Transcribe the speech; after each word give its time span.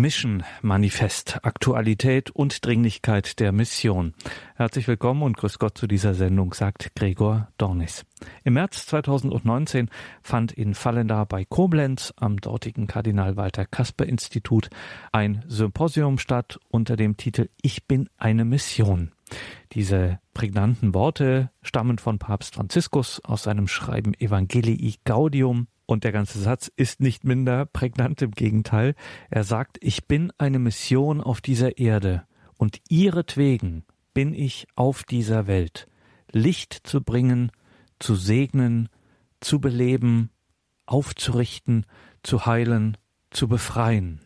Mission 0.00 0.44
Manifest, 0.62 1.44
Aktualität 1.44 2.30
und 2.30 2.64
Dringlichkeit 2.64 3.38
der 3.38 3.52
Mission. 3.52 4.14
Herzlich 4.56 4.88
willkommen 4.88 5.22
und 5.22 5.36
grüß 5.36 5.58
Gott 5.58 5.76
zu 5.76 5.86
dieser 5.86 6.14
Sendung, 6.14 6.54
sagt 6.54 6.94
Gregor 6.94 7.48
Dornis. 7.58 8.06
Im 8.42 8.54
März 8.54 8.86
2019 8.86 9.90
fand 10.22 10.52
in 10.52 10.74
Fallenda 10.74 11.24
bei 11.24 11.44
Koblenz 11.44 12.14
am 12.16 12.38
dortigen 12.38 12.86
Kardinal 12.86 13.36
Walter 13.36 13.66
Kasper 13.66 14.06
Institut 14.06 14.70
ein 15.12 15.44
Symposium 15.46 16.16
statt 16.16 16.58
unter 16.68 16.96
dem 16.96 17.18
Titel 17.18 17.50
Ich 17.60 17.86
bin 17.86 18.08
eine 18.16 18.46
Mission. 18.46 19.12
Diese 19.72 20.18
prägnanten 20.32 20.94
Worte 20.94 21.50
stammen 21.60 21.98
von 21.98 22.18
Papst 22.18 22.54
Franziskus 22.54 23.22
aus 23.22 23.42
seinem 23.42 23.68
Schreiben 23.68 24.14
Evangelii 24.14 24.94
Gaudium 25.04 25.68
und 25.90 26.04
der 26.04 26.12
ganze 26.12 26.38
Satz 26.38 26.70
ist 26.76 27.00
nicht 27.00 27.24
minder 27.24 27.66
prägnant, 27.66 28.22
im 28.22 28.30
Gegenteil. 28.30 28.94
Er 29.28 29.44
sagt, 29.44 29.78
ich 29.80 30.06
bin 30.06 30.32
eine 30.38 30.58
Mission 30.58 31.20
auf 31.20 31.40
dieser 31.40 31.78
Erde 31.78 32.24
und 32.56 32.80
ihretwegen 32.88 33.84
bin 34.14 34.32
ich 34.32 34.66
auf 34.76 35.02
dieser 35.04 35.46
Welt, 35.46 35.88
Licht 36.30 36.80
zu 36.84 37.02
bringen, 37.02 37.50
zu 37.98 38.14
segnen, 38.14 38.88
zu 39.40 39.60
beleben, 39.60 40.30
aufzurichten, 40.86 41.86
zu 42.22 42.46
heilen, 42.46 42.96
zu 43.30 43.48
befreien. 43.48 44.20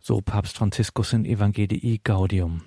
So 0.00 0.20
Papst 0.20 0.58
Franziskus 0.58 1.12
in 1.12 1.24
Evangelii 1.24 2.00
Gaudium. 2.02 2.62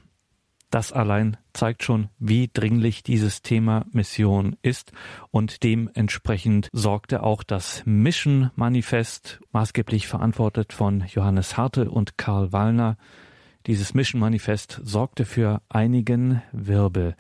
Das 0.69 0.93
allein 0.93 1.37
zeigt 1.53 1.83
schon, 1.83 2.09
wie 2.19 2.47
dringlich 2.53 3.01
dieses 3.01 3.41
Thema 3.41 3.85
Mission 3.91 4.55
ist 4.61 4.91
und 5.31 5.63
dementsprechend 5.63 6.69
sorgte 6.71 7.23
auch 7.23 7.41
das 7.41 7.81
Mission 7.85 8.51
Manifest, 8.55 9.39
maßgeblich 9.51 10.07
verantwortet 10.07 10.71
von 10.71 11.05
Johannes 11.07 11.57
Hartel 11.57 11.87
und 11.87 12.19
Karl 12.19 12.51
Wallner. 12.51 12.97
Dieses 13.65 13.95
Mission 13.95 14.21
Manifest 14.21 14.79
sorgte 14.83 15.25
für 15.25 15.61
einigen 15.69 16.43
Wirbel. 16.51 17.15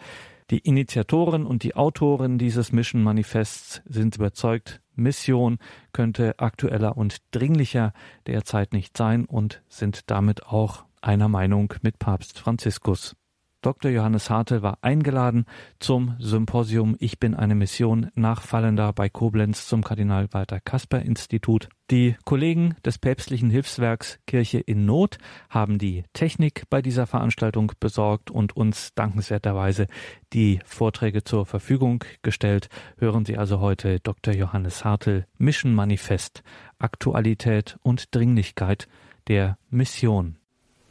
Die 0.51 0.59
Initiatoren 0.59 1.45
und 1.45 1.63
die 1.63 1.75
Autoren 1.75 2.37
dieses 2.37 2.71
Mission 2.71 3.01
Manifests 3.01 3.81
sind 3.85 4.15
überzeugt, 4.15 4.79
Mission 4.95 5.57
könnte 5.91 6.37
aktueller 6.37 6.97
und 6.97 7.17
dringlicher 7.31 7.93
derzeit 8.27 8.73
nicht 8.73 8.95
sein 8.95 9.25
und 9.25 9.63
sind 9.69 10.09
damit 10.11 10.45
auch 10.45 10.85
einer 11.01 11.29
Meinung 11.29 11.73
mit 11.81 11.97
Papst 11.97 12.39
Franziskus. 12.39 13.15
Dr. 13.61 13.91
Johannes 13.91 14.29
Hartel 14.29 14.61
war 14.61 14.77
eingeladen 14.81 15.43
zum 15.79 16.15
Symposium 16.17 16.95
Ich 16.99 17.19
bin 17.19 17.35
eine 17.35 17.55
Mission 17.55 18.09
Nachfallender 18.15 18.93
bei 18.93 19.09
Koblenz 19.09 19.67
zum 19.67 19.83
Kardinal 19.83 20.29
Walter 20.31 20.61
Kasper 20.61 21.01
Institut. 21.01 21.67
Die 21.91 22.15
Kollegen 22.23 22.75
des 22.85 22.99
päpstlichen 22.99 23.49
Hilfswerks 23.49 24.19
Kirche 24.25 24.59
in 24.59 24.85
Not 24.85 25.17
haben 25.49 25.77
die 25.77 26.05
Technik 26.13 26.63
bei 26.69 26.81
dieser 26.81 27.05
Veranstaltung 27.05 27.73
besorgt 27.81 28.31
und 28.31 28.55
uns 28.55 28.93
dankenswerterweise 28.95 29.87
die 30.31 30.61
Vorträge 30.63 31.25
zur 31.25 31.45
Verfügung 31.45 32.05
gestellt. 32.21 32.69
Hören 32.97 33.25
Sie 33.25 33.37
also 33.37 33.59
heute 33.59 33.99
Dr. 33.99 34.33
Johannes 34.33 34.85
Hartel 34.85 35.25
Mission 35.37 35.75
Manifest 35.75 36.43
Aktualität 36.77 37.77
und 37.81 38.15
Dringlichkeit 38.15 38.87
der 39.27 39.57
Mission. 39.69 40.38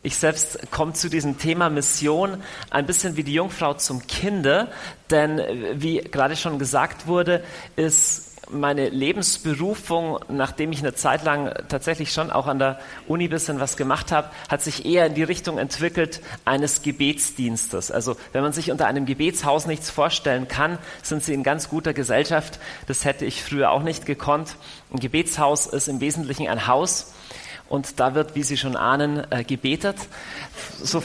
Ich 0.02 0.16
selbst 0.16 0.70
komme 0.70 0.92
zu 0.92 1.10
diesem 1.10 1.38
Thema 1.38 1.70
Mission 1.70 2.40
ein 2.70 2.86
bisschen 2.86 3.16
wie 3.16 3.24
die 3.24 3.34
Jungfrau 3.34 3.74
zum 3.74 4.06
Kinde, 4.06 4.68
denn 5.10 5.42
wie 5.74 5.98
gerade 5.98 6.36
schon 6.36 6.60
gesagt 6.60 7.08
wurde, 7.08 7.42
ist 7.74 8.28
meine 8.50 8.88
Lebensberufung, 8.88 10.20
nachdem 10.28 10.72
ich 10.72 10.78
eine 10.78 10.94
Zeit 10.94 11.24
lang 11.24 11.52
tatsächlich 11.68 12.12
schon 12.12 12.30
auch 12.30 12.46
an 12.46 12.60
der 12.60 12.78
Uni 13.08 13.24
ein 13.24 13.30
bisschen 13.30 13.60
was 13.60 13.76
gemacht 13.76 14.12
habe, 14.12 14.30
hat 14.48 14.62
sich 14.62 14.86
eher 14.86 15.06
in 15.06 15.14
die 15.14 15.24
Richtung 15.24 15.58
entwickelt 15.58 16.20
eines 16.44 16.82
Gebetsdienstes. 16.82 17.90
Also 17.90 18.16
wenn 18.32 18.42
man 18.42 18.52
sich 18.52 18.70
unter 18.70 18.86
einem 18.86 19.04
Gebetshaus 19.04 19.66
nichts 19.66 19.90
vorstellen 19.90 20.48
kann, 20.48 20.78
sind 21.02 21.24
sie 21.24 21.34
in 21.34 21.42
ganz 21.42 21.68
guter 21.68 21.92
Gesellschaft. 21.92 22.58
Das 22.86 23.04
hätte 23.04 23.24
ich 23.24 23.42
früher 23.42 23.70
auch 23.70 23.82
nicht 23.82 24.06
gekonnt. 24.06 24.56
Ein 24.92 25.00
Gebetshaus 25.00 25.66
ist 25.66 25.88
im 25.88 26.00
Wesentlichen 26.00 26.48
ein 26.48 26.66
Haus, 26.66 27.12
und 27.68 28.00
da 28.00 28.14
wird, 28.14 28.34
wie 28.34 28.42
Sie 28.42 28.56
schon 28.56 28.76
ahnen, 28.76 29.30
äh, 29.30 29.44
gebetet. 29.44 29.96
So 30.82 31.02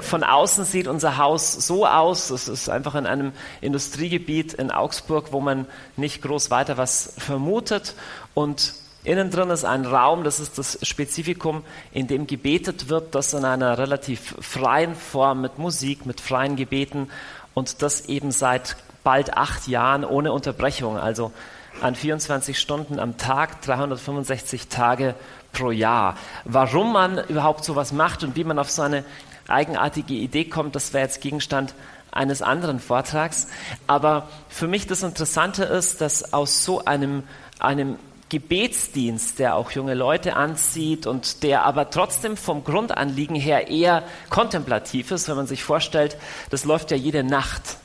von 0.00 0.22
außen 0.22 0.64
sieht 0.64 0.86
unser 0.86 1.16
Haus 1.16 1.52
so 1.52 1.86
aus. 1.86 2.30
Es 2.30 2.48
ist 2.48 2.68
einfach 2.68 2.94
in 2.94 3.06
einem 3.06 3.32
Industriegebiet 3.60 4.54
in 4.54 4.70
Augsburg, 4.70 5.32
wo 5.32 5.40
man 5.40 5.66
nicht 5.96 6.22
groß 6.22 6.50
weiter 6.50 6.76
was 6.76 7.14
vermutet. 7.18 7.94
Und 8.32 8.74
innen 9.02 9.30
drin 9.30 9.50
ist 9.50 9.64
ein 9.64 9.84
Raum, 9.86 10.22
das 10.22 10.38
ist 10.38 10.56
das 10.56 10.78
Spezifikum, 10.82 11.64
in 11.92 12.06
dem 12.06 12.26
gebetet 12.28 12.88
wird, 12.88 13.14
das 13.14 13.34
in 13.34 13.44
einer 13.44 13.76
relativ 13.78 14.36
freien 14.40 14.94
Form 14.94 15.40
mit 15.40 15.58
Musik, 15.58 16.06
mit 16.06 16.20
freien 16.20 16.54
Gebeten 16.54 17.10
und 17.54 17.82
das 17.82 18.06
eben 18.06 18.30
seit 18.30 18.76
bald 19.02 19.36
acht 19.36 19.66
Jahren 19.66 20.04
ohne 20.04 20.32
Unterbrechung. 20.32 20.96
Also 20.96 21.32
an 21.80 21.94
24 21.94 22.58
Stunden 22.58 22.98
am 22.98 23.16
Tag, 23.16 23.62
365 23.62 24.68
Tage 24.68 25.14
pro 25.54 25.70
Jahr. 25.70 26.16
Warum 26.44 26.92
man 26.92 27.24
überhaupt 27.28 27.64
sowas 27.64 27.92
macht 27.92 28.22
und 28.22 28.36
wie 28.36 28.44
man 28.44 28.58
auf 28.58 28.70
so 28.70 28.82
eine 28.82 29.04
eigenartige 29.48 30.14
Idee 30.14 30.44
kommt, 30.44 30.76
das 30.76 30.92
wäre 30.92 31.04
jetzt 31.04 31.22
Gegenstand 31.22 31.74
eines 32.12 32.42
anderen 32.42 32.80
Vortrags. 32.80 33.48
Aber 33.86 34.28
für 34.48 34.68
mich 34.68 34.86
das 34.86 35.02
Interessante 35.02 35.64
ist, 35.64 36.00
dass 36.00 36.32
aus 36.32 36.64
so 36.64 36.84
einem, 36.84 37.22
einem 37.58 37.96
Gebetsdienst, 38.28 39.38
der 39.38 39.54
auch 39.54 39.70
junge 39.70 39.94
Leute 39.94 40.36
anzieht 40.36 41.06
und 41.06 41.42
der 41.42 41.64
aber 41.64 41.90
trotzdem 41.90 42.36
vom 42.36 42.64
Grundanliegen 42.64 43.36
her 43.36 43.68
eher 43.68 44.02
kontemplativ 44.30 45.10
ist, 45.10 45.28
wenn 45.28 45.36
man 45.36 45.46
sich 45.46 45.62
vorstellt, 45.62 46.16
das 46.50 46.64
läuft 46.64 46.90
ja 46.90 46.96
jede 46.96 47.22
Nacht. 47.22 47.76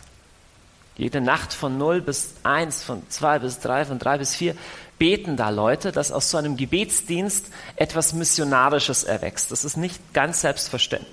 Jede 0.98 1.22
Nacht 1.22 1.54
von 1.54 1.78
0 1.78 2.02
bis 2.02 2.36
1, 2.44 2.84
von 2.84 3.04
2 3.08 3.40
bis 3.40 3.60
3, 3.60 3.86
von 3.86 4.00
3 4.00 4.18
bis 4.18 4.36
4 4.36 4.56
beten 5.00 5.38
da 5.38 5.50
Leute, 5.50 5.92
dass 5.92 6.12
aus 6.12 6.30
so 6.30 6.38
einem 6.38 6.58
Gebetsdienst 6.58 7.48
etwas 7.78 8.14
Missionarisches 8.14 9.04
erwächst. 9.04 9.52
Das 9.52 9.66
ist 9.66 9.78
nicht 9.78 10.14
ganz 10.14 10.42
selbstverständlich, 10.42 11.10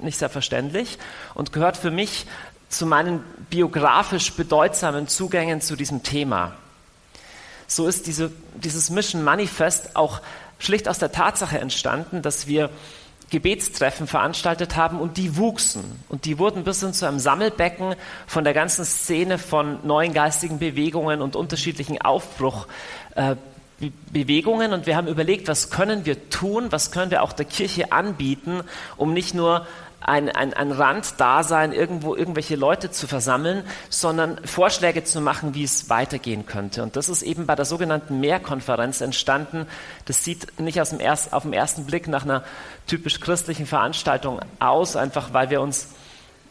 nicht 0.00 0.18
selbstverständlich 0.18 0.98
und 1.34 1.52
gehört 1.52 1.76
für 1.76 1.90
mich 1.90 2.26
zu 2.68 2.84
meinen 2.84 3.24
biografisch 3.48 4.32
bedeutsamen 4.34 5.08
Zugängen 5.08 5.60
zu 5.60 5.76
diesem 5.76 6.02
Thema. 6.02 6.52
So 7.66 7.86
ist 7.86 8.06
diese, 8.06 8.30
dieses 8.54 8.90
Mission 8.90 9.22
Manifest 9.24 9.96
auch 9.96 10.20
schlicht 10.58 10.88
aus 10.88 10.98
der 10.98 11.12
Tatsache 11.12 11.58
entstanden, 11.58 12.20
dass 12.22 12.46
wir 12.46 12.70
Gebetstreffen 13.30 14.06
veranstaltet 14.06 14.76
haben 14.76 15.00
und 15.00 15.16
die 15.16 15.36
wuchsen. 15.36 15.84
Und 16.08 16.24
die 16.24 16.38
wurden 16.38 16.64
bis 16.64 16.80
hin 16.80 16.94
zu 16.94 17.06
einem 17.06 17.18
Sammelbecken 17.18 17.94
von 18.26 18.44
der 18.44 18.54
ganzen 18.54 18.84
Szene 18.84 19.38
von 19.38 19.86
neuen 19.86 20.14
geistigen 20.14 20.58
Bewegungen 20.58 21.20
und 21.20 21.36
unterschiedlichen 21.36 22.00
Aufbruchbewegungen. 22.00 24.72
Äh, 24.72 24.74
und 24.74 24.86
wir 24.86 24.96
haben 24.96 25.08
überlegt, 25.08 25.48
was 25.48 25.70
können 25.70 26.06
wir 26.06 26.30
tun, 26.30 26.68
was 26.70 26.90
können 26.90 27.10
wir 27.10 27.22
auch 27.22 27.32
der 27.32 27.46
Kirche 27.46 27.92
anbieten, 27.92 28.62
um 28.96 29.12
nicht 29.12 29.34
nur 29.34 29.66
ein, 30.00 30.28
ein, 30.28 30.54
ein 30.54 30.72
Randdasein, 30.72 31.72
irgendwo 31.72 32.14
irgendwelche 32.14 32.56
Leute 32.56 32.90
zu 32.90 33.06
versammeln, 33.06 33.64
sondern 33.90 34.44
Vorschläge 34.46 35.04
zu 35.04 35.20
machen, 35.20 35.54
wie 35.54 35.64
es 35.64 35.90
weitergehen 35.90 36.46
könnte. 36.46 36.82
Und 36.82 36.96
das 36.96 37.08
ist 37.08 37.22
eben 37.22 37.46
bei 37.46 37.56
der 37.56 37.64
sogenannten 37.64 38.20
Mehrkonferenz 38.20 39.00
entstanden. 39.00 39.66
Das 40.04 40.24
sieht 40.24 40.60
nicht 40.60 40.80
aus 40.80 40.90
dem 40.90 41.00
erst, 41.00 41.32
auf 41.32 41.42
den 41.42 41.52
ersten 41.52 41.84
Blick 41.84 42.06
nach 42.06 42.24
einer 42.24 42.44
typisch 42.86 43.20
christlichen 43.20 43.66
Veranstaltung 43.66 44.40
aus, 44.60 44.96
einfach 44.96 45.32
weil 45.32 45.50
wir 45.50 45.60
uns 45.60 45.88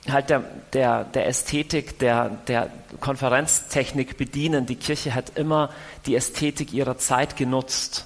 halt 0.09 0.29
der, 0.29 0.43
der, 0.73 1.03
der 1.05 1.27
Ästhetik, 1.27 1.99
der, 1.99 2.29
der 2.47 2.69
Konferenztechnik 2.99 4.17
bedienen. 4.17 4.65
Die 4.65 4.75
Kirche 4.75 5.15
hat 5.15 5.37
immer 5.37 5.69
die 6.05 6.15
Ästhetik 6.15 6.73
ihrer 6.73 6.97
Zeit 6.97 7.37
genutzt. 7.37 8.05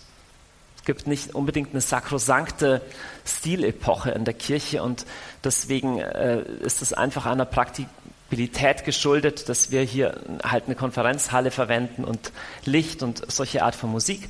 Es 0.77 0.85
gibt 0.85 1.05
nicht 1.05 1.35
unbedingt 1.35 1.73
eine 1.73 1.81
sakrosankte 1.81 2.81
Stilepoche 3.23 4.11
in 4.11 4.25
der 4.25 4.33
Kirche 4.33 4.81
und 4.81 5.05
deswegen 5.43 5.99
äh, 5.99 6.41
ist 6.61 6.81
es 6.81 6.93
einfach 6.93 7.25
einer 7.25 7.45
Praktikabilität 7.45 8.85
geschuldet, 8.85 9.49
dass 9.49 9.71
wir 9.71 9.81
hier 9.81 10.19
halt 10.43 10.65
eine 10.65 10.75
Konferenzhalle 10.75 11.51
verwenden 11.51 12.03
und 12.03 12.31
Licht 12.65 13.03
und 13.03 13.31
solche 13.31 13.63
Art 13.63 13.75
von 13.75 13.91
Musik. 13.91 14.29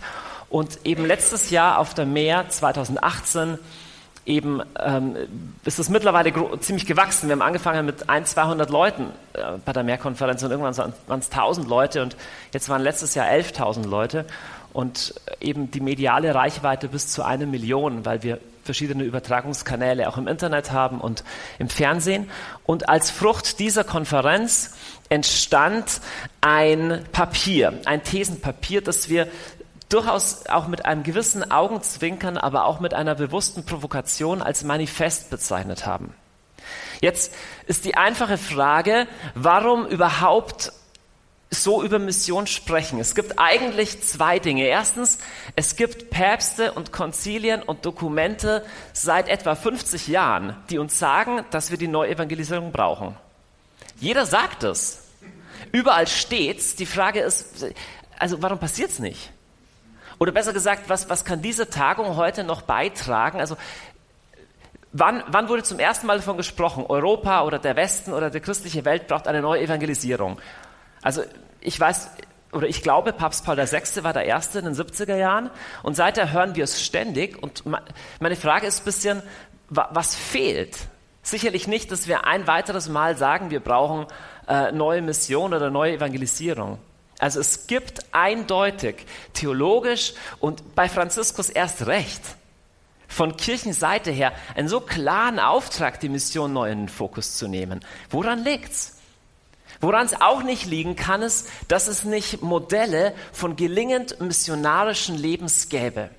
Und 0.49 0.79
eben 0.83 1.05
letztes 1.05 1.49
Jahr 1.49 1.79
auf 1.79 1.93
der 1.93 2.05
Meer 2.05 2.49
2018 2.49 3.57
eben 4.25 4.61
ähm, 4.79 5.15
ist 5.65 5.79
es 5.79 5.89
mittlerweile 5.89 6.31
ziemlich 6.59 6.85
gewachsen. 6.85 7.27
Wir 7.27 7.33
haben 7.33 7.41
angefangen 7.41 7.85
mit 7.85 8.09
ein, 8.09 8.25
200 8.25 8.69
Leuten 8.69 9.07
äh, 9.33 9.57
bei 9.65 9.73
der 9.73 9.83
Mehrkonferenz 9.83 10.43
und 10.43 10.51
irgendwann 10.51 10.77
waren 10.77 11.19
es 11.19 11.31
1000 11.31 11.67
Leute 11.67 12.03
und 12.03 12.15
jetzt 12.53 12.69
waren 12.69 12.81
letztes 12.81 13.15
Jahr 13.15 13.27
11.000 13.27 13.87
Leute 13.87 14.25
und 14.73 15.15
eben 15.39 15.71
die 15.71 15.79
mediale 15.79 16.35
Reichweite 16.35 16.87
bis 16.87 17.07
zu 17.07 17.23
einer 17.23 17.45
Million, 17.45 18.05
weil 18.05 18.23
wir 18.23 18.39
verschiedene 18.63 19.03
Übertragungskanäle 19.03 20.07
auch 20.07 20.17
im 20.17 20.27
Internet 20.27 20.71
haben 20.71 21.01
und 21.01 21.23
im 21.59 21.69
Fernsehen. 21.69 22.29
Und 22.63 22.89
als 22.89 23.11
Frucht 23.11 23.59
dieser 23.59 23.83
Konferenz 23.83 24.75
entstand 25.09 26.01
ein 26.41 27.03
Papier, 27.11 27.79
ein 27.85 28.03
Thesenpapier, 28.03 28.81
das 28.81 29.09
wir 29.09 29.27
durchaus 29.89 30.45
auch 30.47 30.67
mit 30.67 30.85
einem 30.85 31.03
gewissen 31.03 31.51
Augenzwinkern, 31.51 32.37
aber 32.37 32.65
auch 32.65 32.79
mit 32.79 32.93
einer 32.93 33.15
bewussten 33.15 33.65
Provokation 33.65 34.41
als 34.41 34.63
Manifest 34.63 35.29
bezeichnet 35.29 35.85
haben. 35.85 36.13
Jetzt 37.01 37.33
ist 37.65 37.85
die 37.85 37.95
einfache 37.95 38.37
Frage, 38.37 39.07
warum 39.33 39.85
überhaupt 39.87 40.71
so 41.53 41.83
über 41.83 41.99
Mission 41.99 42.47
sprechen. 42.47 42.99
Es 42.99 43.13
gibt 43.13 43.37
eigentlich 43.37 44.01
zwei 44.01 44.39
Dinge. 44.39 44.65
Erstens, 44.65 45.19
es 45.55 45.75
gibt 45.75 46.09
Päpste 46.09 46.71
und 46.71 46.93
Konzilien 46.93 47.61
und 47.61 47.85
Dokumente 47.85 48.65
seit 48.93 49.27
etwa 49.27 49.55
50 49.55 50.07
Jahren, 50.07 50.55
die 50.69 50.77
uns 50.77 50.97
sagen, 50.97 51.43
dass 51.51 51.69
wir 51.69 51.77
die 51.77 51.89
Neuevangelisierung 51.89 52.71
brauchen. 52.71 53.15
Jeder 53.99 54.25
sagt 54.25 54.63
es. 54.63 55.03
Überall 55.73 56.07
steht's. 56.07 56.75
Die 56.75 56.85
Frage 56.85 57.19
ist, 57.19 57.65
also 58.17 58.41
warum 58.41 58.57
passiert's 58.57 58.99
nicht? 58.99 59.31
Oder 60.19 60.31
besser 60.31 60.53
gesagt, 60.53 60.87
was, 60.87 61.09
was 61.09 61.25
kann 61.25 61.41
diese 61.41 61.69
Tagung 61.69 62.15
heute 62.15 62.43
noch 62.43 62.61
beitragen? 62.61 63.39
Also 63.39 63.57
Wann, 64.93 65.23
wann, 65.27 65.47
wurde 65.47 65.63
zum 65.63 65.79
ersten 65.79 66.05
Mal 66.05 66.17
davon 66.17 66.35
gesprochen, 66.35 66.85
Europa 66.85 67.43
oder 67.43 67.59
der 67.59 67.77
Westen 67.77 68.11
oder 68.11 68.29
die 68.29 68.41
christliche 68.41 68.83
Welt 68.83 69.07
braucht 69.07 69.25
eine 69.25 69.41
neue 69.41 69.61
Evangelisierung? 69.61 70.37
Also 71.01 71.23
ich 71.59 71.79
weiß 71.79 72.09
oder 72.51 72.67
ich 72.67 72.83
glaube, 72.83 73.13
Papst 73.13 73.45
Paul 73.45 73.57
VI. 73.57 74.03
war 74.03 74.13
der 74.13 74.25
Erste 74.25 74.59
in 74.59 74.65
den 74.65 74.75
70er 74.75 75.15
Jahren 75.15 75.49
und 75.83 75.95
seither 75.95 76.31
hören 76.31 76.55
wir 76.55 76.65
es 76.65 76.83
ständig 76.83 77.41
und 77.41 77.63
meine 78.19 78.35
Frage 78.35 78.67
ist 78.67 78.81
ein 78.81 78.85
bisschen, 78.85 79.23
was 79.69 80.15
fehlt? 80.15 80.77
Sicherlich 81.23 81.67
nicht, 81.67 81.91
dass 81.91 82.07
wir 82.07 82.25
ein 82.25 82.47
weiteres 82.47 82.89
Mal 82.89 83.15
sagen, 83.15 83.51
wir 83.51 83.59
brauchen 83.59 84.07
äh, 84.47 84.71
neue 84.71 85.01
Mission 85.01 85.53
oder 85.53 85.69
neue 85.69 85.93
Evangelisierung. 85.93 86.79
Also 87.19 87.39
es 87.39 87.67
gibt 87.67 88.03
eindeutig 88.11 89.05
theologisch 89.33 90.13
und 90.39 90.75
bei 90.75 90.89
Franziskus 90.89 91.49
erst 91.49 91.85
recht 91.85 92.21
von 93.07 93.37
Kirchenseite 93.37 94.09
her 94.09 94.33
einen 94.55 94.67
so 94.67 94.79
klaren 94.79 95.37
Auftrag, 95.39 95.99
die 95.99 96.09
Mission 96.09 96.53
neu 96.53 96.71
in 96.71 96.79
den 96.79 96.89
Fokus 96.89 97.37
zu 97.37 97.47
nehmen. 97.47 97.85
Woran 98.09 98.43
liegt's? 98.43 99.00
Woran 99.81 100.05
es 100.05 100.21
auch 100.21 100.43
nicht 100.43 100.65
liegen 100.65 100.95
kann, 100.95 101.23
ist, 101.23 101.49
dass 101.67 101.87
es 101.87 102.03
nicht 102.03 102.41
Modelle 102.41 103.13
von 103.33 103.55
gelingend 103.55 104.21
missionarischen 104.21 105.17
Lebens 105.17 105.69
gäbe. 105.69 106.11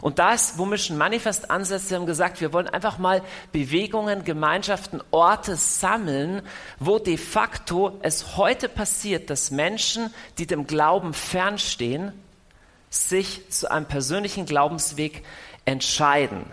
Und 0.00 0.18
da 0.18 0.34
ist, 0.34 0.58
wo 0.58 0.64
Mission 0.64 0.98
Manifest 0.98 1.50
ansetzt, 1.50 1.90
wir 1.90 1.98
haben 1.98 2.06
gesagt, 2.06 2.40
wir 2.40 2.52
wollen 2.52 2.68
einfach 2.68 2.98
mal 2.98 3.22
Bewegungen, 3.52 4.24
Gemeinschaften, 4.24 5.00
Orte 5.10 5.56
sammeln, 5.56 6.42
wo 6.78 6.98
de 6.98 7.16
facto 7.16 7.98
es 8.02 8.36
heute 8.36 8.68
passiert, 8.68 9.30
dass 9.30 9.50
Menschen, 9.50 10.12
die 10.38 10.46
dem 10.46 10.66
Glauben 10.66 11.14
fernstehen, 11.14 12.12
sich 12.90 13.48
zu 13.50 13.70
einem 13.70 13.86
persönlichen 13.86 14.44
Glaubensweg 14.44 15.24
entscheiden. 15.64 16.44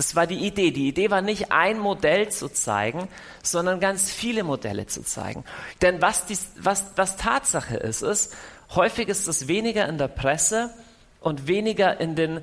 Das 0.00 0.16
war 0.16 0.26
die 0.26 0.46
Idee. 0.46 0.70
Die 0.70 0.88
Idee 0.88 1.10
war 1.10 1.20
nicht 1.20 1.52
ein 1.52 1.78
Modell 1.78 2.30
zu 2.30 2.48
zeigen, 2.48 3.06
sondern 3.42 3.80
ganz 3.80 4.10
viele 4.10 4.44
Modelle 4.44 4.86
zu 4.86 5.02
zeigen. 5.02 5.44
Denn 5.82 6.00
was, 6.00 6.24
dies, 6.24 6.52
was, 6.56 6.86
was 6.96 7.18
Tatsache 7.18 7.76
ist, 7.76 8.00
ist, 8.00 8.34
häufig 8.74 9.08
ist 9.08 9.28
es 9.28 9.46
weniger 9.46 9.86
in 9.86 9.98
der 9.98 10.08
Presse 10.08 10.70
und 11.20 11.48
weniger 11.48 12.00
in 12.00 12.14
den, 12.14 12.40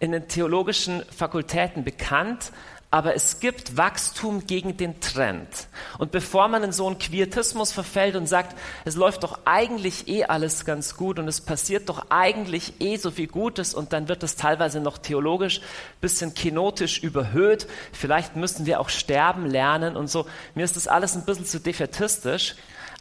in 0.00 0.10
den 0.10 0.26
theologischen 0.26 1.04
Fakultäten 1.16 1.84
bekannt, 1.84 2.50
aber 2.96 3.14
es 3.14 3.40
gibt 3.40 3.76
Wachstum 3.76 4.46
gegen 4.46 4.78
den 4.78 5.00
Trend. 5.00 5.68
Und 5.98 6.12
bevor 6.12 6.48
man 6.48 6.62
in 6.62 6.72
so 6.72 6.86
einen 6.86 6.98
Quietismus 6.98 7.70
verfällt 7.70 8.16
und 8.16 8.26
sagt, 8.26 8.56
es 8.86 8.96
läuft 8.96 9.22
doch 9.22 9.40
eigentlich 9.44 10.08
eh 10.08 10.24
alles 10.24 10.64
ganz 10.64 10.96
gut 10.96 11.18
und 11.18 11.28
es 11.28 11.42
passiert 11.42 11.90
doch 11.90 12.06
eigentlich 12.08 12.80
eh 12.80 12.96
so 12.96 13.10
viel 13.10 13.26
Gutes 13.26 13.74
und 13.74 13.92
dann 13.92 14.08
wird 14.08 14.22
es 14.22 14.36
teilweise 14.36 14.80
noch 14.80 14.96
theologisch 14.96 15.60
bisschen 16.00 16.32
kenotisch 16.32 17.02
überhöht, 17.02 17.66
vielleicht 17.92 18.34
müssen 18.34 18.64
wir 18.64 18.80
auch 18.80 18.88
sterben 18.88 19.44
lernen 19.44 19.94
und 19.94 20.08
so. 20.08 20.24
Mir 20.54 20.64
ist 20.64 20.76
das 20.76 20.88
alles 20.88 21.16
ein 21.16 21.26
bisschen 21.26 21.44
zu 21.44 21.60
defetistisch. 21.60 22.54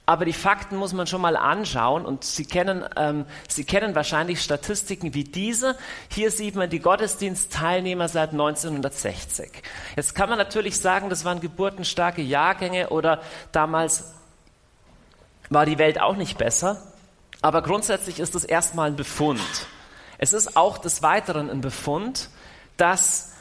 Aber 0.08 0.26
die 0.26 0.34
Fakten 0.34 0.76
muss 0.76 0.94
man 0.94 1.08
schon 1.08 1.22
mal 1.22 1.36
anschauen 1.36 2.06
und 2.06 2.24
Sie 2.24 2.46
kennen, 2.46 2.86
ähm, 2.96 3.26
Sie 3.48 3.64
kennen 3.64 3.96
wahrscheinlich 3.96 4.42
Statistiken 4.42 5.14
wie 5.16 5.24
diese. 5.24 5.76
Hier 6.10 6.30
sieht 6.30 6.56
man 6.56 6.70
die 6.70 6.80
Gottesdienstteilnehmer 6.80 8.08
seit 8.08 8.32
1960. 8.32 9.64
Jetzt 9.96 10.14
kann 10.14 10.30
man 10.30 10.38
natürlich 10.38 10.80
sagen, 10.80 11.10
das 11.10 11.26
waren 11.26 11.40
geburtenstarke 11.40 12.22
Jahrgänge 12.22 12.90
oder 12.90 13.22
damals 13.52 14.14
war 15.50 15.66
die 15.66 15.80
Welt 15.80 16.00
auch 16.00 16.16
nicht 16.16 16.38
besser. 16.38 16.82
Aber 17.42 17.64
grundsätzlich 17.64 18.20
ist 18.20 18.36
es 18.36 18.44
erstmal 18.44 18.90
ein 18.90 18.96
Befund. 18.96 19.42
Es 20.18 20.34
ist 20.34 20.56
auch 20.56 20.78
des 20.78 21.02
Weiteren 21.02 21.50
ein 21.50 21.62
Befund, 21.62 22.30
dass 22.78 23.35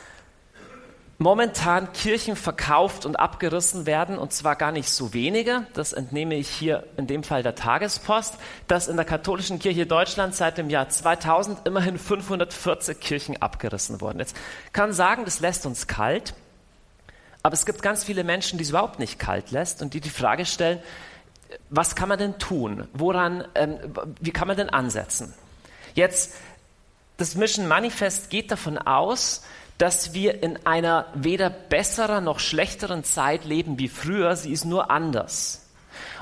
momentan 1.25 1.91
Kirchen 1.95 2.37
verkauft 2.37 3.07
und 3.07 3.17
abgerissen 3.17 3.87
werden, 3.87 4.19
und 4.19 4.35
zwar 4.35 4.57
gar 4.57 4.73
nicht 4.73 4.91
so 4.91 5.15
wenige, 5.15 5.67
das 5.73 5.95
entnehme 5.95 6.35
ich 6.35 6.51
hier 6.51 6.85
in 6.99 7.07
dem 7.07 7.25
Fall 7.25 7.43
der 7.43 7.55
Tagespost, 7.55 8.35
dass 8.69 8.89
in 8.89 8.97
der 8.97 9.07
katholischen 9.07 9.59
Kirche 9.59 9.87
Deutschland 9.87 10.35
seit 10.35 10.59
dem 10.59 10.69
Jahr 10.69 10.91
2000 10.91 11.67
immerhin 11.67 11.99
540 11.99 13.01
Kirchen 13.01 13.41
abgerissen 13.41 14.03
wurden. 14.03 14.19
Jetzt 14.19 14.37
kann 14.75 14.93
sagen, 14.93 15.25
das 15.25 15.41
lässt 15.41 15.65
uns 15.65 15.87
kalt, 15.87 16.35
aber 17.43 17.55
es 17.55 17.65
gibt 17.65 17.81
ganz 17.81 18.05
viele 18.05 18.23
Menschen, 18.23 18.59
die 18.59 18.65
es 18.65 18.71
überhaupt 18.71 18.99
nicht 18.99 19.19
kalt 19.19 19.51
lässt 19.51 19.81
und 19.81 19.95
die 19.95 20.03
die 20.03 20.11
Frage 20.11 20.45
stellen, 20.45 20.79
was 21.71 21.97
kann 21.97 22.11
man 22.11 22.19
denn 22.19 22.39
tun? 22.39 22.87
Woran, 22.93 23.49
ähm, 23.55 23.79
wie 24.21 24.31
kann 24.31 24.47
man 24.47 24.59
denn 24.59 24.69
ansetzen? 24.69 25.33
Jetzt, 25.95 26.35
das 27.17 27.35
Mission 27.35 27.67
Manifest 27.67 28.29
geht 28.29 28.51
davon 28.51 28.77
aus, 28.77 29.43
dass 29.79 30.15
wir 30.15 30.43
in 30.43 30.65
einer 30.67 31.07
weder 31.15 31.51
besseren 31.51 32.25
noch 32.25 32.39
schlechteren 32.39 33.05
Zeit 33.05 33.45
leben 33.45 33.79
wie 33.79 33.89
früher, 33.89 34.37
sie 34.37 34.53
ist 34.53 34.65
nur 34.65 34.91
anders. 34.91 35.61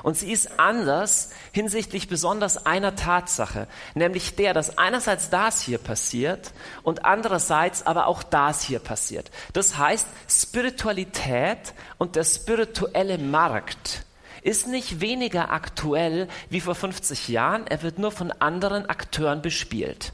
Und 0.03 0.17
sie 0.17 0.31
ist 0.31 0.59
anders 0.59 1.29
hinsichtlich 1.53 2.09
besonders 2.09 2.65
einer 2.65 2.95
Tatsache, 2.95 3.67
nämlich 3.95 4.35
der, 4.35 4.53
dass 4.53 4.77
einerseits 4.77 5.29
das 5.29 5.61
hier 5.61 5.77
passiert 5.77 6.51
und 6.83 7.05
andererseits 7.05 7.85
aber 7.85 8.07
auch 8.07 8.21
das 8.21 8.63
hier 8.63 8.79
passiert. 8.79 9.31
Das 9.53 9.77
heißt, 9.77 10.07
Spiritualität 10.27 11.73
und 11.97 12.17
der 12.17 12.25
spirituelle 12.25 13.17
Markt 13.17 14.03
ist 14.41 14.67
nicht 14.67 14.99
weniger 14.99 15.51
aktuell 15.51 16.27
wie 16.49 16.59
vor 16.59 16.75
50 16.75 17.29
Jahren, 17.29 17.65
er 17.65 17.81
wird 17.81 17.97
nur 17.97 18.11
von 18.11 18.31
anderen 18.33 18.89
Akteuren 18.89 19.41
bespielt. 19.41 20.11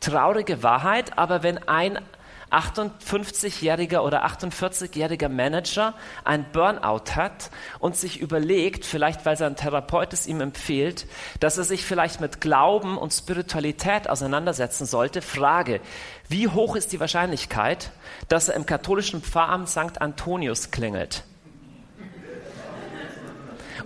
Traurige 0.00 0.64
Wahrheit, 0.64 1.18
aber 1.18 1.44
wenn 1.44 1.58
ein 1.68 2.00
58-jähriger 2.50 4.00
oder 4.00 4.26
48-jähriger 4.26 5.28
Manager 5.28 5.94
ein 6.24 6.46
Burnout 6.52 7.14
hat 7.14 7.50
und 7.78 7.96
sich 7.96 8.20
überlegt, 8.20 8.84
vielleicht 8.84 9.26
weil 9.26 9.36
sein 9.36 9.56
Therapeut 9.56 10.12
es 10.12 10.26
ihm 10.26 10.40
empfiehlt, 10.40 11.06
dass 11.40 11.58
er 11.58 11.64
sich 11.64 11.84
vielleicht 11.84 12.20
mit 12.20 12.40
Glauben 12.40 12.98
und 12.98 13.12
Spiritualität 13.12 14.08
auseinandersetzen 14.08 14.86
sollte, 14.86 15.22
Frage, 15.22 15.80
wie 16.28 16.48
hoch 16.48 16.76
ist 16.76 16.92
die 16.92 17.00
Wahrscheinlichkeit, 17.00 17.90
dass 18.28 18.48
er 18.48 18.54
im 18.56 18.66
katholischen 18.66 19.22
Pfarramt 19.22 19.68
St. 19.68 20.00
Antonius 20.00 20.70
klingelt? 20.70 21.24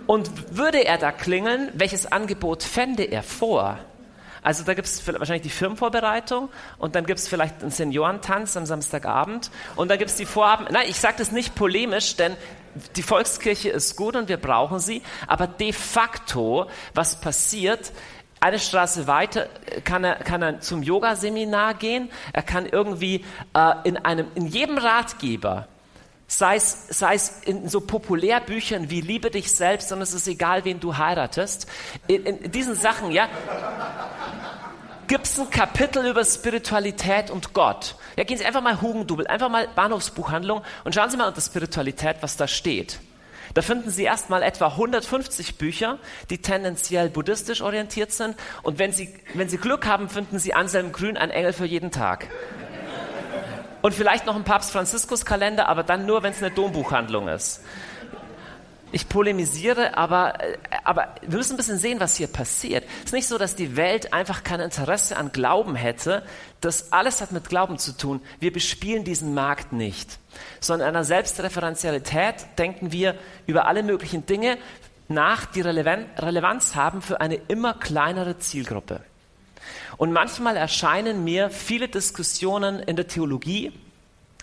Und 0.05 0.57
würde 0.57 0.85
er 0.85 0.97
da 0.97 1.11
klingeln, 1.11 1.71
welches 1.75 2.11
Angebot 2.11 2.63
fände 2.63 3.03
er 3.03 3.23
vor? 3.23 3.79
Also 4.43 4.63
da 4.63 4.73
gibt 4.73 4.87
es 4.87 5.07
wahrscheinlich 5.07 5.43
die 5.43 5.49
Firmenvorbereitung 5.49 6.49
und 6.77 6.95
dann 6.95 7.05
gibt 7.05 7.19
es 7.19 7.27
vielleicht 7.27 7.61
einen 7.61 7.71
Seniorentanz 7.71 8.57
am 8.57 8.65
Samstagabend 8.65 9.49
und 9.75 9.89
dann 9.89 9.97
gibt 9.97 10.11
es 10.11 10.17
die 10.17 10.25
Vorhaben. 10.25 10.67
Nein, 10.69 10.85
ich 10.89 10.99
sage 10.99 11.15
das 11.17 11.31
nicht 11.31 11.55
polemisch, 11.55 12.17
denn 12.17 12.35
die 12.95 13.03
Volkskirche 13.03 13.69
ist 13.69 13.95
gut 13.95 14.15
und 14.15 14.27
wir 14.29 14.37
brauchen 14.37 14.79
sie, 14.79 15.01
aber 15.27 15.47
de 15.47 15.71
facto, 15.71 16.69
was 16.93 17.21
passiert, 17.21 17.93
eine 18.39 18.59
Straße 18.59 19.07
weiter 19.07 19.47
kann 19.85 20.03
er, 20.03 20.15
kann 20.15 20.41
er 20.41 20.59
zum 20.59 20.83
Yoga-Seminar 20.83 21.75
gehen, 21.75 22.09
er 22.33 22.41
kann 22.41 22.65
irgendwie 22.65 23.23
äh, 23.53 23.73
in, 23.85 23.95
einem, 23.97 24.27
in 24.35 24.47
jedem 24.47 24.77
Ratgeber 24.77 25.69
sei 26.37 26.55
es, 26.55 26.87
sei 26.89 27.15
es 27.15 27.41
in 27.45 27.69
so 27.69 27.81
Populärbüchern 27.81 28.89
wie 28.89 29.01
Liebe 29.01 29.29
dich 29.29 29.51
selbst 29.51 29.91
und 29.91 30.01
es 30.01 30.13
ist 30.13 30.27
egal, 30.27 30.65
wen 30.65 30.79
du 30.79 30.97
heiratest. 30.97 31.67
In, 32.07 32.25
in 32.25 32.51
diesen 32.51 32.75
Sachen, 32.75 33.11
ja, 33.11 33.29
gibt 35.07 35.25
es 35.25 35.39
ein 35.39 35.49
Kapitel 35.49 36.05
über 36.05 36.25
Spiritualität 36.25 37.29
und 37.29 37.53
Gott. 37.53 37.95
Ja, 38.15 38.23
gehen 38.23 38.37
Sie 38.37 38.45
einfach 38.45 38.61
mal 38.61 38.81
Hugendubel, 38.81 39.27
einfach 39.27 39.49
mal 39.49 39.67
Bahnhofsbuchhandlung 39.75 40.61
und 40.83 40.95
schauen 40.95 41.09
Sie 41.09 41.17
mal 41.17 41.27
unter 41.27 41.41
Spiritualität, 41.41 42.17
was 42.21 42.37
da 42.37 42.47
steht. 42.47 42.99
Da 43.53 43.61
finden 43.61 43.91
Sie 43.91 44.03
erstmal 44.03 44.41
etwa 44.41 44.67
150 44.67 45.57
Bücher, 45.57 45.99
die 46.31 46.39
tendenziell 46.39 47.09
buddhistisch 47.09 47.61
orientiert 47.61 48.11
sind. 48.11 48.35
Und 48.63 48.79
wenn 48.79 48.91
Sie, 48.91 49.13
wenn 49.35 49.49
Sie 49.49 49.57
Glück 49.57 49.85
haben, 49.85 50.09
finden 50.09 50.39
Sie 50.39 50.53
Anselm 50.55 50.91
Grün, 50.91 51.17
ein 51.17 51.29
Engel 51.29 51.53
für 51.53 51.65
jeden 51.65 51.91
Tag. 51.91 52.27
Und 53.83 53.93
vielleicht 53.93 54.25
noch 54.25 54.37
ein 54.37 54.45
Papst 54.45 54.71
Franziskus 54.71 55.25
Kalender, 55.25 55.67
aber 55.67 55.83
dann 55.83 56.05
nur, 56.05 56.23
wenn 56.23 56.31
es 56.31 56.41
eine 56.41 56.51
Dombuchhandlung 56.51 57.27
ist. 57.27 57.61
ich 58.93 59.09
polemisiere, 59.09 59.97
aber, 59.97 60.39
äh, 60.39 60.57
aber 60.85 61.15
wir 61.21 61.37
müssen 61.37 61.55
ein 61.55 61.57
bisschen 61.57 61.77
sehen, 61.77 61.99
was 61.99 62.15
hier 62.15 62.27
passiert. 62.27 62.85
Es 62.99 63.07
ist 63.07 63.13
nicht 63.13 63.27
so, 63.27 63.37
dass 63.37 63.57
die 63.57 63.75
Welt 63.75 64.13
einfach 64.13 64.45
kein 64.45 64.61
Interesse 64.61 65.17
an 65.17 65.33
Glauben 65.33 65.75
hätte. 65.75 66.23
Das 66.61 66.93
alles 66.93 67.19
hat 67.19 67.33
mit 67.33 67.49
Glauben 67.49 67.77
zu 67.77 67.91
tun. 67.91 68.21
Wir 68.39 68.53
bespielen 68.53 69.03
diesen 69.03 69.33
Markt 69.33 69.73
nicht. 69.73 70.17
Sondern 70.61 70.87
in 70.87 70.95
einer 70.95 71.03
Selbstreferenzialität 71.03 72.35
denken 72.57 72.93
wir 72.93 73.15
über 73.47 73.67
alle 73.67 73.83
möglichen 73.83 74.25
Dinge 74.25 74.57
nach, 75.09 75.43
die 75.45 75.59
Relevanz 75.59 76.75
haben 76.75 77.01
für 77.01 77.19
eine 77.19 77.35
immer 77.35 77.73
kleinere 77.73 78.39
Zielgruppe. 78.39 79.01
Und 79.97 80.11
manchmal 80.11 80.57
erscheinen 80.57 81.23
mir 81.23 81.49
viele 81.49 81.87
Diskussionen 81.87 82.79
in 82.79 82.95
der 82.95 83.07
Theologie 83.07 83.71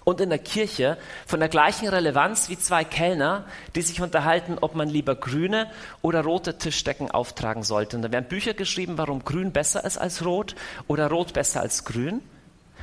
und 0.05 0.21
in 0.21 0.31
der 0.31 0.39
Kirche 0.39 0.97
von 1.27 1.41
der 1.41 1.49
gleichen 1.49 1.89
Relevanz 1.89 2.49
wie 2.49 2.59
zwei 2.59 2.85
Kellner, 2.85 3.45
die 3.75 3.83
sich 3.83 4.01
unterhalten, 4.01 4.59
ob 4.61 4.75
man 4.75 4.89
lieber 4.89 5.15
grüne 5.15 5.71
oder 6.03 6.23
rote 6.23 6.59
Tischdecken 6.59 7.11
auftragen 7.11 7.63
sollte. 7.63 7.97
Und 7.97 8.03
da 8.03 8.13
werden 8.13 8.29
Bücher 8.29 8.55
geschrieben, 8.55 8.99
warum 8.99 9.25
grün 9.25 9.53
besser 9.53 9.85
ist 9.85 9.99
als 9.99 10.25
rot 10.25 10.55
oder 10.89 11.09
rot 11.09 11.33
besser 11.33 11.61
als 11.61 11.85
grün. 11.85 12.23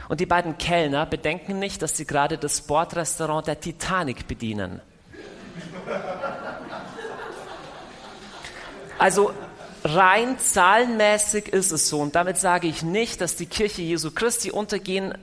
Und 0.10 0.20
die 0.20 0.26
beiden 0.26 0.58
Kellner 0.58 1.06
bedenken 1.06 1.60
nicht, 1.60 1.82
dass 1.82 1.98
sie 1.98 2.06
gerade 2.06 2.38
das 2.38 2.62
Bordrestaurant 2.62 3.48
der 3.48 3.60
Titanic 3.60 4.28
bedienen. 4.28 4.80
Also 9.00 9.34
rein 9.96 10.40
zahlenmäßig 10.40 11.50
ist 11.50 11.72
es 11.72 11.88
so. 11.90 12.00
Und 12.00 12.16
damit 12.16 12.38
sage 12.38 12.68
ich 12.68 12.84
nicht, 12.84 13.22
dass 13.22 13.36
die 13.36 13.46
Kirche 13.46 13.82
Jesu 13.82 14.12
Christi 14.12 14.52
untergehen 14.52 15.14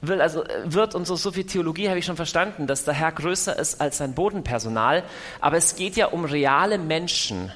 will, 0.00 0.20
also 0.20 0.44
wird 0.64 0.94
und 0.94 1.06
so, 1.06 1.16
so 1.16 1.32
viel 1.32 1.44
Theologie 1.44 1.88
habe 1.88 1.98
ich 1.98 2.04
schon 2.04 2.16
verstanden, 2.16 2.66
dass 2.66 2.84
der 2.84 2.94
Herr 2.94 3.12
größer 3.12 3.58
ist 3.58 3.80
als 3.80 3.98
sein 3.98 4.14
Bodenpersonal. 4.14 5.02
Aber 5.40 5.56
es 5.56 5.76
geht 5.76 5.96
ja 5.96 6.06
um 6.06 6.24
reale 6.24 6.78
Menschen, 6.78 7.52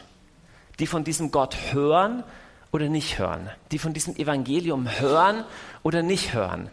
die 0.79 0.87
von 0.87 1.05
diesem 1.05 1.31
Gott 1.31 1.57
hören 1.73 2.25
oder 2.73 2.89
nicht 2.89 3.19
hören, 3.19 3.51
die 3.73 3.79
von 3.79 3.93
diesem 3.93 4.17
Evangelium 4.17 4.89
hören 5.01 5.45
oder 5.83 6.03
nicht 6.03 6.35
hören. 6.35 6.71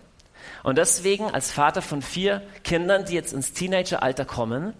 Und 0.63 0.77
deswegen 0.77 1.29
als 1.31 1.51
Vater 1.51 1.81
von 1.81 2.01
vier 2.01 2.41
Kindern, 2.63 3.05
die 3.05 3.13
jetzt 3.13 3.33
ins 3.33 3.53
Teenageralter 3.53 4.25
kommen, 4.25 4.73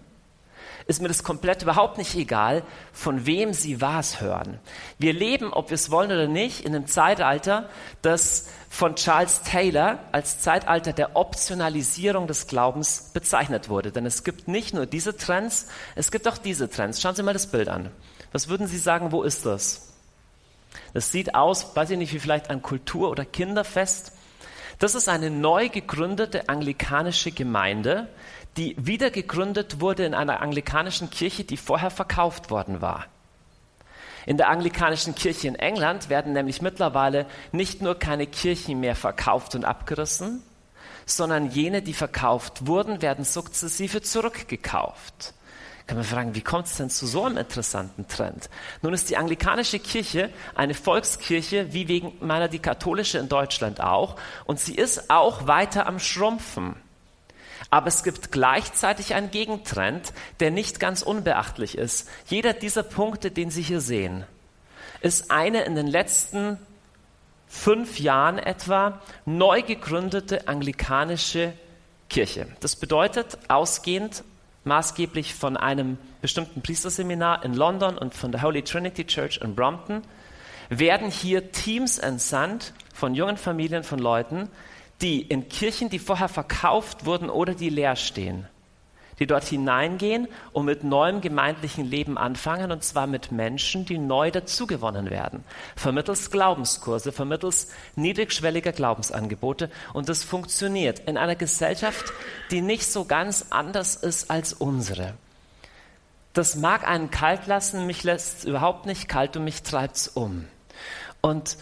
ist 0.86 1.02
mir 1.02 1.08
das 1.08 1.24
komplett 1.24 1.62
überhaupt 1.62 1.98
nicht 1.98 2.14
egal, 2.14 2.62
von 2.92 3.26
wem 3.26 3.52
sie 3.52 3.80
was 3.80 4.20
hören. 4.20 4.60
Wir 4.98 5.12
leben, 5.12 5.52
ob 5.52 5.70
wir 5.70 5.74
es 5.74 5.90
wollen 5.90 6.12
oder 6.12 6.28
nicht, 6.28 6.64
in 6.64 6.74
einem 6.74 6.86
Zeitalter, 6.86 7.68
das 8.02 8.46
von 8.70 8.94
Charles 8.94 9.42
Taylor 9.42 9.98
als 10.12 10.40
Zeitalter 10.40 10.92
der 10.92 11.16
Optionalisierung 11.16 12.28
des 12.28 12.46
Glaubens 12.46 13.10
bezeichnet 13.12 13.68
wurde. 13.68 13.90
Denn 13.90 14.06
es 14.06 14.22
gibt 14.22 14.46
nicht 14.46 14.74
nur 14.74 14.86
diese 14.86 15.16
Trends, 15.16 15.66
es 15.96 16.12
gibt 16.12 16.28
auch 16.28 16.38
diese 16.38 16.70
Trends. 16.70 17.00
Schauen 17.00 17.16
Sie 17.16 17.22
mal 17.24 17.32
das 17.32 17.48
Bild 17.48 17.68
an. 17.68 17.90
Was 18.30 18.48
würden 18.48 18.68
Sie 18.68 18.78
sagen, 18.78 19.10
wo 19.10 19.22
ist 19.24 19.44
das? 19.44 19.92
Das 20.94 21.10
sieht 21.10 21.34
aus, 21.34 21.74
weiß 21.74 21.90
ich 21.90 21.98
nicht, 21.98 22.12
wie 22.12 22.20
vielleicht 22.20 22.50
ein 22.50 22.62
Kultur- 22.62 23.10
oder 23.10 23.24
Kinderfest. 23.24 24.12
Das 24.78 24.94
ist 24.94 25.08
eine 25.08 25.30
neu 25.30 25.68
gegründete 25.70 26.48
anglikanische 26.48 27.32
Gemeinde, 27.32 28.08
die 28.56 28.76
wieder 28.78 29.10
gegründet 29.10 29.80
wurde 29.80 30.04
in 30.04 30.14
einer 30.14 30.40
anglikanischen 30.40 31.10
Kirche, 31.10 31.44
die 31.44 31.56
vorher 31.56 31.90
verkauft 31.90 32.50
worden 32.50 32.80
war. 32.80 33.06
In 34.26 34.36
der 34.36 34.48
anglikanischen 34.48 35.14
Kirche 35.14 35.46
in 35.46 35.54
England 35.54 36.08
werden 36.08 36.32
nämlich 36.32 36.60
mittlerweile 36.60 37.26
nicht 37.52 37.80
nur 37.80 37.96
keine 37.96 38.26
Kirchen 38.26 38.80
mehr 38.80 38.96
verkauft 38.96 39.54
und 39.54 39.64
abgerissen, 39.64 40.42
sondern 41.06 41.50
jene, 41.50 41.82
die 41.82 41.94
verkauft 41.94 42.66
wurden, 42.66 43.00
werden 43.00 43.24
sukzessive 43.24 44.02
zurückgekauft. 44.02 45.34
Kann 45.86 45.98
man 45.98 46.04
fragen, 46.04 46.34
wie 46.34 46.40
kommt 46.40 46.66
es 46.66 46.76
denn 46.76 46.90
zu 46.90 47.06
so 47.06 47.24
einem 47.24 47.36
interessanten 47.36 48.08
Trend? 48.08 48.50
Nun 48.82 48.92
ist 48.92 49.08
die 49.08 49.16
anglikanische 49.16 49.78
Kirche 49.78 50.30
eine 50.56 50.74
Volkskirche, 50.74 51.72
wie 51.72 51.86
wegen 51.86 52.12
meiner 52.20 52.48
die 52.48 52.58
katholische 52.58 53.18
in 53.18 53.28
Deutschland 53.28 53.80
auch, 53.80 54.16
und 54.46 54.58
sie 54.58 54.74
ist 54.74 55.10
auch 55.10 55.46
weiter 55.46 55.86
am 55.86 56.00
Schrumpfen. 56.00 56.74
Aber 57.76 57.88
es 57.88 58.02
gibt 58.02 58.32
gleichzeitig 58.32 59.12
einen 59.12 59.30
Gegentrend, 59.30 60.14
der 60.40 60.50
nicht 60.50 60.80
ganz 60.80 61.02
unbeachtlich 61.02 61.76
ist. 61.76 62.08
Jeder 62.26 62.54
dieser 62.54 62.82
Punkte, 62.82 63.30
den 63.30 63.50
Sie 63.50 63.60
hier 63.60 63.82
sehen, 63.82 64.24
ist 65.02 65.30
eine 65.30 65.60
in 65.64 65.74
den 65.74 65.86
letzten 65.86 66.58
fünf 67.46 68.00
Jahren 68.00 68.38
etwa 68.38 69.02
neu 69.26 69.60
gegründete 69.60 70.48
anglikanische 70.48 71.52
Kirche. 72.08 72.46
Das 72.60 72.76
bedeutet, 72.76 73.36
ausgehend 73.48 74.24
maßgeblich 74.64 75.34
von 75.34 75.58
einem 75.58 75.98
bestimmten 76.22 76.62
Priesterseminar 76.62 77.44
in 77.44 77.52
London 77.52 77.98
und 77.98 78.14
von 78.14 78.32
der 78.32 78.40
Holy 78.40 78.62
Trinity 78.62 79.04
Church 79.04 79.40
in 79.42 79.54
Brompton, 79.54 80.00
werden 80.70 81.10
hier 81.10 81.52
Teams 81.52 81.98
entsandt 81.98 82.72
von 82.94 83.14
jungen 83.14 83.36
Familien, 83.36 83.84
von 83.84 83.98
Leuten, 83.98 84.48
die 85.02 85.22
in 85.22 85.48
Kirchen, 85.48 85.90
die 85.90 85.98
vorher 85.98 86.28
verkauft 86.28 87.04
wurden 87.04 87.28
oder 87.28 87.54
die 87.54 87.68
leer 87.68 87.96
stehen, 87.96 88.46
die 89.18 89.26
dort 89.26 89.44
hineingehen 89.44 90.28
und 90.52 90.64
mit 90.64 90.84
neuem 90.84 91.20
gemeindlichen 91.20 91.84
Leben 91.84 92.18
anfangen, 92.18 92.70
und 92.70 92.82
zwar 92.82 93.06
mit 93.06 93.32
Menschen, 93.32 93.84
die 93.84 93.98
neu 93.98 94.30
dazugewonnen 94.30 95.10
werden, 95.10 95.44
vermittels 95.74 96.30
Glaubenskurse, 96.30 97.12
vermittels 97.12 97.68
niedrigschwelliger 97.94 98.72
Glaubensangebote. 98.72 99.70
Und 99.92 100.08
das 100.08 100.24
funktioniert 100.24 101.00
in 101.00 101.16
einer 101.18 101.36
Gesellschaft, 101.36 102.12
die 102.50 102.60
nicht 102.62 102.90
so 102.90 103.04
ganz 103.04 103.46
anders 103.50 103.96
ist 103.96 104.30
als 104.30 104.52
unsere. 104.52 105.14
Das 106.32 106.54
mag 106.54 106.86
einen 106.86 107.10
kalt 107.10 107.46
lassen, 107.46 107.86
mich 107.86 108.04
lässt 108.04 108.44
überhaupt 108.44 108.84
nicht 108.84 109.08
kalt 109.08 109.38
und 109.38 109.44
mich 109.44 109.62
treibt 109.62 109.96
es 109.96 110.08
um. 110.08 110.44
Und 111.22 111.56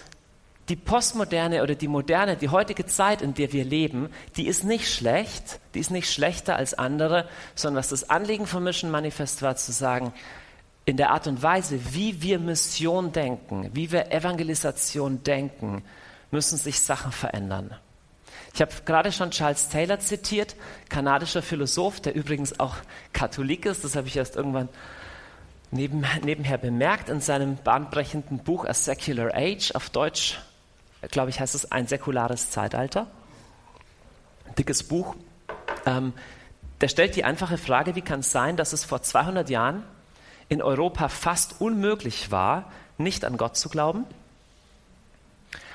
die 0.69 0.77
Postmoderne 0.77 1.63
oder 1.63 1.75
die 1.75 1.89
Moderne, 1.89 2.37
die 2.37 2.49
heutige 2.49 2.87
Zeit, 2.87 3.21
in 3.21 3.35
der 3.35 3.53
wir 3.53 3.65
leben, 3.65 4.09
die 4.37 4.47
ist 4.47 4.65
nicht 4.65 4.93
schlecht, 4.93 5.61
die 5.75 5.81
ist 5.81 5.91
nicht 5.91 6.11
schlechter 6.11 6.57
als 6.57 6.75
andere, 6.75 7.29
sondern 7.55 7.81
was 7.81 7.91
das 7.91 8.09
Anliegen 8.09 8.47
von 8.47 8.65
Mission 8.65 8.91
Manifest 8.91 9.43
war, 9.43 9.57
zu 9.57 9.73
sagen, 9.73 10.15
in 10.87 10.97
der 10.97 11.11
Art 11.11 11.27
und 11.27 11.43
Weise, 11.43 11.79
wie 11.93 12.23
wir 12.23 12.39
Mission 12.39 13.13
denken, 13.13 13.71
wie 13.73 13.91
wir 13.91 14.13
Evangelisation 14.13 15.23
denken, 15.23 15.83
müssen 16.31 16.59
sich 16.59 16.81
Sachen 16.81 17.13
verändern. 17.13 17.77
Ich 18.55 18.61
habe 18.61 18.73
gerade 18.85 19.11
schon 19.11 19.31
Charles 19.31 19.69
Taylor 19.69 19.99
zitiert, 19.99 20.57
kanadischer 20.89 21.43
Philosoph, 21.43 22.01
der 22.01 22.15
übrigens 22.15 22.61
auch 22.61 22.77
Katholik 23.13 23.67
ist, 23.67 23.85
das 23.85 23.97
habe 23.97 24.09
ich 24.09 24.17
erst 24.17 24.37
irgendwann 24.37 24.69
neben, 25.71 26.07
nebenher 26.23 26.59
bemerkt 26.59 27.09
in 27.09 27.21
seinem 27.21 27.57
bahnbrechenden 27.57 28.39
Buch 28.39 28.65
A 28.65 28.75
Secular 28.75 29.35
Age, 29.35 29.73
auf 29.75 29.91
Deutsch 29.91 30.39
glaube 31.11 31.31
ich, 31.31 31.41
heißt 31.41 31.55
es 31.55 31.71
ein 31.71 31.87
säkulares 31.87 32.51
Zeitalter. 32.51 33.07
dickes 34.59 34.85
Buch. 34.85 35.17
Ähm, 35.87 36.13
der 36.81 36.89
stellt 36.89 37.17
die 37.17 37.25
einfache 37.25 37.59
Frage, 37.59 37.95
wie 37.95 38.03
kann 38.03 38.21
es 38.21 38.31
sein, 38.31 38.57
dass 38.57 38.73
es 38.73 38.85
vor 38.85 39.03
200 39.03 39.49
Jahren 39.51 39.83
in 40.49 40.63
Europa 40.63 41.09
fast 41.09 41.61
unmöglich 41.61 42.31
war, 42.31 42.71
nicht 42.99 43.25
an 43.25 43.37
Gott 43.37 43.57
zu 43.57 43.69
glauben? 43.69 44.05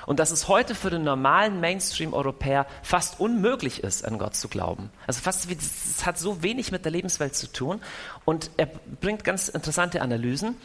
Und 0.06 0.18
dass 0.18 0.30
es 0.30 0.48
heute 0.48 0.74
für 0.74 0.90
den 0.90 1.04
normalen 1.04 1.60
Mainstream-Europäer 1.60 2.66
fast 2.82 3.20
unmöglich 3.20 3.84
ist, 3.84 4.04
an 4.04 4.18
Gott 4.18 4.34
zu 4.34 4.48
glauben. 4.48 4.90
Also 5.06 5.20
fast, 5.20 5.50
es 5.50 6.04
hat 6.04 6.18
so 6.18 6.42
wenig 6.42 6.72
mit 6.72 6.84
der 6.84 6.92
Lebenswelt 6.92 7.36
zu 7.36 7.46
tun. 7.52 7.80
Und 8.24 8.50
er 8.56 8.66
bringt 8.66 9.24
ganz 9.24 9.48
interessante 9.48 10.02
Analysen. 10.02 10.56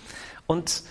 Und 0.48 0.84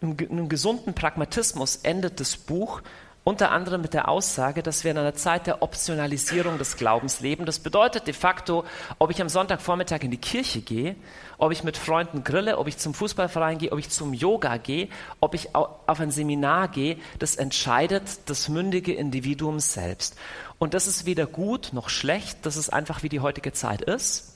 einem 0.00 0.48
gesunden 0.48 0.94
Pragmatismus 0.94 1.76
endet 1.76 2.20
das 2.20 2.36
Buch 2.36 2.82
unter 3.24 3.52
anderem 3.52 3.82
mit 3.82 3.94
der 3.94 4.08
Aussage, 4.08 4.64
dass 4.64 4.82
wir 4.82 4.90
in 4.90 4.98
einer 4.98 5.14
Zeit 5.14 5.46
der 5.46 5.62
Optionalisierung 5.62 6.58
des 6.58 6.76
Glaubens 6.76 7.20
leben. 7.20 7.46
Das 7.46 7.60
bedeutet 7.60 8.08
de 8.08 8.14
facto, 8.14 8.64
ob 8.98 9.10
ich 9.12 9.22
am 9.22 9.28
Sonntagvormittag 9.28 10.02
in 10.02 10.10
die 10.10 10.16
Kirche 10.16 10.60
gehe, 10.60 10.96
ob 11.38 11.52
ich 11.52 11.62
mit 11.62 11.76
Freunden 11.76 12.24
grille, 12.24 12.58
ob 12.58 12.66
ich 12.66 12.78
zum 12.78 12.94
Fußballverein 12.94 13.58
gehe, 13.58 13.70
ob 13.70 13.78
ich 13.78 13.90
zum 13.90 14.12
Yoga 14.12 14.56
gehe, 14.56 14.88
ob 15.20 15.34
ich 15.34 15.54
auf 15.54 16.00
ein 16.00 16.10
Seminar 16.10 16.66
gehe, 16.66 16.96
das 17.20 17.36
entscheidet 17.36 18.02
das 18.26 18.48
mündige 18.48 18.92
Individuum 18.92 19.60
selbst. 19.60 20.16
Und 20.58 20.74
das 20.74 20.88
ist 20.88 21.06
weder 21.06 21.26
gut 21.26 21.70
noch 21.72 21.90
schlecht, 21.90 22.38
das 22.42 22.56
ist 22.56 22.70
einfach 22.70 23.04
wie 23.04 23.08
die 23.08 23.20
heutige 23.20 23.52
Zeit 23.52 23.82
ist. 23.82 24.31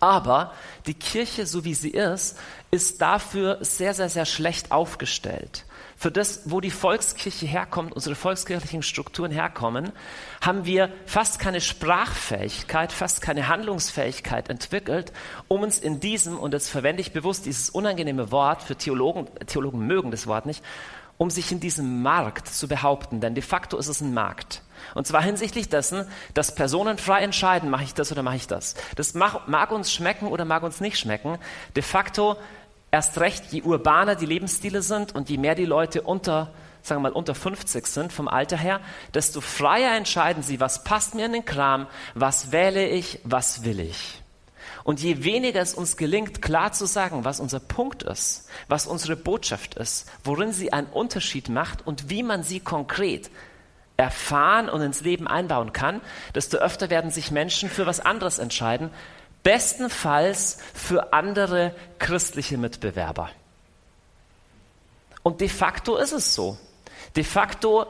Aber 0.00 0.52
die 0.86 0.94
Kirche, 0.94 1.46
so 1.46 1.64
wie 1.64 1.74
sie 1.74 1.90
ist, 1.90 2.38
ist 2.70 3.00
dafür 3.00 3.58
sehr, 3.62 3.94
sehr, 3.94 4.08
sehr 4.08 4.26
schlecht 4.26 4.72
aufgestellt. 4.72 5.64
Für 5.98 6.10
das, 6.10 6.42
wo 6.44 6.60
die 6.60 6.70
Volkskirche 6.70 7.46
herkommt, 7.46 7.94
unsere 7.94 8.14
volkskirchlichen 8.14 8.82
Strukturen 8.82 9.30
herkommen, 9.30 9.92
haben 10.42 10.66
wir 10.66 10.92
fast 11.06 11.38
keine 11.38 11.62
Sprachfähigkeit, 11.62 12.92
fast 12.92 13.22
keine 13.22 13.48
Handlungsfähigkeit 13.48 14.50
entwickelt, 14.50 15.12
um 15.48 15.62
uns 15.62 15.78
in 15.78 15.98
diesem, 15.98 16.38
und 16.38 16.52
jetzt 16.52 16.68
verwende 16.68 17.00
ich 17.00 17.12
bewusst 17.12 17.46
dieses 17.46 17.70
unangenehme 17.70 18.30
Wort 18.30 18.62
für 18.62 18.76
Theologen, 18.76 19.26
Theologen 19.46 19.86
mögen 19.86 20.10
das 20.10 20.26
Wort 20.26 20.44
nicht, 20.44 20.62
um 21.16 21.30
sich 21.30 21.50
in 21.50 21.60
diesem 21.60 22.02
Markt 22.02 22.46
zu 22.48 22.68
behaupten, 22.68 23.20
denn 23.20 23.34
de 23.34 23.42
facto 23.42 23.78
ist 23.78 23.88
es 23.88 24.02
ein 24.02 24.12
Markt. 24.12 24.60
Und 24.94 25.06
zwar 25.06 25.22
hinsichtlich 25.22 25.68
dessen, 25.68 26.06
dass 26.34 26.54
Personen 26.54 26.98
frei 26.98 27.22
entscheiden, 27.22 27.70
mache 27.70 27.84
ich 27.84 27.94
das 27.94 28.12
oder 28.12 28.22
mache 28.22 28.36
ich 28.36 28.46
das. 28.46 28.74
Das 28.96 29.14
mag, 29.14 29.70
uns 29.70 29.92
schmecken 29.92 30.28
oder 30.28 30.44
mag 30.44 30.62
uns 30.62 30.80
nicht 30.80 30.98
schmecken. 30.98 31.38
De 31.74 31.82
facto 31.82 32.36
erst 32.90 33.18
recht, 33.18 33.52
je 33.52 33.62
urbaner 33.62 34.14
die 34.14 34.26
Lebensstile 34.26 34.82
sind 34.82 35.14
und 35.14 35.28
je 35.28 35.38
mehr 35.38 35.54
die 35.54 35.64
Leute 35.64 36.02
unter, 36.02 36.52
sagen 36.82 37.02
wir 37.02 37.10
mal, 37.10 37.16
unter 37.16 37.34
50 37.34 37.86
sind 37.86 38.12
vom 38.12 38.28
Alter 38.28 38.56
her, 38.56 38.80
desto 39.12 39.40
freier 39.40 39.96
entscheiden 39.96 40.42
sie, 40.42 40.60
was 40.60 40.84
passt 40.84 41.14
mir 41.14 41.26
in 41.26 41.32
den 41.32 41.44
Kram, 41.44 41.86
was 42.14 42.52
wähle 42.52 42.88
ich, 42.88 43.20
was 43.24 43.64
will 43.64 43.80
ich. 43.80 44.22
Und 44.84 45.00
je 45.00 45.24
weniger 45.24 45.60
es 45.60 45.74
uns 45.74 45.96
gelingt, 45.96 46.42
klar 46.42 46.72
zu 46.72 46.86
sagen, 46.86 47.24
was 47.24 47.40
unser 47.40 47.58
Punkt 47.58 48.04
ist, 48.04 48.48
was 48.68 48.86
unsere 48.86 49.16
Botschaft 49.16 49.74
ist, 49.74 50.08
worin 50.22 50.52
sie 50.52 50.72
einen 50.72 50.86
Unterschied 50.86 51.48
macht 51.48 51.86
und 51.86 52.08
wie 52.08 52.22
man 52.22 52.44
sie 52.44 52.60
konkret 52.60 53.30
erfahren 53.96 54.68
und 54.68 54.82
ins 54.82 55.00
Leben 55.00 55.26
einbauen 55.26 55.72
kann, 55.72 56.00
desto 56.34 56.58
öfter 56.58 56.90
werden 56.90 57.10
sich 57.10 57.30
Menschen 57.30 57.70
für 57.70 57.86
was 57.86 58.00
anderes 58.00 58.38
entscheiden, 58.38 58.90
bestenfalls 59.42 60.58
für 60.74 61.12
andere 61.12 61.74
christliche 61.98 62.58
Mitbewerber. 62.58 63.30
Und 65.22 65.40
de 65.40 65.48
facto 65.48 65.96
ist 65.96 66.12
es 66.12 66.34
so. 66.34 66.58
De 67.16 67.24
facto 67.24 67.86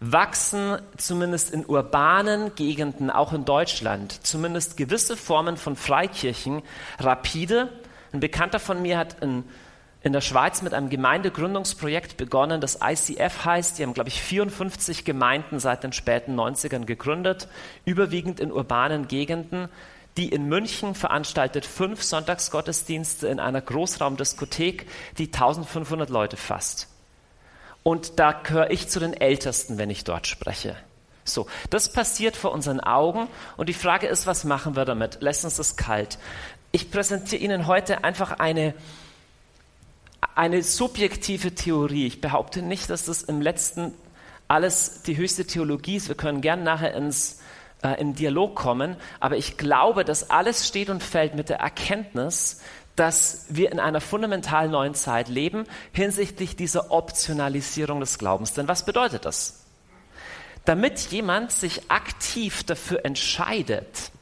wachsen 0.00 0.78
zumindest 0.96 1.52
in 1.52 1.64
urbanen 1.64 2.54
Gegenden, 2.56 3.10
auch 3.10 3.32
in 3.32 3.44
Deutschland, 3.44 4.26
zumindest 4.26 4.76
gewisse 4.76 5.16
Formen 5.16 5.56
von 5.56 5.76
Freikirchen 5.76 6.62
rapide. 6.98 7.70
Ein 8.12 8.20
Bekannter 8.20 8.58
von 8.58 8.82
mir 8.82 8.98
hat 8.98 9.22
in, 9.22 9.44
in 10.04 10.12
der 10.12 10.20
Schweiz 10.20 10.60
mit 10.60 10.74
einem 10.74 10.90
Gemeindegründungsprojekt 10.90 12.18
begonnen, 12.18 12.60
das 12.60 12.78
ICF 12.84 13.46
heißt. 13.46 13.78
Die 13.78 13.82
haben, 13.82 13.94
glaube 13.94 14.10
ich, 14.10 14.20
54 14.20 15.06
Gemeinden 15.06 15.58
seit 15.58 15.82
den 15.82 15.94
späten 15.94 16.38
90ern 16.38 16.84
gegründet, 16.84 17.48
überwiegend 17.86 18.38
in 18.38 18.52
urbanen 18.52 19.08
Gegenden. 19.08 19.70
Die 20.18 20.28
in 20.28 20.46
München 20.46 20.94
veranstaltet 20.94 21.64
fünf 21.64 22.02
Sonntagsgottesdienste 22.02 23.28
in 23.28 23.40
einer 23.40 23.62
Großraumdiskothek, 23.62 24.86
die 25.16 25.26
1500 25.26 26.10
Leute 26.10 26.36
fasst. 26.36 26.88
Und 27.82 28.20
da 28.20 28.32
gehöre 28.32 28.70
ich 28.70 28.88
zu 28.88 29.00
den 29.00 29.14
Ältesten, 29.14 29.78
wenn 29.78 29.88
ich 29.88 30.04
dort 30.04 30.26
spreche. 30.26 30.76
So, 31.24 31.46
das 31.70 31.90
passiert 31.90 32.36
vor 32.36 32.52
unseren 32.52 32.80
Augen 32.80 33.26
und 33.56 33.70
die 33.70 33.74
Frage 33.74 34.06
ist, 34.06 34.26
was 34.26 34.44
machen 34.44 34.76
wir 34.76 34.84
damit? 34.84 35.22
Lässt 35.22 35.46
uns 35.46 35.56
das 35.56 35.76
kalt? 35.76 36.18
Ich 36.72 36.90
präsentiere 36.90 37.42
Ihnen 37.42 37.66
heute 37.66 38.04
einfach 38.04 38.38
eine, 38.38 38.74
eine 40.34 40.62
subjektive 40.62 41.54
Theorie. 41.54 42.06
Ich 42.06 42.20
behaupte 42.20 42.62
nicht, 42.62 42.90
dass 42.90 43.04
das 43.04 43.22
im 43.22 43.40
letzten 43.40 43.94
alles 44.48 45.02
die 45.02 45.16
höchste 45.16 45.46
Theologie 45.46 45.96
ist. 45.96 46.08
Wir 46.08 46.14
können 46.14 46.40
gern 46.40 46.62
nachher 46.62 46.94
ins, 46.94 47.40
äh, 47.82 48.00
in 48.00 48.14
Dialog 48.14 48.54
kommen, 48.54 48.96
aber 49.20 49.36
ich 49.36 49.56
glaube, 49.56 50.04
dass 50.04 50.30
alles 50.30 50.66
steht 50.66 50.90
und 50.90 51.02
fällt 51.02 51.34
mit 51.34 51.48
der 51.48 51.60
Erkenntnis, 51.60 52.60
dass 52.96 53.46
wir 53.48 53.72
in 53.72 53.80
einer 53.80 54.00
fundamental 54.00 54.68
neuen 54.68 54.94
Zeit 54.94 55.28
leben 55.28 55.64
hinsichtlich 55.92 56.56
dieser 56.56 56.90
Optionalisierung 56.92 58.00
des 58.00 58.18
Glaubens. 58.18 58.52
Denn 58.52 58.68
was 58.68 58.84
bedeutet 58.84 59.24
das? 59.24 59.64
Damit 60.64 60.98
jemand 61.10 61.50
sich 61.50 61.90
aktiv 61.90 62.62
dafür 62.64 63.04
entscheidet, 63.04 64.12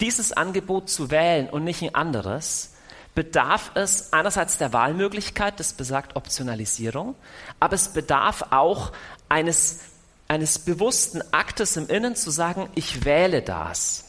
dieses 0.00 0.32
Angebot 0.32 0.88
zu 0.88 1.10
wählen 1.10 1.48
und 1.48 1.64
nicht 1.64 1.82
ein 1.82 1.94
anderes, 1.94 2.75
bedarf 3.16 3.72
es 3.74 4.12
einerseits 4.12 4.58
der 4.58 4.72
Wahlmöglichkeit, 4.72 5.58
das 5.58 5.72
besagt 5.72 6.14
Optionalisierung, 6.14 7.16
aber 7.58 7.74
es 7.74 7.88
bedarf 7.88 8.44
auch 8.50 8.92
eines, 9.28 9.80
eines 10.28 10.60
bewussten 10.60 11.22
Aktes 11.32 11.76
im 11.76 11.88
Innen 11.88 12.14
zu 12.14 12.30
sagen, 12.30 12.68
ich 12.76 13.04
wähle 13.04 13.42
das. 13.42 14.04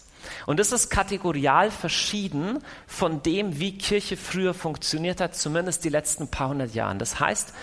Und 0.45 0.59
das 0.59 0.73
ist 0.73 0.89
kategorial 0.89 1.71
verschieden 1.71 2.59
von 2.85 3.23
dem, 3.23 3.59
wie 3.59 3.77
Kirche 3.77 4.17
früher 4.17 4.53
funktioniert 4.53 5.21
hat, 5.21 5.35
zumindest 5.35 5.85
die 5.85 5.89
letzten 5.89 6.27
paar 6.27 6.49
hundert 6.49 6.75
Jahren. 6.75 6.99
Das 6.99 7.19
heißt, 7.19 7.53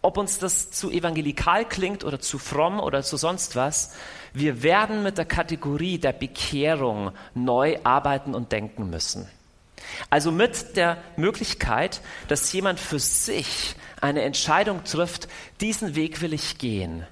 ob 0.00 0.16
uns 0.16 0.38
das 0.38 0.70
zu 0.70 0.90
evangelikal 0.90 1.66
klingt 1.66 2.02
oder 2.02 2.18
zu 2.18 2.38
fromm 2.38 2.80
oder 2.80 3.02
zu 3.02 3.18
sonst 3.18 3.56
was, 3.56 3.94
wir 4.32 4.62
werden 4.62 5.02
mit 5.02 5.18
der 5.18 5.26
Kategorie 5.26 5.98
der 5.98 6.12
Bekehrung 6.12 7.12
neu 7.34 7.78
arbeiten 7.84 8.34
und 8.34 8.52
denken 8.52 8.88
müssen. 8.88 9.28
Also 10.10 10.30
mit 10.30 10.76
der 10.76 10.98
Möglichkeit, 11.16 12.00
dass 12.28 12.52
jemand 12.52 12.80
für 12.80 12.98
sich 12.98 13.76
eine 14.00 14.22
Entscheidung 14.22 14.84
trifft, 14.84 15.28
diesen 15.60 15.94
Weg 15.94 16.20
will 16.20 16.32
ich 16.32 16.58
gehen. 16.58 17.06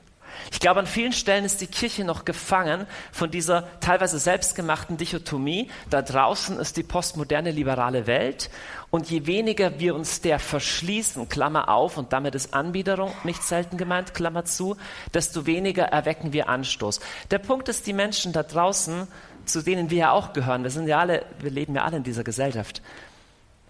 Ich 0.50 0.60
glaube, 0.60 0.80
an 0.80 0.86
vielen 0.86 1.12
Stellen 1.12 1.44
ist 1.44 1.60
die 1.60 1.66
Kirche 1.66 2.04
noch 2.04 2.24
gefangen 2.24 2.86
von 3.12 3.30
dieser 3.30 3.68
teilweise 3.80 4.18
selbstgemachten 4.18 4.96
Dichotomie. 4.96 5.70
Da 5.90 6.02
draußen 6.02 6.58
ist 6.58 6.76
die 6.76 6.82
postmoderne 6.82 7.50
liberale 7.50 8.06
Welt 8.06 8.50
und 8.90 9.10
je 9.10 9.26
weniger 9.26 9.78
wir 9.78 9.94
uns 9.94 10.20
der 10.20 10.38
verschließen, 10.38 11.28
Klammer 11.28 11.68
auf, 11.68 11.96
und 11.96 12.12
damit 12.12 12.34
ist 12.34 12.54
Anbiederung 12.54 13.12
nicht 13.24 13.42
selten 13.42 13.76
gemeint, 13.76 14.14
Klammer 14.14 14.44
zu, 14.44 14.76
desto 15.14 15.46
weniger 15.46 15.84
erwecken 15.84 16.32
wir 16.32 16.48
Anstoß. 16.48 17.00
Der 17.30 17.38
Punkt 17.38 17.68
ist, 17.68 17.86
die 17.86 17.94
Menschen 17.94 18.32
da 18.32 18.42
draußen, 18.42 19.08
zu 19.44 19.62
denen 19.62 19.90
wir 19.90 19.98
ja 19.98 20.10
auch 20.12 20.32
gehören, 20.32 20.62
wir 20.62 20.70
sind 20.70 20.88
ja 20.88 20.98
alle, 20.98 21.24
wir 21.40 21.50
leben 21.50 21.74
ja 21.74 21.84
alle 21.84 21.98
in 21.98 22.02
dieser 22.02 22.24
Gesellschaft, 22.24 22.82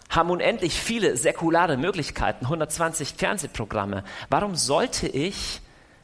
haben 0.09 0.31
unendlich 0.31 0.75
viele 0.75 1.17
säkulare 1.17 1.77
Möglichkeiten, 1.77 2.45
120 2.45 3.15
Fernsehprogramme. 3.17 4.05
Warum 4.29 4.55
sollte 4.55 5.09
ich 5.09 5.61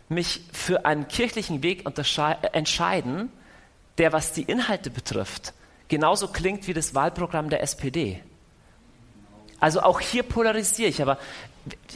mich 0.08 0.40
für 0.52 0.84
einen 0.86 1.08
kirchlichen 1.08 1.62
Weg 1.62 1.84
entscheiden, 2.52 3.30
der, 3.98 4.12
was 4.12 4.32
die 4.32 4.42
Inhalte 4.42 4.90
betrifft, 4.90 5.52
genauso 5.88 6.28
klingt 6.28 6.66
wie 6.66 6.74
das 6.74 6.94
Wahlprogramm 6.94 7.50
der 7.50 7.62
SPD. 7.62 8.22
Also 9.60 9.80
auch 9.82 10.00
hier 10.00 10.22
polarisiere 10.22 10.88
ich, 10.88 11.02
aber 11.02 11.18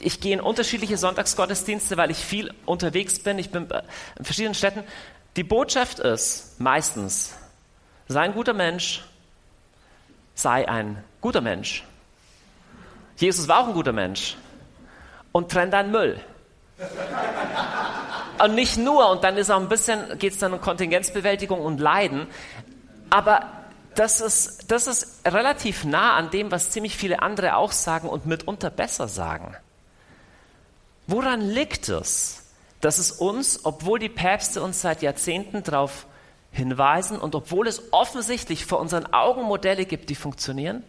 ich 0.01 0.19
gehe 0.19 0.33
in 0.33 0.41
unterschiedliche 0.41 0.97
Sonntagsgottesdienste, 0.97 1.97
weil 1.97 2.11
ich 2.11 2.17
viel 2.17 2.53
unterwegs 2.65 3.19
bin. 3.19 3.39
Ich 3.39 3.51
bin 3.51 3.67
in 4.17 4.25
verschiedenen 4.25 4.53
Städten. 4.53 4.83
Die 5.37 5.43
Botschaft 5.43 5.99
ist 5.99 6.59
meistens, 6.59 7.33
sei 8.07 8.21
ein 8.21 8.33
guter 8.33 8.53
Mensch, 8.53 9.03
sei 10.35 10.67
ein 10.67 11.03
guter 11.21 11.41
Mensch. 11.41 11.83
Jesus 13.17 13.47
war 13.47 13.59
auch 13.59 13.67
ein 13.67 13.73
guter 13.73 13.93
Mensch 13.93 14.37
und 15.31 15.51
trenn 15.51 15.71
deinen 15.71 15.91
Müll. 15.91 16.19
Und 18.39 18.55
nicht 18.55 18.77
nur, 18.77 19.09
und 19.09 19.23
dann 19.23 19.37
ist 19.37 19.51
auch 19.51 19.59
ein 19.59 19.69
bisschen, 19.69 20.17
geht 20.17 20.33
es 20.33 20.39
dann 20.39 20.53
um 20.53 20.61
Kontingenzbewältigung 20.61 21.61
und 21.61 21.79
Leiden. 21.79 22.27
Aber 23.09 23.47
das 23.95 24.21
ist, 24.21 24.71
das 24.71 24.87
ist 24.87 25.21
relativ 25.25 25.85
nah 25.85 26.15
an 26.15 26.31
dem, 26.31 26.51
was 26.51 26.71
ziemlich 26.71 26.97
viele 26.97 27.21
andere 27.21 27.55
auch 27.55 27.71
sagen 27.71 28.09
und 28.09 28.25
mitunter 28.25 28.69
besser 28.69 29.07
sagen. 29.07 29.55
Woran 31.05 31.41
liegt 31.41 31.89
es, 31.89 32.43
dass 32.81 32.97
es 32.97 33.11
uns, 33.11 33.65
obwohl 33.65 33.99
die 33.99 34.09
Päpste 34.09 34.61
uns 34.61 34.81
seit 34.81 35.01
Jahrzehnten 35.01 35.63
darauf 35.63 36.05
hinweisen 36.53 37.19
und 37.19 37.35
obwohl 37.35 37.67
es 37.67 37.91
offensichtlich 37.91 38.65
vor 38.65 38.79
unseren 38.79 39.11
Augen 39.11 39.43
Modelle 39.43 39.85
gibt, 39.85 40.09
die 40.09 40.15
funktionieren, 40.15 40.83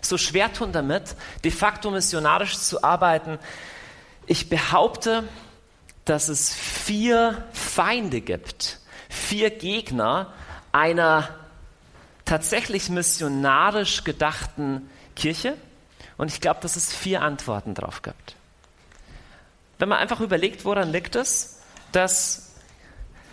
so 0.00 0.16
schwer 0.16 0.52
tun 0.52 0.72
damit, 0.72 1.14
de 1.44 1.50
facto 1.50 1.90
missionarisch 1.90 2.58
zu 2.58 2.82
arbeiten? 2.82 3.38
Ich 4.26 4.48
behaupte, 4.48 5.28
dass 6.04 6.28
es 6.28 6.54
vier 6.54 7.44
Feinde 7.52 8.20
gibt, 8.20 8.78
vier 9.08 9.50
Gegner 9.50 10.32
einer 10.72 11.28
tatsächlich 12.24 12.88
missionarisch 12.88 14.04
gedachten 14.04 14.88
Kirche. 15.16 15.56
Und 16.16 16.28
ich 16.30 16.40
glaube, 16.40 16.60
dass 16.60 16.76
es 16.76 16.92
vier 16.92 17.22
Antworten 17.22 17.74
drauf 17.74 18.02
gibt. 18.02 18.36
Wenn 19.78 19.88
man 19.88 19.98
einfach 19.98 20.20
überlegt, 20.20 20.64
woran 20.64 20.92
liegt 20.92 21.16
es, 21.16 21.60
dass 21.90 22.51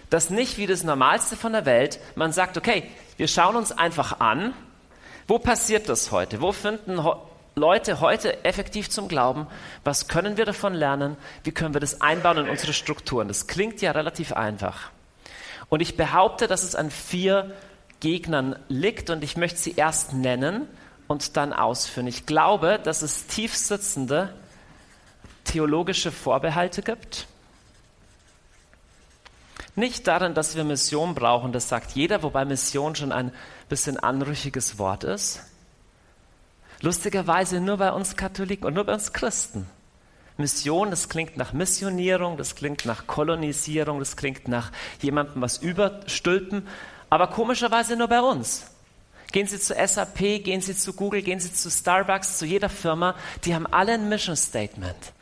das 0.10 0.30
nicht 0.30 0.58
wie 0.58 0.68
das 0.68 0.84
Normalste 0.84 1.36
von 1.36 1.54
der 1.54 1.66
Welt, 1.66 2.00
man 2.16 2.32
sagt, 2.32 2.58
okay, 2.58 2.90
wir 3.18 3.28
schauen 3.28 3.56
uns 3.56 3.72
einfach 3.72 4.20
an, 4.20 4.54
wo 5.28 5.38
passiert 5.38 5.90
das 5.90 6.12
heute? 6.12 6.42
Wo 6.42 6.52
finden 6.52 7.00
Leute 7.56 8.00
heute 8.00 8.44
effektiv 8.46 8.90
zum 8.90 9.08
Glauben? 9.08 9.46
Was 9.84 10.08
können 10.08 10.38
wir 10.38 10.46
davon 10.46 10.74
lernen? 10.74 11.18
Wie 11.44 11.52
können 11.52 11.76
wir 11.76 11.82
das 11.82 12.02
einbauen 12.02 12.38
in 12.38 12.50
unsere 12.50 12.74
Strukturen? 12.74 13.28
Das 13.28 13.46
klingt 13.46 13.82
ja 13.82 13.92
relativ 13.92 14.34
einfach. 14.34 14.90
Und 15.70 15.82
ich 15.82 15.98
behaupte, 15.98 16.48
dass 16.48 16.64
es 16.64 16.76
an 16.76 16.90
vier 16.90 17.52
Gegnern 18.00 18.58
liegt 18.70 19.10
und 19.10 19.24
ich 19.24 19.38
möchte 19.38 19.60
sie 19.60 19.76
erst 19.76 20.14
nennen 20.14 20.68
und 21.08 21.38
dann 21.38 21.54
ausführen. 21.54 22.08
Ich 22.08 22.26
glaube, 22.26 22.80
dass 22.82 23.02
es 23.02 23.28
tief 23.28 23.56
sitzende 23.56 24.34
theologische 25.44 26.12
Vorbehalte 26.12 26.82
gibt. 26.82 27.28
Nicht 29.76 30.08
darin, 30.08 30.34
dass 30.34 30.56
wir 30.56 30.64
Mission 30.64 31.16
brauchen, 31.16 31.52
das 31.52 31.70
sagt 31.70 31.92
jeder, 31.92 32.24
wobei 32.24 32.46
Mission 32.46 32.96
schon 32.96 33.12
ein 33.12 33.32
bisschen 33.70 33.98
anrüchiges 33.98 34.78
Wort 34.78 35.04
ist. 35.04 35.42
Lustigerweise 36.82 37.60
nur 37.60 37.78
bei 37.78 37.92
uns 37.92 38.16
Katholiken 38.16 38.66
und 38.66 38.74
nur 38.74 38.86
bei 38.86 38.94
uns 38.94 39.14
Christen 39.14 39.68
Mission, 40.40 40.90
das 40.90 41.10
klingt 41.10 41.38
nach 41.38 41.54
Missionierung, 41.54 42.38
das 42.38 42.56
klingt 42.56 42.86
nach 42.86 43.06
Kolonisierung, 43.08 44.00
das 44.00 44.16
klingt 44.16 44.48
nach 44.48 44.72
jemandem 45.02 45.42
was 45.42 45.58
überstülpen, 45.58 46.66
aber 47.10 47.28
komischerweise 47.28 47.96
nur 47.96 48.08
bei 48.08 48.22
uns. 48.22 48.66
Gehen 49.32 49.48
Sie 49.48 49.60
zu 49.60 49.76
SAP, 49.76 50.44
gehen 50.44 50.62
Sie 50.62 50.76
zu 50.76 50.94
Google, 50.94 51.22
gehen 51.22 51.40
Sie 51.40 51.54
zu 51.54 51.70
Starbucks, 51.70 52.40
zu 52.40 52.46
jeder 52.46 52.70
Firma, 52.70 53.16
die 53.44 53.54
haben 53.54 53.68
alle 53.68 53.94
ein 53.94 54.10
Mission 54.10 54.36
Statement. 54.36 55.14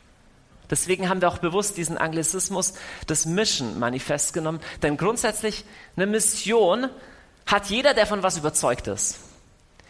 Deswegen 0.70 1.08
haben 1.08 1.20
wir 1.20 1.28
auch 1.28 1.38
bewusst 1.38 1.76
diesen 1.76 1.96
Anglizismus 1.96 2.74
des 3.08 3.26
Mission 3.26 3.78
Manifest 3.78 4.32
genommen, 4.32 4.60
denn 4.82 4.96
grundsätzlich 4.96 5.64
eine 5.96 6.06
Mission 6.06 6.90
hat 7.46 7.66
jeder, 7.66 7.94
der 7.94 8.06
von 8.06 8.22
was 8.22 8.36
überzeugt 8.36 8.86
ist. 8.86 9.20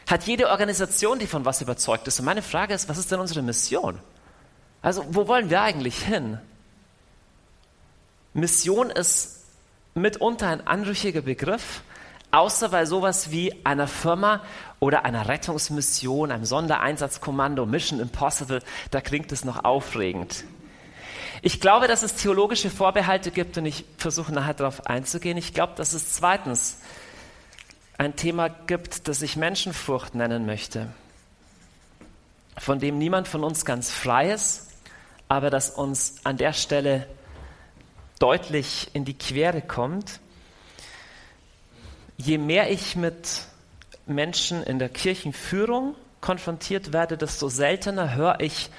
Hat 0.06 0.24
jede 0.24 0.48
Organisation, 0.48 1.18
die 1.18 1.26
von 1.26 1.44
was 1.44 1.60
überzeugt 1.60 2.06
ist. 2.06 2.18
Und 2.20 2.24
meine 2.26 2.42
Frage 2.42 2.72
ist, 2.74 2.88
was 2.88 2.98
ist 2.98 3.10
denn 3.10 3.20
unsere 3.20 3.42
Mission? 3.42 3.98
Also, 4.80 5.04
wo 5.10 5.26
wollen 5.26 5.50
wir 5.50 5.60
eigentlich 5.60 5.98
hin? 5.98 6.38
Mission 8.32 8.90
ist 8.90 9.42
mitunter 9.94 10.48
ein 10.48 10.66
anrüchiger 10.66 11.22
Begriff, 11.22 11.82
außer 12.30 12.68
bei 12.68 12.86
sowas 12.86 13.32
wie 13.32 13.64
einer 13.66 13.88
Firma 13.88 14.42
oder 14.78 15.04
einer 15.04 15.28
Rettungsmission, 15.28 16.30
einem 16.30 16.44
Sondereinsatzkommando, 16.44 17.66
Mission 17.66 17.98
Impossible, 18.00 18.62
da 18.92 19.00
klingt 19.00 19.32
es 19.32 19.44
noch 19.44 19.64
aufregend. 19.64 20.44
Ich 21.42 21.60
glaube, 21.60 21.88
dass 21.88 22.02
es 22.02 22.14
theologische 22.14 22.70
Vorbehalte 22.70 23.30
gibt 23.30 23.58
und 23.58 23.66
ich 23.66 23.84
versuche 23.96 24.32
nachher 24.32 24.54
darauf 24.54 24.86
einzugehen. 24.86 25.36
Ich 25.36 25.54
glaube, 25.54 25.74
dass 25.76 25.92
es 25.92 26.12
zweitens 26.12 26.78
ein 27.96 28.16
Thema 28.16 28.48
gibt, 28.48 29.08
das 29.08 29.22
ich 29.22 29.36
Menschenfurcht 29.36 30.14
nennen 30.14 30.46
möchte, 30.46 30.88
von 32.56 32.78
dem 32.78 32.98
niemand 32.98 33.28
von 33.28 33.44
uns 33.44 33.64
ganz 33.64 33.90
frei 33.90 34.32
ist 34.32 34.68
aber 35.28 35.50
das 35.50 35.70
uns 35.70 36.16
an 36.24 36.38
der 36.38 36.52
Stelle 36.52 37.06
deutlich 38.18 38.90
in 38.94 39.04
die 39.04 39.16
Quere 39.16 39.60
kommt. 39.60 40.20
Je 42.16 42.38
mehr 42.38 42.70
ich 42.70 42.96
mit 42.96 43.42
Menschen 44.06 44.62
in 44.62 44.78
der 44.78 44.88
Kirchenführung 44.88 45.94
konfrontiert 46.20 46.92
werde, 46.92 47.16
desto 47.16 47.48
seltener 47.48 48.14
höre 48.14 48.40
ich, 48.40 48.70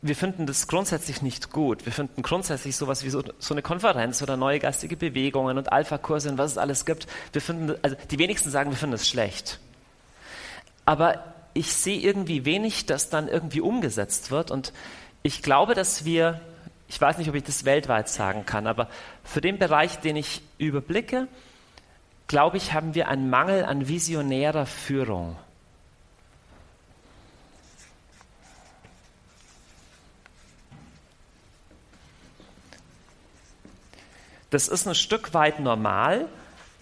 wir 0.00 0.14
finden 0.14 0.46
das 0.46 0.68
grundsätzlich 0.68 1.22
nicht 1.22 1.50
gut. 1.50 1.84
Wir 1.84 1.92
finden 1.92 2.22
grundsätzlich 2.22 2.76
sowas 2.76 3.04
wie 3.04 3.10
so, 3.10 3.22
so 3.38 3.54
eine 3.54 3.62
Konferenz 3.62 4.22
oder 4.22 4.36
neue 4.36 4.60
geistige 4.60 4.96
Bewegungen 4.96 5.58
und 5.58 5.72
Alpha-Kurse 5.72 6.30
und 6.30 6.38
was 6.38 6.52
es 6.52 6.58
alles 6.58 6.84
gibt. 6.84 7.08
Wir 7.32 7.42
finden, 7.42 7.74
also 7.82 7.96
die 8.10 8.18
wenigsten 8.18 8.50
sagen, 8.50 8.70
wir 8.70 8.76
finden 8.76 8.94
es 8.94 9.08
schlecht. 9.08 9.58
Aber 10.84 11.24
ich 11.52 11.72
sehe 11.72 11.98
irgendwie 11.98 12.44
wenig, 12.44 12.86
das 12.86 13.10
dann 13.10 13.26
irgendwie 13.26 13.60
umgesetzt 13.60 14.30
wird. 14.30 14.52
Und 14.52 14.72
ich 15.22 15.42
glaube, 15.42 15.74
dass 15.74 16.04
wir, 16.04 16.40
ich 16.86 17.00
weiß 17.00 17.18
nicht, 17.18 17.28
ob 17.28 17.34
ich 17.34 17.42
das 17.42 17.64
weltweit 17.64 18.08
sagen 18.08 18.46
kann, 18.46 18.68
aber 18.68 18.88
für 19.24 19.40
den 19.40 19.58
Bereich, 19.58 19.98
den 19.98 20.14
ich 20.14 20.42
überblicke, 20.58 21.26
glaube 22.28 22.56
ich, 22.56 22.72
haben 22.72 22.94
wir 22.94 23.08
einen 23.08 23.30
Mangel 23.30 23.64
an 23.64 23.88
visionärer 23.88 24.66
Führung. 24.66 25.36
Das 34.50 34.68
ist 34.68 34.86
ein 34.86 34.94
Stück 34.94 35.34
weit 35.34 35.60
normal, 35.60 36.26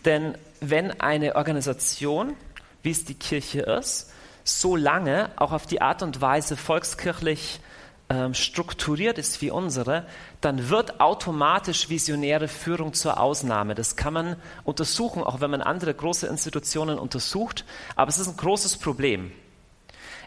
denn 0.04 0.36
wenn 0.60 1.00
eine 1.00 1.36
Organisation, 1.36 2.34
wie 2.82 2.90
es 2.90 3.04
die 3.04 3.14
Kirche 3.14 3.60
ist, 3.60 4.12
so 4.44 4.76
lange 4.76 5.30
auch 5.36 5.52
auf 5.52 5.66
die 5.66 5.82
Art 5.82 6.02
und 6.02 6.20
Weise 6.20 6.56
volkskirchlich 6.56 7.60
ähm, 8.08 8.34
strukturiert 8.34 9.18
ist 9.18 9.42
wie 9.42 9.50
unsere, 9.50 10.06
dann 10.40 10.68
wird 10.68 11.00
automatisch 11.00 11.88
visionäre 11.88 12.46
Führung 12.46 12.92
zur 12.92 13.18
Ausnahme. 13.18 13.74
Das 13.74 13.96
kann 13.96 14.14
man 14.14 14.36
untersuchen, 14.62 15.24
auch 15.24 15.40
wenn 15.40 15.50
man 15.50 15.60
andere 15.60 15.92
große 15.92 16.28
Institutionen 16.28 17.00
untersucht. 17.00 17.64
Aber 17.96 18.08
es 18.08 18.18
ist 18.18 18.28
ein 18.28 18.36
großes 18.36 18.76
Problem. 18.76 19.32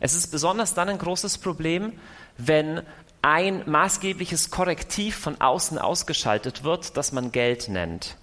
Es 0.02 0.14
ist 0.14 0.28
besonders 0.28 0.74
dann 0.74 0.90
ein 0.90 0.98
großes 0.98 1.38
Problem, 1.38 1.94
wenn 2.38 2.82
ein 3.22 3.70
maßgebliches 3.70 4.50
Korrektiv 4.50 5.18
von 5.18 5.40
außen 5.42 5.78
ausgeschaltet 5.78 6.64
wird, 6.64 6.96
das 6.98 7.12
man 7.12 7.32
Geld 7.32 7.70
nennt. 7.70 8.16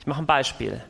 Ich 0.00 0.06
mache 0.06 0.22
ein 0.22 0.26
Beispiel. 0.26 0.82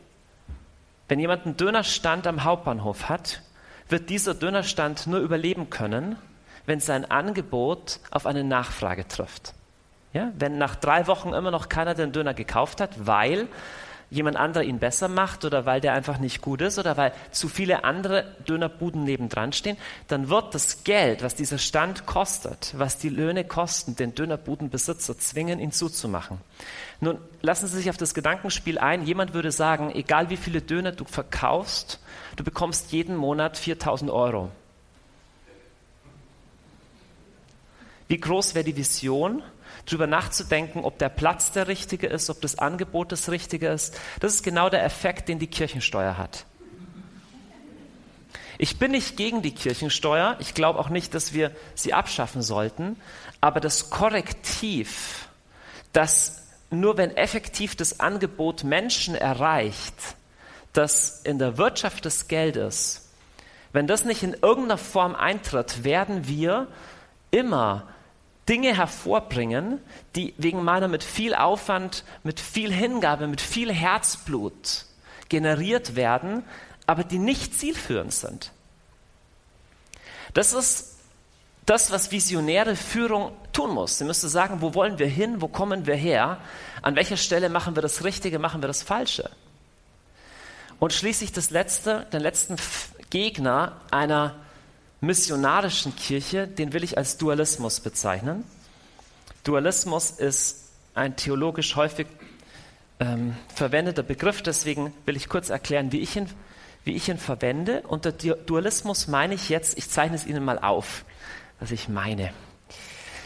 Wenn 1.09 1.19
jemand 1.19 1.47
einen 1.47 1.57
Dönerstand 1.57 2.27
am 2.27 2.45
Hauptbahnhof 2.45 3.09
hat 3.09 3.43
wird 3.89 4.11
dieser 4.11 4.35
Dönerstand 4.35 5.07
nur 5.07 5.21
überleben 5.21 5.71
können, 5.71 6.17
wenn 6.67 6.81
sein 6.81 7.11
Angebot 7.11 8.01
auf 8.11 8.27
eine 8.27 8.45
Nachfrage 8.45 9.09
trifft. 9.09 9.55
Ja? 10.13 10.33
Wenn 10.39 10.59
nach 10.59 10.77
drei 10.77 11.07
Wochen 11.07 11.33
immer 11.33 11.51
noch 11.51 11.69
keiner 11.69 11.95
den 11.95 12.13
Döner 12.13 12.35
gekauft 12.35 12.81
hat, 12.81 13.07
weil 13.07 13.49
jemand 14.11 14.37
anderer 14.37 14.65
ihn 14.65 14.79
besser 14.79 15.09
macht 15.09 15.45
oder 15.45 15.67
weil 15.67 15.81
der 15.81 15.93
einfach 15.93 16.19
nicht 16.19 16.41
gut 16.41 16.63
ist 16.63 16.79
oder 16.79 16.97
weil 16.97 17.13
zu 17.31 17.49
viele 17.49 17.85
andere 17.85 18.25
Dönerbuden 18.49 19.05
nebendran 19.05 19.53
stehen, 19.53 19.77
dann 20.09 20.29
wird 20.29 20.55
das 20.55 20.85
Geld, 20.85 21.23
was 21.23 21.35
dieser 21.35 21.59
Stand 21.59 22.07
kostet, 22.07 22.73
was 22.77 22.99
die 22.99 23.11
Löhne 23.11 23.45
kosten, 23.45 23.97
den 23.97 24.15
Dönerbudenbesitzer 24.15 25.19
zwingen, 25.19 25.61
ihn 25.61 25.73
zuzumachen. 25.73 26.39
Nun 27.01 27.19
lassen 27.43 27.67
Sie 27.67 27.77
sich 27.77 27.91
auf 27.91 27.97
das 27.97 28.15
Gedankenspiel 28.15 28.79
ein. 28.79 29.05
Jemand 29.05 29.35
würde 29.35 29.53
sagen, 29.53 29.91
egal 29.95 30.31
wie 30.31 30.37
viele 30.37 30.63
Döner 30.63 30.93
du 30.93 31.05
verkaufst, 31.05 32.01
du 32.37 32.45
bekommst 32.45 32.93
jeden 32.93 33.17
Monat 33.17 33.57
4000 33.59 34.11
Euro. 34.11 34.51
Wie 38.09 38.19
groß 38.19 38.55
wäre 38.55 38.65
die 38.65 38.77
Vision? 38.77 39.43
Darüber 39.89 40.07
nachzudenken, 40.07 40.85
ob 40.85 40.99
der 40.99 41.09
Platz 41.09 41.53
der 41.53 41.69
richtige 41.69 42.07
ist, 42.07 42.31
ob 42.31 42.41
das 42.41 42.59
Angebot 42.59 43.13
das 43.13 43.31
richtige 43.31 43.69
ist. 43.69 43.99
Das 44.21 44.35
ist 44.35 44.43
genau 44.43 44.69
der 44.69 44.85
Effekt, 44.85 45.29
den 45.29 45.39
die 45.39 45.47
Kirchensteuer 45.47 46.17
hat. 46.17 46.45
Ich 48.59 48.79
bin 48.79 48.91
nicht 48.91 49.17
gegen 49.17 49.41
die 49.41 49.55
Kirchensteuer. 49.55 50.37
Ich 50.41 50.53
glaube 50.53 50.81
auch 50.81 50.89
nicht, 50.89 51.15
dass 51.15 51.33
wir 51.33 51.53
sie 51.75 51.95
abschaffen 51.95 52.43
sollten. 52.43 52.97
Aber 53.41 53.61
das 53.61 53.89
Korrektiv, 53.89 55.29
das 55.93 56.43
nur 56.71 56.97
wenn 56.97 57.17
effektiv 57.17 57.77
das 57.77 58.01
Angebot 58.01 58.65
Menschen 58.65 59.15
erreicht, 59.15 59.95
das 60.73 61.23
in 61.23 61.39
der 61.39 61.57
Wirtschaft 61.57 62.05
des 62.05 62.29
Geldes, 62.29 63.09
wenn 63.73 63.87
das 63.87 64.05
nicht 64.05 64.23
in 64.23 64.35
irgendeiner 64.35 64.79
Form 64.79 65.15
eintritt, 65.15 65.85
werden 65.85 66.27
wir 66.27 66.67
immer 67.31 67.87
Dinge 68.49 68.77
hervorbringen, 68.77 69.81
die 70.17 70.35
wegen 70.39 70.65
meiner 70.65 70.89
mit 70.89 71.05
viel 71.05 71.35
Aufwand, 71.35 72.05
mit 72.23 72.41
viel 72.41 72.73
Hingabe, 72.73 73.27
mit 73.27 73.41
viel 73.41 73.73
Herzblut 73.73 74.87
generiert 75.29 75.97
werden, 75.97 76.45
aber 76.87 77.05
die 77.05 77.19
nicht 77.19 77.55
zielführend 77.55 78.15
sind. 78.15 78.53
Das 80.33 80.53
ist 80.53 80.97
das, 81.67 81.91
was 81.91 82.11
visionäre 82.11 82.77
Führung 82.77 83.33
tun 83.53 83.75
muss. 83.75 83.99
Sie 83.99 84.05
müsste 84.05 84.29
sagen, 84.29 84.63
wo 84.63 84.75
wollen 84.75 84.99
wir 84.99 85.07
hin, 85.07 85.43
wo 85.43 85.49
kommen 85.49 85.87
wir 85.87 85.97
her, 85.97 86.39
an 86.81 86.97
welcher 86.97 87.19
Stelle 87.19 87.51
machen 87.51 87.77
wir 87.77 87.83
das 87.83 88.05
Richtige, 88.05 88.39
machen 88.39 88.63
wir 88.63 88.69
das 88.69 88.83
Falsche. 88.83 89.31
Und 90.79 90.95
schließlich 90.95 91.33
das 91.33 91.51
letzte, 91.51 92.07
den 92.13 92.21
letzten 92.21 92.57
Gegner 93.11 93.81
einer 93.91 94.35
missionarischen 95.01 95.95
Kirche, 95.95 96.49
den 96.49 96.73
will 96.73 96.83
ich 96.83 96.99
als 96.99 97.19
Dualismus 97.19 97.81
bezeichnen. 97.81 98.45
Dualismus 99.45 100.11
ist 100.11 100.71
ein 100.95 101.17
theologisch 101.17 101.77
häufig 101.77 102.09
ähm, 102.99 103.37
verwendeter 103.55 104.03
Begriff, 104.03 104.43
deswegen 104.43 104.93
will 105.07 105.17
ich 105.17 105.29
kurz 105.29 105.51
erklären, 105.51 105.93
wie 105.93 106.01
ich 106.01 106.17
ihn, 106.17 106.29
wie 106.85 106.97
ich 106.97 107.09
ihn 107.09 107.19
verwende. 107.19 107.83
Unter 107.87 108.11
Dualismus 108.11 109.07
meine 109.07 109.35
ich 109.35 109.49
jetzt, 109.49 109.79
ich 109.79 109.89
zeichne 109.89 110.17
es 110.17 110.27
Ihnen 110.27 110.45
mal 110.45 110.59
auf, 110.59 111.05
was 111.61 111.71
ich 111.71 111.89
meine. 111.89 112.33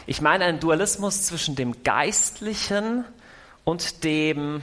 Ich 0.05 0.21
meine 0.21 0.45
einen 0.45 0.59
Dualismus 0.59 1.23
zwischen 1.23 1.55
dem 1.55 1.83
Geistlichen 1.83 3.05
und 3.63 4.03
dem, 4.03 4.61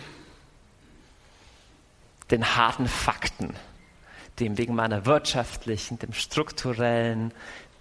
den 2.31 2.57
harten 2.57 2.87
Fakten 2.87 3.57
dem 4.41 4.59
wegen 4.59 4.75
meiner 4.75 5.07
wirtschaftlichen, 5.07 5.99
dem 5.99 6.13
strukturellen, 6.13 7.33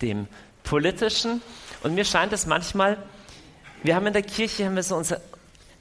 dem 0.02 0.28
politischen. 0.64 1.42
Und 1.84 1.96
mir 1.96 2.06
scheint 2.06 2.34
es 2.34 2.46
manchmal, 2.46 2.98
wir 3.84 3.96
haben 3.96 4.08
in 4.08 4.14
der 4.14 4.24
Kirche 4.24 4.66
haben 4.66 4.76
wir 4.76 4.84
so 4.84 4.96
unser, 4.96 5.22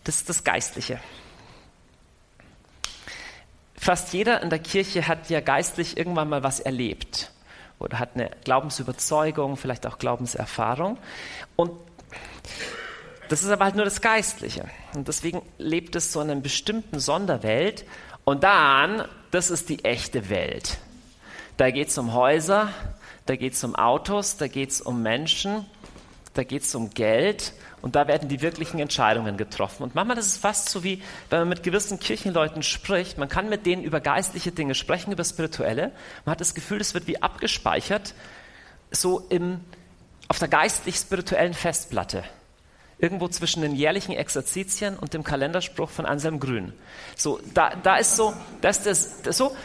das, 0.04 0.24
das 0.24 0.44
Geistliche. 0.44 1.00
Fast 3.76 4.12
jeder 4.12 4.42
in 4.42 4.50
der 4.50 4.58
Kirche 4.58 5.06
hat 5.06 5.30
ja 5.30 5.40
geistlich 5.40 5.96
irgendwann 5.96 6.28
mal 6.28 6.42
was 6.42 6.60
erlebt 6.60 7.32
oder 7.78 7.98
hat 7.98 8.10
eine 8.14 8.30
Glaubensüberzeugung, 8.44 9.56
vielleicht 9.56 9.86
auch 9.86 9.98
Glaubenserfahrung. 9.98 10.98
Und 11.56 11.70
das 13.28 13.42
ist 13.42 13.50
aber 13.50 13.64
halt 13.64 13.76
nur 13.76 13.84
das 13.84 14.00
Geistliche. 14.00 14.64
Und 14.94 15.08
deswegen 15.08 15.42
lebt 15.58 15.94
es 15.96 16.12
so 16.12 16.20
in 16.20 16.30
einer 16.30 16.40
bestimmten 16.40 16.98
Sonderwelt. 16.98 17.84
Und 18.28 18.44
dann 18.44 19.08
das 19.30 19.48
ist 19.48 19.70
die 19.70 19.86
echte 19.86 20.28
Welt. 20.28 20.76
Da 21.56 21.70
geht 21.70 21.88
es 21.88 21.96
um 21.96 22.12
Häuser, 22.12 22.68
da 23.24 23.36
geht 23.36 23.54
es 23.54 23.64
um 23.64 23.74
Autos, 23.74 24.36
da 24.36 24.48
geht 24.48 24.68
es 24.68 24.82
um 24.82 25.02
Menschen, 25.02 25.64
da 26.34 26.44
geht 26.44 26.60
es 26.60 26.74
um 26.74 26.90
Geld 26.90 27.54
und 27.80 27.96
da 27.96 28.06
werden 28.06 28.28
die 28.28 28.42
wirklichen 28.42 28.80
Entscheidungen 28.80 29.38
getroffen. 29.38 29.82
Und 29.82 29.94
manchmal 29.94 30.18
ist 30.18 30.26
es 30.26 30.36
fast 30.36 30.68
so 30.68 30.84
wie, 30.84 31.02
wenn 31.30 31.38
man 31.38 31.48
mit 31.48 31.62
gewissen 31.62 32.00
Kirchenleuten 32.00 32.62
spricht, 32.62 33.16
man 33.16 33.30
kann 33.30 33.48
mit 33.48 33.64
denen 33.64 33.82
über 33.82 33.98
geistliche 33.98 34.52
Dinge 34.52 34.74
sprechen, 34.74 35.10
über 35.10 35.24
spirituelle. 35.24 35.92
Man 36.26 36.32
hat 36.32 36.42
das 36.42 36.54
Gefühl, 36.54 36.82
es 36.82 36.92
wird 36.92 37.06
wie 37.06 37.22
abgespeichert, 37.22 38.12
so 38.90 39.20
im, 39.30 39.60
auf 40.28 40.38
der 40.38 40.48
geistlich-spirituellen 40.48 41.54
Festplatte. 41.54 42.24
Irgendwo 42.98 43.28
zwischen 43.28 43.62
den 43.62 43.74
jährlichen 43.74 44.12
Exerzitien 44.12 44.96
und 44.96 45.14
dem 45.14 45.22
Kalenderspruch 45.22 45.90
von 45.90 46.04
Anselm 46.04 46.40
Grün. 46.40 46.72
So, 47.16 47.40
da, 47.54 47.74
da 47.82 47.96
ist 47.96 48.16
so, 48.16 48.34
das, 48.60 48.82
das, 48.82 49.22
das 49.22 49.36
so. 49.36 49.56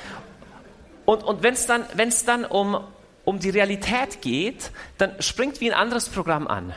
Und, 1.06 1.24
und 1.24 1.44
wenn 1.44 1.54
es 1.54 1.66
dann, 1.66 1.84
wenn's 1.96 2.26
dann 2.26 2.46
um, 2.46 2.80
um 3.26 3.40
die 3.40 3.50
Realität 3.50 4.22
geht, 4.22 4.72
dann 4.98 5.20
springt 5.22 5.62
wie 5.62 5.72
ein 5.72 5.78
anderes 5.78 6.10
Programm 6.10 6.48
an. 6.48 6.74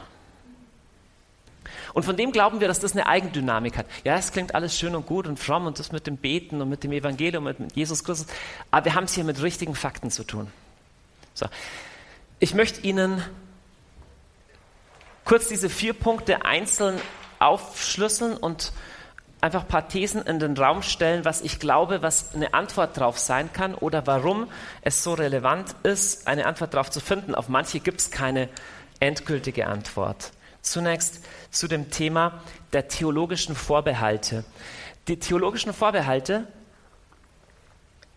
Und 1.97 2.03
von 2.05 2.15
dem 2.15 2.31
glauben 2.31 2.61
wir, 2.61 2.69
dass 2.69 2.79
das 2.79 2.93
eine 2.93 3.07
Eigendynamik 3.07 3.79
hat. 3.79 3.87
Ja, 4.05 4.17
es 4.17 4.31
klingt 4.31 4.55
alles 4.55 4.79
schön 4.79 4.95
und 4.95 5.07
gut 5.07 5.27
und 5.27 5.39
fromm 5.39 5.67
und 5.67 5.79
das 5.79 5.93
mit 5.93 6.07
dem 6.07 6.19
Beten 6.19 6.61
und 6.61 6.69
mit 6.69 6.85
dem 6.85 6.93
Evangelium 6.93 7.47
und 7.47 7.59
mit 7.59 7.75
Jesus 7.75 8.05
Christus, 8.05 8.27
aber 8.71 8.85
wir 8.85 8.95
haben 8.95 9.05
es 9.05 9.15
hier 9.15 9.25
mit 9.25 9.43
richtigen 9.43 9.75
Fakten 9.75 10.11
zu 10.11 10.23
tun. 10.23 10.49
So. 11.33 11.47
Ich 12.39 12.53
möchte 12.53 12.83
Ihnen 12.83 13.23
kurz 15.27 15.49
diese 15.49 15.69
vier 15.69 15.93
Punkte 15.93 16.47
einzeln 16.47 16.99
aufschlüsseln 17.39 18.39
und 18.39 18.73
einfach 19.43 19.63
ein 19.63 19.69
paar 19.69 19.89
Thesen 19.89 20.23
in 20.23 20.39
den 20.39 20.57
Raum 20.57 20.83
stellen, 20.83 21.27
was 21.27 21.43
ich 21.43 21.59
glaube, 21.59 22.01
was 22.01 22.35
eine 22.35 22.55
Antwort 22.55 22.97
darauf 22.97 23.19
sein 23.19 23.53
kann 23.53 23.75
oder 23.75 24.07
warum 24.07 24.49
es 24.81 25.03
so 25.03 25.13
relevant 25.13 25.77
ist, 25.83 26.27
eine 26.27 26.47
Antwort 26.47 26.73
darauf 26.73 26.91
zu 26.91 27.01
finden. 27.01 27.35
Auf 27.35 27.49
manche 27.49 27.81
gibt 27.81 28.01
es 28.01 28.11
keine 28.11 28.49
endgültige 29.01 29.67
Antwort. 29.67 30.33
Zunächst 30.63 31.25
zu 31.51 31.69
dem 31.69 31.91
Thema 31.91 32.41
der 32.73 32.89
theologischen 32.89 33.55
Vorbehalte. 33.55 34.45
Die 35.09 35.19
theologischen 35.19 35.73
Vorbehalte, 35.73 36.47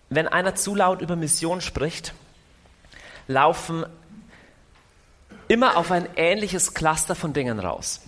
wenn 0.10 0.28
einer 0.28 0.56
zu 0.56 0.74
laut 0.74 1.02
über 1.02 1.16
Mission 1.16 1.62
spricht, 1.62 2.14
laufen 3.28 3.86
immer 5.50 5.76
auf 5.76 5.92
ein 5.92 6.08
ähnliches 6.16 6.74
Cluster 6.74 7.16
von 7.16 7.34
Dingen 7.34 7.60
raus. 7.60 8.00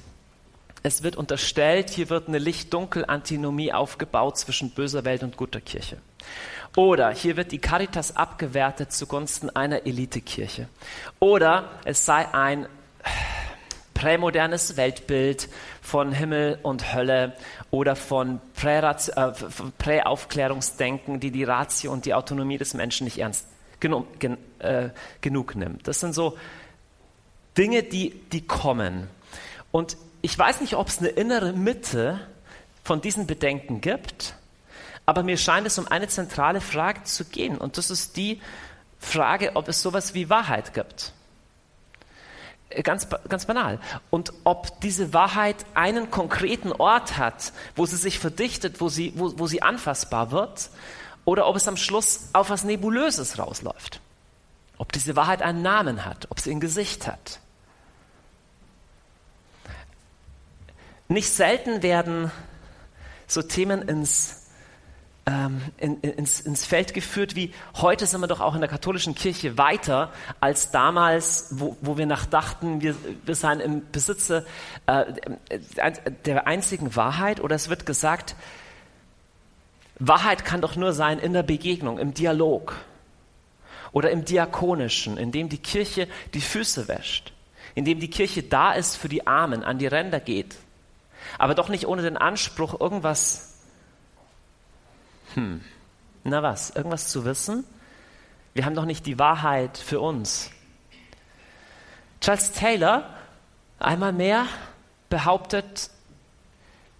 Es 0.83 1.03
wird 1.03 1.17
unterstellt, 1.17 1.89
hier 1.89 2.09
wird 2.09 2.29
eine 2.29 2.37
Licht-Dunkel-Antinomie 2.37 3.73
aufgebaut 3.73 4.37
zwischen 4.37 4.71
böser 4.71 5.03
Welt 5.03 5.21
und 5.23 5.35
guter 5.35 5.59
Kirche. 5.59 5.97
Oder 6.75 7.11
hier 7.11 7.35
wird 7.35 7.51
die 7.51 7.59
Caritas 7.59 8.15
abgewertet 8.15 8.93
zugunsten 8.93 9.49
einer 9.49 9.85
Elitekirche. 9.85 10.67
Oder 11.19 11.69
es 11.83 12.05
sei 12.05 12.33
ein 12.33 12.67
prämodernes 13.93 14.77
Weltbild 14.77 15.49
von 15.81 16.11
Himmel 16.11 16.57
und 16.63 16.93
Hölle 16.93 17.33
oder 17.69 17.95
von 17.95 18.39
äh, 18.63 18.93
Präaufklärungsdenken, 19.77 21.19
die 21.19 21.31
die 21.31 21.43
Ratio 21.43 21.91
und 21.91 22.05
die 22.05 22.13
Autonomie 22.13 22.57
des 22.57 22.73
Menschen 22.73 23.03
nicht 23.03 23.19
ernst 23.19 23.47
genug, 23.79 24.19
gen, 24.19 24.37
äh, 24.59 24.89
genug 25.19 25.55
nimmt. 25.55 25.87
Das 25.87 25.99
sind 25.99 26.13
so 26.13 26.37
Dinge, 27.57 27.83
die, 27.83 28.11
die 28.31 28.45
kommen. 28.45 29.07
Und 29.71 29.97
ich 30.21 30.37
weiß 30.37 30.61
nicht, 30.61 30.75
ob 30.75 30.87
es 30.87 30.99
eine 30.99 31.09
innere 31.09 31.53
Mitte 31.53 32.19
von 32.83 33.01
diesen 33.01 33.27
Bedenken 33.27 33.81
gibt, 33.81 34.35
aber 35.05 35.23
mir 35.23 35.37
scheint 35.37 35.67
es 35.67 35.77
um 35.77 35.87
eine 35.87 36.07
zentrale 36.07 36.61
Frage 36.61 37.03
zu 37.03 37.25
gehen. 37.25 37.57
Und 37.57 37.77
das 37.77 37.89
ist 37.89 38.17
die 38.17 38.41
Frage, 38.99 39.55
ob 39.55 39.67
es 39.67 39.81
sowas 39.81 40.13
wie 40.13 40.29
Wahrheit 40.29 40.73
gibt. 40.73 41.13
Ganz, 42.83 43.07
ganz 43.27 43.45
banal. 43.45 43.79
Und 44.09 44.31
ob 44.45 44.79
diese 44.79 45.13
Wahrheit 45.13 45.57
einen 45.73 46.09
konkreten 46.09 46.71
Ort 46.71 47.17
hat, 47.17 47.51
wo 47.75 47.85
sie 47.85 47.97
sich 47.97 48.19
verdichtet, 48.19 48.79
wo 48.79 48.87
sie, 48.87 49.11
wo, 49.15 49.37
wo 49.37 49.47
sie 49.47 49.61
anfassbar 49.61 50.31
wird, 50.31 50.69
oder 51.25 51.47
ob 51.47 51.55
es 51.55 51.67
am 51.67 51.77
Schluss 51.77 52.29
auf 52.33 52.49
was 52.49 52.63
Nebulöses 52.63 53.37
rausläuft. 53.37 53.99
Ob 54.81 54.91
diese 54.91 55.15
Wahrheit 55.15 55.43
einen 55.43 55.61
Namen 55.61 56.05
hat, 56.05 56.25
ob 56.31 56.39
sie 56.39 56.49
ein 56.49 56.59
Gesicht 56.59 57.05
hat. 57.05 57.39
Nicht 61.07 61.29
selten 61.29 61.83
werden 61.83 62.31
so 63.27 63.43
Themen 63.43 63.83
ins, 63.83 64.47
ähm, 65.27 65.61
in, 65.77 66.01
ins, 66.01 66.41
ins 66.41 66.65
Feld 66.65 66.95
geführt, 66.95 67.35
wie 67.35 67.53
heute 67.75 68.07
sind 68.07 68.21
wir 68.21 68.27
doch 68.27 68.41
auch 68.41 68.55
in 68.55 68.59
der 68.59 68.71
katholischen 68.71 69.13
Kirche 69.13 69.59
weiter 69.59 70.11
als 70.39 70.71
damals, 70.71 71.49
wo, 71.51 71.77
wo 71.81 71.99
wir 71.99 72.07
nachdachten, 72.07 72.81
wir, 72.81 72.95
wir 73.23 73.35
seien 73.35 73.59
im 73.59 73.91
Besitze 73.91 74.47
äh, 74.87 75.13
der 76.25 76.47
einzigen 76.47 76.95
Wahrheit. 76.95 77.39
Oder 77.39 77.55
es 77.55 77.69
wird 77.69 77.85
gesagt, 77.85 78.35
Wahrheit 79.99 80.43
kann 80.43 80.59
doch 80.59 80.75
nur 80.75 80.91
sein 80.93 81.19
in 81.19 81.33
der 81.33 81.43
Begegnung, 81.43 81.99
im 81.99 82.15
Dialog 82.15 82.73
oder 83.93 84.11
im 84.11 84.25
Diakonischen, 84.25 85.17
in 85.17 85.31
dem 85.31 85.49
die 85.49 85.57
Kirche 85.57 86.07
die 86.33 86.41
Füße 86.41 86.87
wäscht, 86.87 87.33
in 87.75 87.85
dem 87.85 87.99
die 87.99 88.09
Kirche 88.09 88.43
da 88.43 88.73
ist 88.73 88.95
für 88.95 89.09
die 89.09 89.27
Armen, 89.27 89.63
an 89.63 89.79
die 89.79 89.87
Ränder 89.87 90.19
geht, 90.19 90.55
aber 91.37 91.55
doch 91.55 91.69
nicht 91.69 91.87
ohne 91.87 92.01
den 92.01 92.17
Anspruch, 92.17 92.79
irgendwas, 92.79 93.53
hm, 95.33 95.61
na 96.23 96.43
was, 96.43 96.71
irgendwas 96.71 97.09
zu 97.09 97.25
wissen. 97.25 97.63
Wir 98.53 98.65
haben 98.65 98.75
doch 98.75 98.85
nicht 98.85 99.05
die 99.05 99.17
Wahrheit 99.17 99.77
für 99.77 100.01
uns. 100.01 100.51
Charles 102.19 102.51
Taylor, 102.51 103.09
einmal 103.79 104.13
mehr, 104.13 104.45
behauptet, 105.09 105.89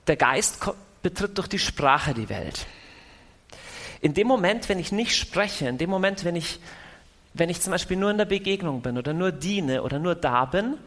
der 0.08 0.16
Geist 0.16 0.60
betritt 1.04 1.38
durch 1.38 1.48
die 1.48 1.60
Sprache 1.60 2.14
die 2.14 2.30
Welt. 2.30 2.66
In 4.02 4.14
dem 4.14 4.28
Moment, 4.28 4.68
wenn 4.70 4.80
ich 4.80 4.92
nicht 4.92 5.16
spreche, 5.16 5.68
in 5.68 5.78
dem 5.78 5.90
Moment, 5.90 6.24
wenn 6.24 6.36
ich, 6.36 6.60
wenn 7.34 7.50
ich 7.50 7.62
zum 7.62 7.72
Beispiel 7.72 7.98
nur 7.98 8.12
in 8.12 8.18
der 8.18 8.26
Begegnung 8.26 8.82
bin 8.82 8.98
oder 8.98 9.14
nur 9.14 9.32
diene 9.32 9.84
oder 9.84 10.00
nur 10.00 10.16
da 10.16 10.46
bin, 10.46 10.78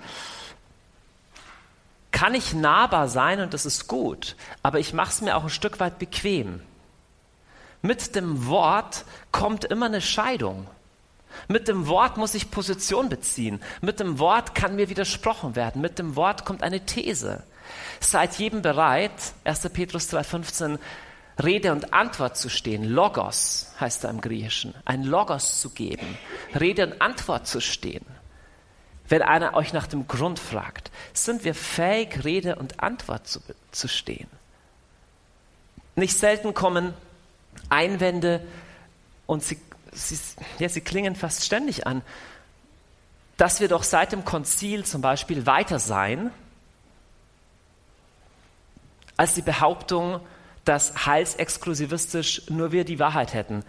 kann 2.11 2.35
ich 2.35 2.55
nahbar 2.55 3.09
sein 3.09 3.41
und 3.41 3.55
das 3.55 3.67
ist 3.67 3.89
gut, 3.89 4.37
aber 4.63 4.79
ich 4.79 4.93
mache 4.93 5.11
es 5.11 5.21
mir 5.21 5.37
auch 5.37 5.45
ein 5.45 5.51
Stück 5.51 5.81
weit 5.81 5.99
bequem. 5.99 6.61
Mit 7.83 8.15
dem 8.15 8.47
Wort 8.47 9.05
kommt 9.33 9.65
immer 9.65 9.87
eine 9.87 10.01
Scheidung. 10.01 10.67
Mit 11.49 11.69
dem 11.69 11.89
Wort 11.89 12.17
muss 12.17 12.35
ich 12.35 12.51
Position 12.51 13.09
beziehen. 13.09 13.61
Mit 13.83 14.01
dem 14.01 14.19
Wort 14.19 14.55
kann 14.55 14.77
mir 14.77 14.89
widersprochen 14.89 15.57
werden. 15.57 15.83
Mit 15.83 15.99
dem 15.99 16.17
Wort 16.17 16.45
kommt 16.45 16.63
eine 16.63 16.87
These. 16.87 17.43
Seid 18.01 18.35
jedem 18.37 18.63
bereit, 18.63 19.13
1. 19.45 19.69
Petrus 19.71 20.09
2,15, 20.13 20.79
Rede 21.43 21.73
und 21.73 21.93
Antwort 21.93 22.37
zu 22.37 22.49
stehen. 22.49 22.85
Logos 22.85 23.73
heißt 23.81 24.05
da 24.05 24.11
im 24.11 24.21
Griechischen. 24.21 24.75
Ein 24.85 25.03
Logos 25.03 25.61
zu 25.61 25.71
geben. 25.71 26.19
Rede 26.59 26.87
und 26.87 27.03
Antwort 27.03 27.47
zu 27.47 27.61
stehen. 27.61 28.05
Wenn 29.09 29.23
einer 29.23 29.55
euch 29.55 29.73
nach 29.73 29.87
dem 29.87 30.07
Grund 30.07 30.39
fragt, 30.39 30.91
sind 31.13 31.45
wir 31.45 31.55
fähig, 31.55 32.25
Rede 32.25 32.57
und 32.57 32.81
Antwort 32.81 33.27
zu, 33.27 33.41
zu 33.71 33.89
stehen. 33.89 34.29
Nicht 35.97 36.17
selten 36.17 36.55
kommen 36.55 36.95
Einwände 37.69 38.47
und 39.27 39.43
sie, 39.43 39.61
sie, 39.93 40.19
ja, 40.59 40.69
sie 40.69 40.81
klingen 40.81 41.17
fast 41.17 41.45
ständig 41.45 41.87
an, 41.87 42.03
dass 43.37 43.61
wir 43.61 43.69
doch 43.69 43.83
seit 43.83 44.13
dem 44.13 44.25
Konzil 44.25 44.85
zum 44.85 45.03
Beispiel 45.03 45.47
weiter 45.47 45.79
sein 45.79 46.31
als 49.17 49.35
die 49.35 49.43
Behauptung, 49.43 50.21
dass 50.65 51.07
heilsexklusivistisch 51.07 52.43
nur 52.49 52.73
wir 52.73 52.85
die 52.85 52.99
Wahrheit 52.99 53.35
hätten. 53.35 53.65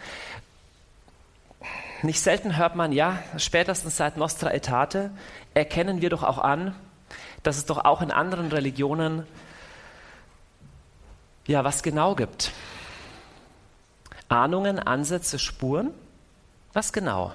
Nicht 2.02 2.22
selten 2.22 2.58
hört 2.58 2.76
man, 2.76 2.92
ja, 2.92 3.20
spätestens 3.38 3.98
seit 3.98 4.18
Nostra 4.18 4.50
Aetate 4.50 5.12
erkennen 5.54 6.02
wir 6.02 6.10
doch 6.10 6.24
auch 6.24 6.38
an, 6.38 6.76
dass 7.44 7.58
es 7.58 7.66
doch 7.66 7.84
auch 7.86 8.02
in 8.02 8.12
anderen 8.12 8.52
Religionen 8.52 9.26
ja 11.48 11.64
was 11.64 11.84
genau 11.84 12.16
gibt. 12.16 12.52
Ahnungen, 14.30 14.80
Ansätze, 14.80 15.40
Spuren? 15.40 15.92
Was 16.74 16.92
genau? 16.92 17.34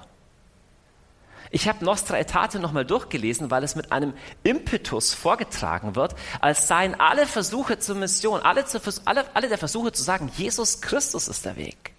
Ich 1.51 1.67
habe 1.67 1.83
Nostra 1.83 2.15
Aetate 2.15 2.59
nochmal 2.59 2.85
durchgelesen, 2.85 3.51
weil 3.51 3.63
es 3.63 3.75
mit 3.75 3.91
einem 3.91 4.13
Impetus 4.43 5.13
vorgetragen 5.13 5.95
wird, 5.95 6.15
als 6.39 6.67
seien 6.67 6.99
alle 6.99 7.27
Versuche 7.27 7.77
zur 7.77 7.95
Mission, 7.95 8.41
alle, 8.41 8.65
zu, 8.65 8.79
alle, 9.05 9.25
alle 9.33 9.49
der 9.49 9.57
Versuche 9.57 9.91
zu 9.91 10.01
sagen, 10.01 10.31
Jesus 10.35 10.81
Christus 10.81 11.27
ist 11.27 11.45
der 11.45 11.57
Weg 11.57 11.91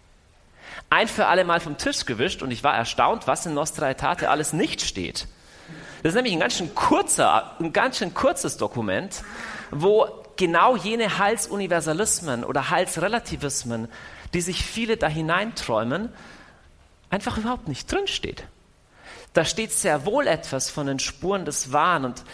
ein 0.93 1.09
für 1.09 1.27
alle 1.27 1.45
Mal 1.45 1.59
vom 1.61 1.79
Tisch 1.79 2.05
gewischt 2.05 2.43
und 2.43 2.51
ich 2.51 2.63
war 2.63 2.77
erstaunt, 2.77 3.27
was 3.27 3.47
in 3.47 3.55
Nostra 3.55 3.87
Aetate 3.87 4.29
alles 4.29 4.53
nicht 4.53 4.83
steht. 4.83 5.27
Das 6.03 6.11
ist 6.11 6.15
nämlich 6.17 6.35
ein 6.35 6.41
ganz 6.41 6.59
schön 6.59 6.75
kurzer, 6.75 7.57
ein 7.61 7.73
ganz 7.73 7.97
schön 7.97 8.13
kurzes 8.13 8.59
Dokument, 8.59 9.23
wo 9.71 10.07
genau 10.37 10.77
jene 10.77 11.19
Heilsuniversalismen 11.19 12.45
oder 12.45 12.69
Heilsrelativismen, 12.69 13.89
die 14.35 14.43
sich 14.43 14.67
viele 14.67 14.99
da 14.99 15.07
hineinträumen, 15.07 16.13
einfach 17.09 17.39
überhaupt 17.39 17.69
nicht 17.69 17.91
drinsteht. 17.91 18.45
Da 19.33 19.45
steht 19.45 19.73
sehr 19.73 20.05
wohl 20.05 20.27
etwas 20.27 20.71
von 20.71 20.87
den 20.87 20.99
Spuren 20.99 21.45
des 21.45 21.73
Wahn 21.73 22.05
und 22.05 22.25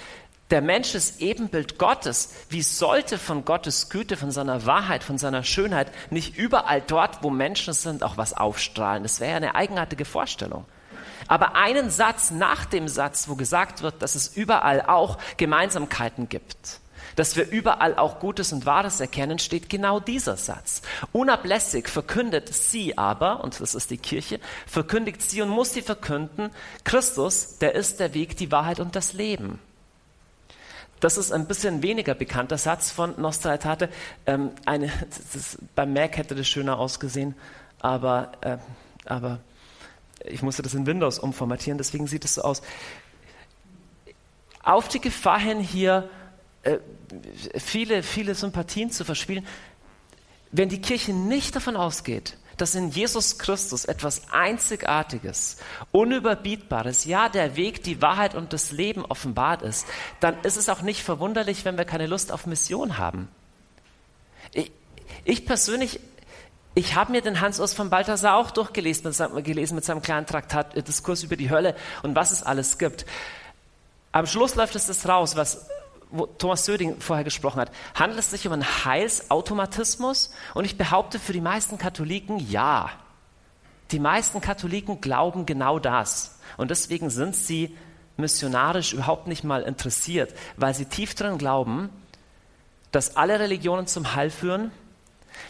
Der 0.51 0.63
Mensch 0.63 0.95
ist 0.95 1.21
Ebenbild 1.21 1.79
Gottes. 1.79 2.31
Wie 2.49 2.63
sollte 2.63 3.19
von 3.19 3.45
Gottes 3.45 3.91
Güte, 3.91 4.17
von 4.17 4.31
seiner 4.31 4.65
Wahrheit, 4.65 5.05
von 5.05 5.19
seiner 5.19 5.45
Schönheit 5.45 5.93
nicht 6.11 6.39
überall 6.39 6.81
dort, 6.81 7.23
wo 7.23 7.29
Menschen 7.29 7.75
sind, 7.75 8.03
auch 8.03 8.17
was 8.17 8.33
aufstrahlen? 8.33 9.03
Das 9.03 9.21
wäre 9.21 9.33
ja 9.33 9.37
eine 9.37 9.55
eigenartige 9.55 10.07
Vorstellung. 10.07 10.65
Aber 11.27 11.55
einen 11.55 11.91
Satz 11.91 12.31
nach 12.31 12.65
dem 12.65 12.89
Satz, 12.89 13.29
wo 13.29 13.37
gesagt 13.37 13.83
wird, 13.83 14.01
dass 14.01 14.15
es 14.15 14.37
überall 14.37 14.81
auch 14.81 15.19
Gemeinsamkeiten 15.37 16.31
gibt, 16.31 16.81
dass 17.19 17.35
wir 17.35 17.51
überall 17.51 17.97
auch 17.97 18.21
Gutes 18.21 18.53
und 18.53 18.65
Wahres 18.65 19.01
erkennen, 19.01 19.41
steht 19.41 19.69
genau 19.69 19.99
dieser 19.99 20.37
Satz. 20.37 20.83
Unablässig 21.11 21.89
verkündet 21.89 22.55
sie 22.55 22.97
aber, 22.97 23.43
und 23.43 23.61
das 23.61 23.75
ist 23.75 23.91
die 23.91 23.97
Kirche, 23.99 24.39
verkündigt 24.69 25.21
sie 25.21 25.43
und 25.43 25.49
muss 25.49 25.75
sie 25.75 25.83
verkünden, 25.83 26.51
Christus, 26.85 27.59
der 27.59 27.75
ist 27.75 27.99
der 27.99 28.15
Weg, 28.15 28.37
die 28.37 28.53
Wahrheit 28.53 28.79
und 28.79 28.95
das 28.95 29.15
Leben. 29.15 29.59
Das 31.01 31.17
ist 31.17 31.33
ein 31.33 31.47
bisschen 31.49 31.83
weniger 31.83 32.15
bekannter 32.15 32.57
Satz 32.57 32.93
von 32.93 33.21
Nostra 33.21 33.51
Aetate. 33.51 33.89
Ähm, 34.25 34.53
beim 35.75 35.93
Mac 35.93 36.19
hätte 36.19 36.37
das 36.37 36.47
schöner 36.47 36.79
ausgesehen, 36.79 37.35
aber, 37.81 38.31
äh, 38.43 38.59
aber 39.07 39.41
ich 40.25 40.43
musste 40.43 40.63
das 40.63 40.73
in 40.73 40.87
Windows 40.87 41.19
umformatieren, 41.19 41.79
deswegen 41.79 42.07
sieht 42.07 42.25
es 42.25 42.35
so 42.35 42.43
aus. 42.43 42.63
Auf 44.63 44.87
die 44.87 45.01
Gefahr 45.01 45.41
hin, 45.41 45.59
hier 45.59 46.09
äh, 46.63 46.79
viele, 47.59 48.03
viele 48.03 48.35
Sympathien 48.35 48.91
zu 48.91 49.05
verspielen, 49.05 49.47
wenn 50.51 50.69
die 50.69 50.81
Kirche 50.81 51.13
nicht 51.13 51.55
davon 51.55 51.77
ausgeht, 51.77 52.37
dass 52.57 52.75
in 52.75 52.91
Jesus 52.91 53.39
Christus 53.39 53.85
etwas 53.85 54.23
Einzigartiges, 54.33 55.59
Unüberbietbares, 55.93 57.05
ja 57.05 57.29
der 57.29 57.57
Weg, 57.57 57.83
die 57.85 58.03
Wahrheit 58.03 58.35
und 58.35 58.53
das 58.53 58.73
Leben 58.73 59.05
offenbart 59.05 59.63
ist, 59.63 59.87
dann 60.21 60.41
ist 60.43 60.57
es 60.57 60.69
auch 60.69 60.83
nicht 60.83 61.03
verwunderlich, 61.03 61.65
wenn 61.65 61.79
wir 61.79 61.85
keine 61.85 62.07
Lust 62.07 62.33
auf 62.33 62.47
Mission 62.47 62.99
haben. 62.99 63.29
Ich, 64.53 64.73
ich 65.25 65.47
persönlich, 65.47 66.01
ich 66.75 66.97
habe 66.97 67.13
mir 67.13 67.23
den 67.23 67.41
Hans-Urs 67.41 67.75
von 67.75 67.91
Balthasar 67.91 68.37
auch 68.37 68.51
durchgelesen 68.51 69.05
mit, 69.05 69.15
seinem, 69.15 69.43
gelesen 69.45 69.77
mit 69.77 69.85
seinem 69.85 70.03
kleinen 70.03 70.27
Traktat 70.27 70.77
äh, 70.77 70.83
Diskurs 70.83 71.23
über 71.23 71.37
die 71.37 71.51
Hölle 71.51 71.77
und 72.03 72.17
was 72.17 72.33
es 72.33 72.43
alles 72.43 72.79
gibt. 72.79 73.07
Am 74.11 74.27
Schluss 74.27 74.57
läuft 74.57 74.75
es 74.75 74.87
das 74.87 75.07
raus, 75.09 75.37
was 75.37 75.69
wo 76.11 76.27
Thomas 76.27 76.65
Söding 76.65 77.01
vorher 77.01 77.25
gesprochen 77.25 77.61
hat, 77.61 77.71
handelt 77.95 78.21
es 78.21 78.31
sich 78.31 78.47
um 78.47 78.53
einen 78.53 78.85
Heilsautomatismus? 78.85 80.33
Und 80.55 80.65
ich 80.65 80.79
behaupte 80.79 81.19
für 81.19 81.33
die 81.33 81.41
meisten 81.41 81.79
Katholiken 81.79 82.39
ja. 82.51 82.91
Die 83.91 84.01
meisten 84.01 84.41
Katholiken 84.41 85.01
glauben 85.01 85.47
genau 85.47 85.79
das. 85.79 86.39
Und 86.57 86.71
deswegen 86.71 87.11
sind 87.11 87.35
sie 87.35 87.77
missionarisch 88.17 88.93
überhaupt 88.93 89.29
nicht 89.29 89.45
mal 89.45 89.63
interessiert, 89.63 90.35
weil 90.57 90.75
sie 90.75 90.87
tief 90.87 91.15
drin 91.15 91.39
glauben, 91.39 91.89
dass 92.91 93.17
alle 93.17 93.39
Religionen 93.39 93.87
zum 93.87 94.15
Heil 94.15 94.31
führen, 94.31 94.73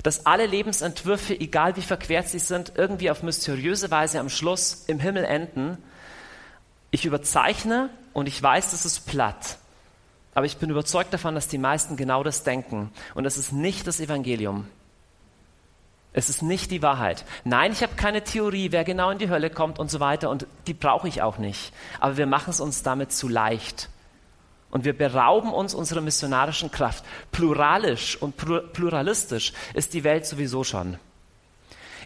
dass 0.02 0.26
alle 0.26 0.46
Lebensentwürfe, 0.46 1.38
egal 1.38 1.76
wie 1.76 1.82
verquert 1.82 2.28
sie 2.28 2.38
sind, 2.38 2.72
irgendwie 2.76 3.10
auf 3.10 3.22
mysteriöse 3.22 3.90
Weise 3.90 4.20
am 4.20 4.28
Schluss 4.28 4.84
im 4.86 5.00
Himmel 5.00 5.24
enden. 5.24 5.78
Ich 6.90 7.04
überzeichne 7.04 7.90
und 8.12 8.26
ich 8.28 8.42
weiß, 8.42 8.72
das 8.72 8.84
ist 8.84 9.06
platt. 9.06 9.58
Aber 10.38 10.46
ich 10.46 10.58
bin 10.58 10.70
überzeugt 10.70 11.12
davon, 11.12 11.34
dass 11.34 11.48
die 11.48 11.58
meisten 11.58 11.96
genau 11.96 12.22
das 12.22 12.44
denken. 12.44 12.92
Und 13.16 13.24
es 13.24 13.36
ist 13.36 13.50
nicht 13.50 13.88
das 13.88 13.98
Evangelium. 13.98 14.68
Es 16.12 16.28
ist 16.28 16.42
nicht 16.42 16.70
die 16.70 16.80
Wahrheit. 16.80 17.24
Nein, 17.42 17.72
ich 17.72 17.82
habe 17.82 17.96
keine 17.96 18.22
Theorie, 18.22 18.70
wer 18.70 18.84
genau 18.84 19.10
in 19.10 19.18
die 19.18 19.30
Hölle 19.30 19.50
kommt 19.50 19.80
und 19.80 19.90
so 19.90 19.98
weiter. 19.98 20.30
Und 20.30 20.46
die 20.68 20.74
brauche 20.74 21.08
ich 21.08 21.22
auch 21.22 21.38
nicht. 21.38 21.72
Aber 21.98 22.18
wir 22.18 22.26
machen 22.26 22.50
es 22.50 22.60
uns 22.60 22.84
damit 22.84 23.10
zu 23.10 23.26
leicht. 23.26 23.88
Und 24.70 24.84
wir 24.84 24.96
berauben 24.96 25.52
uns 25.52 25.74
unserer 25.74 26.02
missionarischen 26.02 26.70
Kraft. 26.70 27.04
Pluralisch 27.32 28.16
und 28.22 28.36
pluralistisch 28.36 29.52
ist 29.74 29.92
die 29.92 30.04
Welt 30.04 30.24
sowieso 30.24 30.62
schon. 30.62 30.98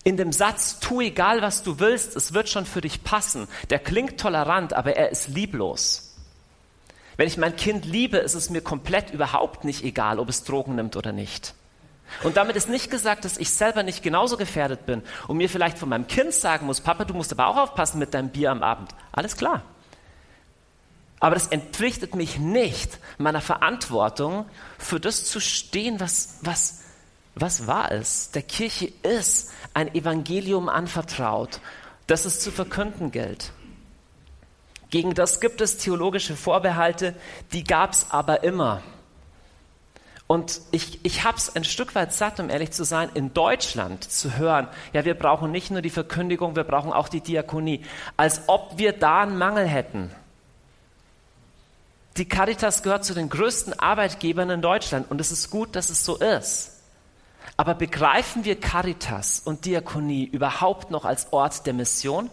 In 0.05 0.17
dem 0.17 0.33
Satz, 0.33 0.81
tu 0.81 1.03
egal, 1.03 1.43
was 1.43 1.63
du 1.65 1.81
willst, 1.81 2.17
es 2.17 2.33
wird 2.33 2.49
schon 2.49 2.65
für 2.65 2.81
dich 2.81 3.05
passen, 3.05 3.47
der 3.69 3.79
klingt 3.79 4.19
tolerant, 4.19 4.73
aber 4.73 4.97
er 4.97 5.11
ist 5.11 5.29
lieblos. 5.29 6.12
Wenn 7.17 7.29
ich 7.29 7.37
mein 7.37 7.57
Kind 7.57 7.85
liebe, 7.85 8.19
ist 8.19 8.35
es 8.35 8.51
mir 8.51 8.63
komplett 8.63 9.11
überhaupt 9.11 9.65
nicht 9.65 9.85
egal, 9.85 10.19
ob 10.19 10.29
es 10.29 10.45
Drogen 10.45 10.75
nimmt 10.75 10.97
oder 10.97 11.13
nicht. 11.13 11.55
Und 12.23 12.37
damit 12.37 12.57
ist 12.57 12.69
nicht 12.69 12.91
gesagt, 12.91 13.25
dass 13.25 13.39
ich 13.39 13.51
selber 13.51 13.83
nicht 13.83 14.03
genauso 14.03 14.37
gefährdet 14.37 14.87
bin 14.87 15.03
und 15.29 15.37
mir 15.37 15.49
vielleicht 15.49 15.79
von 15.79 15.89
meinem 15.89 16.07
Kind 16.07 16.33
sagen 16.35 16.67
muss, 16.67 16.81
Papa, 16.81 17.05
du 17.05 17.15
musst 17.15 17.33
aber 17.33 17.47
auch 17.47 17.57
aufpassen 17.57 17.99
mit 17.99 18.15
deinem 18.15 18.29
Bier 18.29 18.51
am 18.51 18.63
Abend. 18.63 18.91
Alles 19.13 19.37
klar. 19.37 19.63
Aber 21.21 21.35
das 21.35 21.47
entpflichtet 21.47 22.15
mich 22.15 22.39
nicht 22.39 22.99
meiner 23.17 23.41
Verantwortung, 23.41 24.45
für 24.79 24.99
das 24.99 25.25
zu 25.25 25.41
stehen, 25.41 26.01
was, 26.01 26.39
was, 26.43 26.83
was 27.35 27.67
wahr 27.67 27.93
ist. 27.93 28.35
Der 28.35 28.43
Kirche 28.43 28.93
ist 29.03 29.53
ein 29.73 29.95
Evangelium 29.95 30.69
anvertraut, 30.69 31.61
das 32.09 32.25
es 32.25 32.41
zu 32.41 32.51
verkünden 32.51 33.13
gilt. 33.13 33.53
Gegen 34.93 35.15
das 35.15 35.41
gibt 35.41 35.63
es 35.63 35.79
theologische 35.79 36.37
Vorbehalte, 36.37 37.15
die 37.55 37.65
gab 37.65 37.93
es 37.93 38.09
aber 38.11 38.45
immer. 38.45 38.83
Und 40.27 40.61
ich, 40.71 41.03
ich 41.03 41.25
habe 41.25 41.39
es 41.39 41.57
ein 41.57 41.65
Stück 41.65 41.95
weit 41.95 42.13
satt, 42.13 42.39
um 42.41 42.51
ehrlich 42.51 42.73
zu 42.73 42.85
sein, 42.85 43.09
in 43.15 43.33
Deutschland 43.33 44.05
zu 44.05 44.37
hören, 44.37 44.69
ja, 44.93 45.07
wir 45.07 45.15
brauchen 45.15 45.51
nicht 45.51 45.71
nur 45.71 45.81
die 45.81 45.89
Verkündigung, 45.89 46.57
wir 46.57 46.65
brauchen 46.65 46.93
auch 46.93 47.09
die 47.09 47.23
Diakonie, 47.23 47.83
als 48.19 48.43
ob 48.49 48.77
wir 48.77 48.93
da 48.93 49.23
einen 49.23 49.39
Mangel 49.39 49.67
hätten. 49.67 50.11
Die 52.19 52.29
Caritas 52.29 52.83
gehört 52.83 53.07
zu 53.07 53.15
den 53.15 53.31
größten 53.31 53.79
Arbeitgebern 53.79 54.51
in 54.51 54.61
Deutschland 54.61 55.11
und 55.11 55.23
es 55.23 55.33
ist 55.33 55.49
gut, 55.49 55.75
dass 55.75 55.89
es 55.89 56.05
so 56.05 56.19
ist. 56.19 56.83
Aber 57.57 57.75
begreifen 57.75 58.45
wir 58.45 58.61
Caritas 58.61 59.41
und 59.41 59.65
Diakonie 59.65 60.25
überhaupt 60.25 60.91
noch 60.91 61.07
als 61.07 61.33
Ort 61.33 61.65
der 61.65 61.73
Mission? 61.73 62.29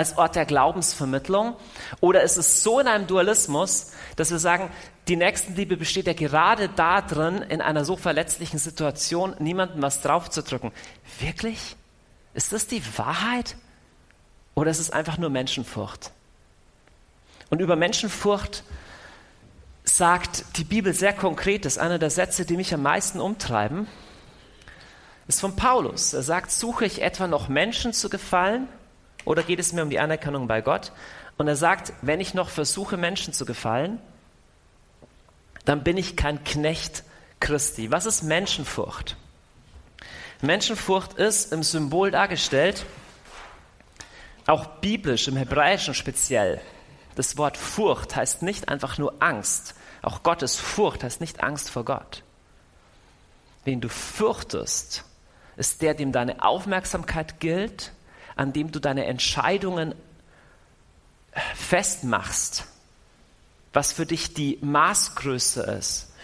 Als 0.00 0.16
Ort 0.16 0.34
der 0.34 0.46
Glaubensvermittlung? 0.46 1.54
Oder 2.00 2.22
ist 2.22 2.38
es 2.38 2.62
so 2.62 2.80
in 2.80 2.88
einem 2.88 3.06
Dualismus, 3.06 3.92
dass 4.16 4.30
wir 4.30 4.38
sagen, 4.38 4.70
die 5.08 5.16
Nächstenliebe 5.16 5.76
besteht 5.76 6.06
ja 6.06 6.14
gerade 6.14 6.70
darin, 6.70 7.42
in 7.42 7.60
einer 7.60 7.84
so 7.84 7.96
verletzlichen 7.96 8.58
Situation 8.58 9.36
niemandem 9.38 9.82
was 9.82 10.00
draufzudrücken? 10.00 10.72
Wirklich? 11.18 11.76
Ist 12.32 12.52
das 12.52 12.66
die 12.66 12.82
Wahrheit? 12.96 13.56
Oder 14.54 14.70
ist 14.70 14.80
es 14.80 14.90
einfach 14.90 15.18
nur 15.18 15.28
Menschenfurcht? 15.28 16.12
Und 17.50 17.60
über 17.60 17.76
Menschenfurcht 17.76 18.64
sagt 19.84 20.56
die 20.56 20.64
Bibel 20.64 20.94
sehr 20.94 21.12
konkret, 21.12 21.66
das 21.66 21.74
ist 21.74 21.78
einer 21.78 21.98
der 21.98 22.10
Sätze, 22.10 22.46
die 22.46 22.56
mich 22.56 22.72
am 22.72 22.82
meisten 22.82 23.20
umtreiben, 23.20 23.86
ist 25.28 25.40
von 25.40 25.56
Paulus. 25.56 26.14
Er 26.14 26.22
sagt, 26.22 26.52
suche 26.52 26.86
ich 26.86 27.02
etwa 27.02 27.26
noch 27.26 27.48
Menschen 27.48 27.92
zu 27.92 28.08
gefallen 28.08 28.66
oder 29.24 29.42
geht 29.42 29.60
es 29.60 29.72
mir 29.72 29.82
um 29.82 29.90
die 29.90 30.00
Anerkennung 30.00 30.46
bei 30.46 30.60
Gott? 30.60 30.92
Und 31.36 31.48
er 31.48 31.56
sagt, 31.56 31.92
wenn 32.02 32.20
ich 32.20 32.34
noch 32.34 32.48
versuche, 32.48 32.96
Menschen 32.96 33.32
zu 33.32 33.44
gefallen, 33.44 33.98
dann 35.64 35.84
bin 35.84 35.96
ich 35.96 36.16
kein 36.16 36.44
Knecht 36.44 37.04
Christi. 37.38 37.90
Was 37.90 38.06
ist 38.06 38.22
Menschenfurcht? 38.22 39.16
Menschenfurcht 40.42 41.14
ist 41.14 41.52
im 41.52 41.62
Symbol 41.62 42.10
dargestellt, 42.10 42.86
auch 44.46 44.66
biblisch, 44.80 45.28
im 45.28 45.36
Hebräischen 45.36 45.94
speziell. 45.94 46.60
Das 47.14 47.36
Wort 47.36 47.56
Furcht 47.56 48.16
heißt 48.16 48.42
nicht 48.42 48.68
einfach 48.68 48.98
nur 48.98 49.14
Angst. 49.20 49.74
Auch 50.02 50.22
Gottes 50.22 50.56
Furcht 50.56 51.04
heißt 51.04 51.20
nicht 51.20 51.42
Angst 51.42 51.70
vor 51.70 51.84
Gott. 51.84 52.22
Wen 53.64 53.80
du 53.80 53.88
fürchtest, 53.88 55.04
ist 55.56 55.82
der, 55.82 55.94
dem 55.94 56.12
deine 56.12 56.42
Aufmerksamkeit 56.42 57.38
gilt 57.40 57.92
an 58.40 58.54
dem 58.54 58.72
du 58.72 58.80
deine 58.80 59.04
Entscheidungen 59.04 59.94
festmachst, 61.54 62.64
was 63.74 63.92
für 63.92 64.06
dich 64.06 64.32
die 64.32 64.58
Maßgröße 64.62 65.62
ist. 65.78 66.14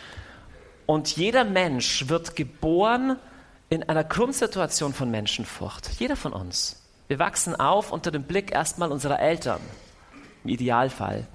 Und 0.86 1.14
jeder 1.18 1.44
Mensch 1.44 2.08
wird 2.08 2.34
geboren 2.34 3.18
in 3.68 3.82
einer 3.82 4.02
Grundsituation 4.02 4.94
von 4.94 5.10
Menschenfurcht. 5.10 5.90
Jeder 5.98 6.16
von 6.16 6.32
uns. 6.32 6.82
Wir 7.06 7.18
wachsen 7.18 7.54
auf 7.54 7.92
unter 7.92 8.10
dem 8.10 8.22
Blick 8.22 8.50
erstmal 8.50 8.90
unserer 8.92 9.20
Eltern, 9.20 9.60
im 10.42 10.48
Idealfall. 10.48 11.26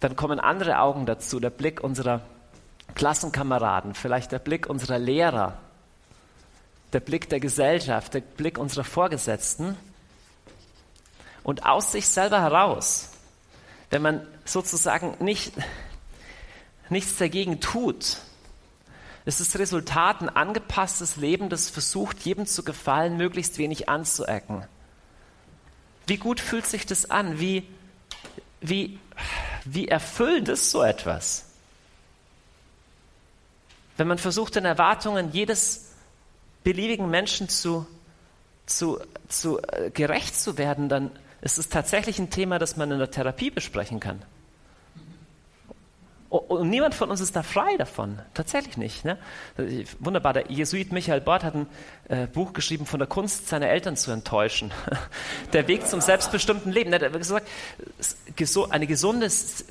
Dann 0.00 0.16
kommen 0.16 0.40
andere 0.40 0.80
Augen 0.80 1.06
dazu, 1.06 1.38
der 1.38 1.50
Blick 1.50 1.80
unserer 1.80 2.22
Klassenkameraden, 2.96 3.94
vielleicht 3.94 4.32
der 4.32 4.40
Blick 4.40 4.68
unserer 4.68 4.98
Lehrer, 4.98 5.58
der 6.92 7.00
Blick 7.00 7.28
der 7.28 7.40
Gesellschaft, 7.40 8.14
der 8.14 8.20
Blick 8.20 8.58
unserer 8.58 8.84
Vorgesetzten. 8.84 9.76
Und 11.42 11.64
aus 11.64 11.92
sich 11.92 12.06
selber 12.06 12.40
heraus, 12.40 13.10
wenn 13.90 14.02
man 14.02 14.26
sozusagen 14.44 15.16
nicht, 15.24 15.52
nichts 16.88 17.16
dagegen 17.16 17.60
tut, 17.60 18.18
ist 19.24 19.40
das 19.40 19.58
Resultat 19.58 20.20
ein 20.22 20.28
angepasstes 20.28 21.16
Leben, 21.16 21.48
das 21.48 21.70
versucht, 21.70 22.20
jedem 22.20 22.46
zu 22.46 22.62
gefallen, 22.62 23.16
möglichst 23.16 23.58
wenig 23.58 23.88
anzuecken. 23.88 24.64
Wie 26.06 26.16
gut 26.16 26.40
fühlt 26.40 26.66
sich 26.66 26.86
das 26.86 27.10
an? 27.10 27.38
Wie, 27.38 27.66
wie, 28.60 28.98
wie 29.64 29.88
erfüllend 29.88 30.48
ist 30.48 30.70
so 30.70 30.82
etwas? 30.82 31.46
Wenn 33.96 34.08
man 34.08 34.18
versucht, 34.18 34.56
den 34.56 34.64
Erwartungen 34.64 35.30
jedes 35.32 35.89
beliebigen 36.64 37.10
Menschen 37.10 37.48
zu, 37.48 37.86
zu, 38.66 38.98
zu 39.28 39.60
äh, 39.60 39.90
gerecht 39.90 40.38
zu 40.38 40.58
werden, 40.58 40.88
dann 40.88 41.10
ist 41.40 41.58
es 41.58 41.68
tatsächlich 41.68 42.18
ein 42.18 42.30
Thema, 42.30 42.58
das 42.58 42.76
man 42.76 42.90
in 42.90 42.98
der 42.98 43.10
Therapie 43.10 43.50
besprechen 43.50 44.00
kann. 44.00 44.22
Und 46.30 46.70
niemand 46.70 46.94
von 46.94 47.10
uns 47.10 47.20
ist 47.20 47.34
da 47.34 47.42
frei 47.42 47.76
davon. 47.76 48.20
Tatsächlich 48.34 48.76
nicht. 48.76 49.04
Ne? 49.04 49.18
Wunderbar. 49.98 50.32
Der 50.32 50.48
Jesuit 50.48 50.92
Michael 50.92 51.20
Bort 51.20 51.42
hat 51.42 51.56
ein 51.56 51.66
äh, 52.08 52.28
Buch 52.28 52.52
geschrieben 52.52 52.86
von 52.86 53.00
der 53.00 53.08
Kunst, 53.08 53.48
seine 53.48 53.68
Eltern 53.68 53.96
zu 53.96 54.12
enttäuschen. 54.12 54.70
der 55.52 55.66
Weg 55.66 55.88
zum 55.88 56.00
selbstbestimmten 56.00 56.70
Leben. 56.70 56.92
Er 56.92 57.00
hat 57.00 57.12
gesagt, 57.14 57.48
eine 58.70 58.86
gesunde 58.86 59.26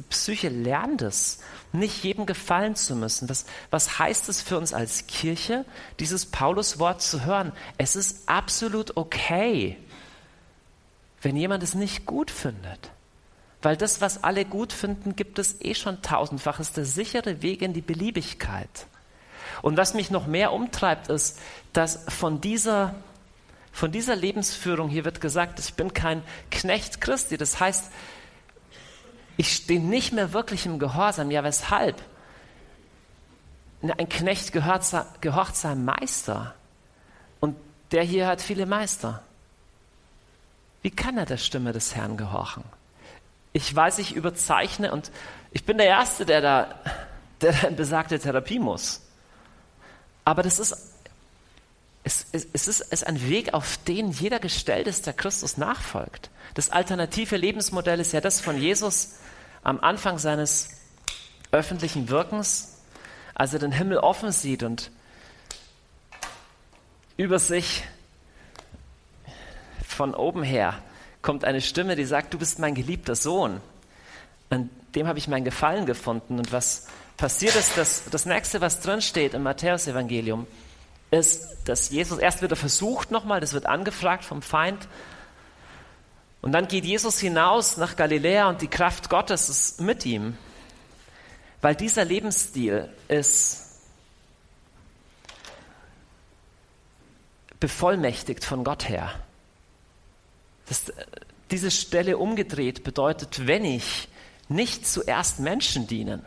Psyche 0.10 0.50
lernt 0.50 1.02
es, 1.02 1.40
nicht 1.72 2.04
jedem 2.04 2.26
gefallen 2.26 2.76
zu 2.76 2.96
müssen. 2.96 3.30
Was, 3.30 3.46
was 3.70 4.00
heißt 4.00 4.30
es 4.30 4.42
für 4.42 4.58
uns 4.58 4.74
als 4.74 5.08
Kirche, 5.08 5.66
dieses 6.00 6.26
Paulus-Wort 6.26 7.02
zu 7.02 7.26
hören? 7.26 7.52
Es 7.78 7.96
ist 7.96 8.28
absolut 8.28 8.98
okay, 8.98 9.78
wenn 11.22 11.36
jemand 11.36 11.64
es 11.64 11.76
nicht 11.76 12.06
gut 12.06 12.32
findet. 12.32 12.92
Weil 13.62 13.76
das, 13.76 14.00
was 14.00 14.24
alle 14.24 14.46
gut 14.46 14.72
finden, 14.72 15.16
gibt 15.16 15.38
es 15.38 15.60
eh 15.62 15.76
schon 15.76 16.02
tausendfach. 16.02 16.60
Es 16.60 16.70
ist 16.70 16.78
der 16.78 16.86
sichere 16.86 17.42
Weg 17.42 17.62
in 17.62 17.74
die 17.74 17.82
Beliebigkeit. 17.82 18.88
Und 19.62 19.76
was 19.76 19.94
mich 19.94 20.12
noch 20.12 20.28
mehr 20.28 20.54
umtreibt, 20.54 21.10
ist, 21.10 21.40
dass 21.74 22.06
von 22.08 22.40
dieser, 22.40 22.96
von 23.74 23.92
dieser 23.92 24.16
Lebensführung 24.16 24.90
hier 24.90 25.04
wird 25.04 25.20
gesagt, 25.20 25.60
ich 25.60 25.74
bin 25.74 25.94
kein 25.94 26.24
Knecht 26.52 27.02
Christi. 27.02 27.38
Das 27.38 27.60
heißt, 27.60 27.92
ich 29.40 29.56
stehe 29.56 29.80
nicht 29.80 30.12
mehr 30.12 30.34
wirklich 30.34 30.66
im 30.66 30.80
Gehorsam. 30.80 31.32
Ja, 31.32 31.44
weshalb? 31.44 31.96
Ein 33.82 34.10
Knecht 34.10 34.52
gehört, 34.52 34.84
gehorcht 35.22 35.56
seinem 35.56 35.86
Meister. 35.86 36.54
Und 37.40 37.56
der 37.92 38.04
hier 38.04 38.28
hat 38.28 38.42
viele 38.42 38.66
Meister. 38.66 39.24
Wie 40.82 40.92
kann 40.92 41.18
er 41.18 41.26
der 41.26 41.38
Stimme 41.38 41.72
des 41.72 41.96
Herrn 41.96 42.18
gehorchen? 42.18 42.64
ich 43.54 43.76
weiß, 43.76 44.00
ich 44.00 44.16
überzeichne 44.16 44.92
und 44.92 45.12
ich 45.52 45.66
bin 45.66 45.78
der 45.78 45.88
Erste, 45.88 46.26
der 46.26 46.42
da, 46.42 46.76
der 47.42 47.54
da 47.54 47.68
in 47.68 47.76
besagte 47.76 48.20
Therapie 48.20 48.60
muss. 48.60 49.02
Aber 50.24 50.44
das 50.44 50.60
ist, 50.60 50.76
es, 52.04 52.28
es, 52.32 52.48
es, 52.54 52.68
ist, 52.68 52.82
ist 52.82 53.08
ein 53.08 53.28
Weg, 53.28 53.54
auf 53.54 53.78
den 53.88 54.12
jeder 54.12 54.40
gestellt 54.40 54.88
ist, 54.88 55.08
der 55.08 55.14
Christus 55.14 55.58
nachfolgt. 55.58 56.30
Das 56.54 56.70
alternative 56.70 57.38
Lebensmodell 57.38 58.00
ist 58.00 58.14
ja 58.14 58.22
das 58.22 58.40
von 58.40 58.60
Jesus 58.60 59.16
am 59.64 59.80
Anfang 59.80 60.18
seines 60.18 60.70
öffentlichen 61.52 62.10
Wirkens, 62.10 62.78
als 63.34 63.54
er 63.54 63.60
den 63.60 63.72
Himmel 63.72 63.98
offen 63.98 64.32
sieht 64.32 64.64
und 64.64 64.92
über 67.18 67.40
sich 67.40 67.84
von 69.84 70.16
oben 70.16 70.44
her 70.44 70.82
kommt 71.22 71.44
eine 71.44 71.62
Stimme, 71.62 71.96
die 71.96 72.06
sagt, 72.06 72.34
du 72.34 72.38
bist 72.38 72.60
mein 72.60 72.76
geliebter 72.76 73.16
Sohn. 73.16 73.60
An 74.50 74.70
dem 74.96 75.08
habe 75.08 75.20
ich 75.20 75.28
mein 75.28 75.44
Gefallen 75.44 75.86
gefunden. 75.86 76.40
Und 76.40 76.52
was 76.54 76.88
passiert 77.18 77.56
ist, 77.56 77.78
dass 77.78 78.04
das 78.10 78.26
nächste, 78.26 78.62
was 78.62 78.80
drin 78.80 79.02
steht 79.02 79.34
im 79.34 79.44
Matthäusevangelium, 79.44 80.48
ist, 81.12 81.58
dass 81.66 81.90
Jesus 81.90 82.20
erst 82.20 82.42
wieder 82.42 82.56
versucht 82.56 83.12
nochmal, 83.12 83.42
das 83.42 83.54
wird 83.54 83.66
angefragt 83.66 84.24
vom 84.24 84.42
Feind. 84.42 84.88
Und 86.42 86.54
dann 86.54 86.68
geht 86.68 86.86
Jesus 86.86 87.20
hinaus 87.20 87.78
nach 87.78 87.96
Galiläa 87.96 88.50
und 88.50 88.62
die 88.62 88.68
Kraft 88.68 89.10
Gottes 89.10 89.50
ist 89.50 89.82
mit 89.82 90.06
ihm. 90.06 90.38
Weil 91.62 91.76
dieser 91.76 92.06
Lebensstil 92.06 92.90
ist 93.10 93.66
bevollmächtigt 97.60 98.46
von 98.46 98.64
Gott 98.64 98.88
her. 98.88 99.14
Das, 100.68 100.94
diese 101.52 101.72
Stelle 101.72 102.18
umgedreht 102.18 102.84
bedeutet, 102.84 103.46
wenn 103.48 103.66
ich 103.66 104.08
nicht 104.48 104.88
zuerst 104.88 105.40
Menschen 105.40 105.88
dienen, 105.88 106.26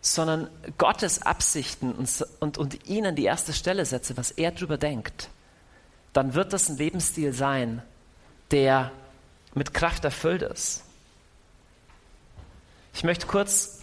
sondern 0.00 0.50
Gottes 0.78 1.22
Absichten 1.22 1.92
und, 1.92 2.26
und, 2.40 2.58
und 2.58 2.88
ihn 2.88 3.06
an 3.06 3.14
die 3.14 3.24
erste 3.24 3.52
Stelle 3.52 3.86
setze, 3.86 4.16
was 4.16 4.32
er 4.32 4.50
darüber 4.50 4.76
denkt, 4.76 5.28
dann 6.12 6.34
wird 6.34 6.52
das 6.52 6.68
ein 6.68 6.76
Lebensstil 6.76 7.32
sein, 7.32 7.82
der 8.52 8.92
mit 9.54 9.74
Kraft 9.74 10.04
erfüllt 10.04 10.42
ist. 10.42 10.84
Ich 12.94 13.02
möchte 13.04 13.26
kurz 13.26 13.80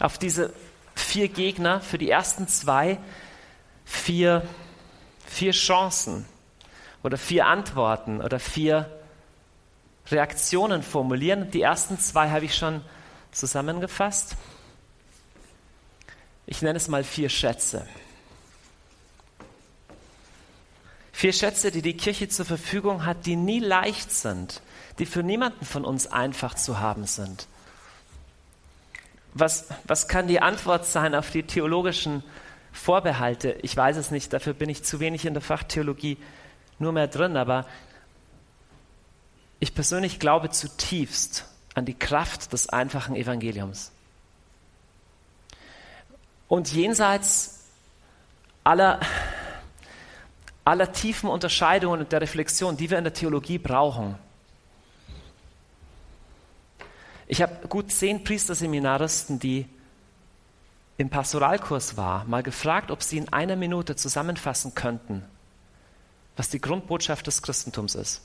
auf 0.00 0.18
diese 0.18 0.52
vier 0.94 1.28
Gegner, 1.28 1.80
für 1.80 1.98
die 1.98 2.10
ersten 2.10 2.48
zwei, 2.48 2.98
vier, 3.84 4.42
vier 5.26 5.52
Chancen 5.52 6.26
oder 7.02 7.16
vier 7.16 7.46
Antworten 7.46 8.20
oder 8.20 8.40
vier 8.40 8.90
Reaktionen 10.10 10.82
formulieren. 10.82 11.50
Die 11.50 11.62
ersten 11.62 11.98
zwei 11.98 12.30
habe 12.30 12.46
ich 12.46 12.54
schon 12.54 12.82
zusammengefasst. 13.32 14.36
Ich 16.46 16.62
nenne 16.62 16.78
es 16.78 16.88
mal 16.88 17.04
vier 17.04 17.28
Schätze. 17.28 17.86
Vier 21.18 21.32
Schätze, 21.32 21.72
die 21.72 21.82
die 21.82 21.96
Kirche 21.96 22.28
zur 22.28 22.44
Verfügung 22.44 23.04
hat, 23.04 23.26
die 23.26 23.34
nie 23.34 23.58
leicht 23.58 24.12
sind, 24.12 24.62
die 25.00 25.04
für 25.04 25.24
niemanden 25.24 25.64
von 25.64 25.84
uns 25.84 26.06
einfach 26.06 26.54
zu 26.54 26.78
haben 26.78 27.06
sind. 27.06 27.48
Was, 29.34 29.66
was 29.84 30.06
kann 30.06 30.28
die 30.28 30.40
Antwort 30.40 30.86
sein 30.86 31.16
auf 31.16 31.32
die 31.32 31.42
theologischen 31.42 32.22
Vorbehalte? 32.72 33.58
Ich 33.62 33.76
weiß 33.76 33.96
es 33.96 34.12
nicht, 34.12 34.32
dafür 34.32 34.52
bin 34.52 34.68
ich 34.68 34.84
zu 34.84 35.00
wenig 35.00 35.24
in 35.24 35.34
der 35.34 35.42
Fachtheologie 35.42 36.18
nur 36.78 36.92
mehr 36.92 37.08
drin, 37.08 37.36
aber 37.36 37.66
ich 39.58 39.74
persönlich 39.74 40.20
glaube 40.20 40.50
zutiefst 40.50 41.46
an 41.74 41.84
die 41.84 41.98
Kraft 41.98 42.52
des 42.52 42.68
einfachen 42.68 43.16
Evangeliums. 43.16 43.90
Und 46.46 46.72
jenseits 46.72 47.64
aller, 48.62 49.00
aller 50.68 50.92
tiefen 50.92 51.30
Unterscheidungen 51.30 52.00
und 52.00 52.12
der 52.12 52.20
Reflexion, 52.20 52.76
die 52.76 52.90
wir 52.90 52.98
in 52.98 53.04
der 53.04 53.14
Theologie 53.14 53.58
brauchen, 53.58 54.16
ich 57.26 57.42
habe 57.42 57.68
gut 57.68 57.90
zehn 57.92 58.24
Priesterseminaristen, 58.24 59.38
die 59.38 59.66
im 60.96 61.10
Pastoralkurs 61.10 61.96
waren, 61.96 62.28
mal 62.28 62.42
gefragt, 62.42 62.90
ob 62.90 63.02
sie 63.02 63.18
in 63.18 63.32
einer 63.32 63.54
Minute 63.54 63.96
zusammenfassen 63.96 64.74
könnten, 64.74 65.22
was 66.36 66.48
die 66.48 66.60
Grundbotschaft 66.60 67.26
des 67.26 67.42
Christentums 67.42 67.94
ist. 67.94 68.22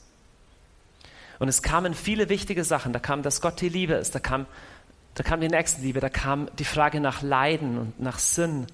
Und 1.38 1.48
es 1.48 1.62
kamen 1.62 1.94
viele 1.94 2.28
wichtige 2.28 2.64
Sachen. 2.64 2.92
Da 2.92 2.98
kam, 2.98 3.22
dass 3.22 3.40
Gott 3.40 3.60
die 3.60 3.68
Liebe 3.68 3.94
ist. 3.94 4.14
Da 4.14 4.20
kam, 4.20 4.46
da 5.14 5.22
kam 5.22 5.40
die 5.40 5.48
Nächstenliebe. 5.48 6.00
Da 6.00 6.08
kam 6.08 6.48
die 6.58 6.64
Frage 6.64 7.00
nach 7.00 7.22
Leiden 7.22 7.78
und 7.78 8.00
nach 8.00 8.18
Sinn. 8.18 8.66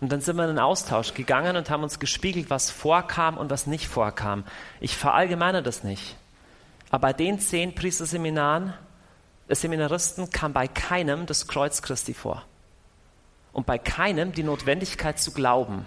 Und 0.00 0.12
dann 0.12 0.20
sind 0.20 0.36
wir 0.36 0.44
in 0.44 0.50
den 0.50 0.58
Austausch 0.58 1.14
gegangen 1.14 1.56
und 1.56 1.70
haben 1.70 1.82
uns 1.82 1.98
gespiegelt, 1.98 2.50
was 2.50 2.70
vorkam 2.70 3.38
und 3.38 3.50
was 3.50 3.66
nicht 3.66 3.88
vorkam. 3.88 4.44
Ich 4.80 4.96
verallgemeine 4.96 5.62
das 5.62 5.84
nicht. 5.84 6.16
Aber 6.90 7.08
bei 7.08 7.12
den 7.12 7.40
zehn 7.40 7.74
Priesterseminaren, 7.74 8.74
äh, 9.48 9.54
Seminaristen 9.54 10.30
kam 10.30 10.52
bei 10.52 10.68
keinem 10.68 11.26
das 11.26 11.46
Kreuz 11.46 11.82
Christi 11.82 12.14
vor. 12.14 12.42
Und 13.52 13.66
bei 13.66 13.78
keinem 13.78 14.32
die 14.32 14.42
Notwendigkeit 14.42 15.18
zu 15.18 15.32
glauben. 15.32 15.86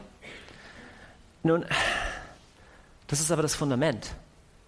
Nun, 1.43 1.65
das 3.07 3.19
ist 3.19 3.31
aber 3.31 3.43
das 3.43 3.55
Fundament. 3.55 4.15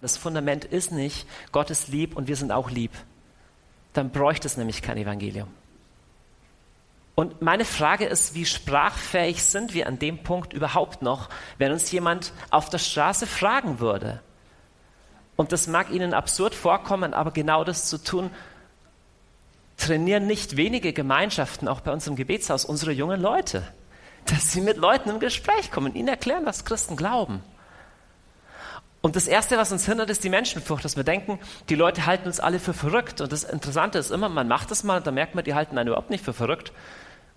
Das 0.00 0.16
Fundament 0.16 0.64
ist 0.64 0.92
nicht, 0.92 1.26
Gott 1.52 1.70
ist 1.70 1.88
lieb 1.88 2.16
und 2.16 2.28
wir 2.28 2.36
sind 2.36 2.52
auch 2.52 2.70
lieb. 2.70 2.92
Dann 3.92 4.10
bräuchte 4.10 4.46
es 4.46 4.56
nämlich 4.56 4.82
kein 4.82 4.96
Evangelium. 4.96 5.48
Und 7.14 7.42
meine 7.42 7.64
Frage 7.64 8.06
ist, 8.06 8.34
wie 8.34 8.46
sprachfähig 8.46 9.44
sind 9.44 9.74
wir 9.74 9.86
an 9.86 9.98
dem 9.98 10.22
Punkt 10.22 10.52
überhaupt 10.52 11.02
noch, 11.02 11.28
wenn 11.58 11.72
uns 11.72 11.90
jemand 11.92 12.32
auf 12.50 12.70
der 12.70 12.78
Straße 12.78 13.26
fragen 13.26 13.80
würde? 13.80 14.20
Und 15.36 15.52
das 15.52 15.66
mag 15.66 15.90
Ihnen 15.90 16.14
absurd 16.14 16.54
vorkommen, 16.54 17.14
aber 17.14 17.30
genau 17.30 17.64
das 17.64 17.88
zu 17.88 18.02
tun, 18.02 18.30
trainieren 19.76 20.26
nicht 20.26 20.56
wenige 20.56 20.92
Gemeinschaften, 20.92 21.68
auch 21.68 21.80
bei 21.80 21.92
uns 21.92 22.06
im 22.06 22.16
Gebetshaus, 22.16 22.64
unsere 22.64 22.92
jungen 22.92 23.20
Leute 23.20 23.64
dass 24.26 24.52
sie 24.52 24.60
mit 24.60 24.76
Leuten 24.76 25.10
im 25.10 25.20
Gespräch 25.20 25.70
kommen, 25.70 25.94
ihnen 25.94 26.08
erklären, 26.08 26.46
was 26.46 26.64
Christen 26.64 26.96
glauben. 26.96 27.42
Und 29.02 29.16
das 29.16 29.26
Erste, 29.26 29.58
was 29.58 29.72
uns 29.72 29.84
hindert, 29.84 30.10
ist 30.10 30.22
die 30.22 30.28
Menschenfurcht, 30.28 30.84
dass 30.84 30.96
wir 30.96 31.02
denken, 31.02 31.40
die 31.68 31.74
Leute 31.74 32.06
halten 32.06 32.28
uns 32.28 32.38
alle 32.38 32.60
für 32.60 32.72
verrückt. 32.72 33.20
Und 33.20 33.32
das 33.32 33.42
Interessante 33.42 33.98
ist 33.98 34.12
immer, 34.12 34.28
man 34.28 34.46
macht 34.46 34.70
das 34.70 34.84
mal, 34.84 34.98
und 34.98 35.06
da 35.06 35.10
merkt 35.10 35.34
man, 35.34 35.44
die 35.44 35.54
halten 35.54 35.76
einen 35.76 35.88
überhaupt 35.88 36.10
nicht 36.10 36.24
für 36.24 36.32
verrückt, 36.32 36.72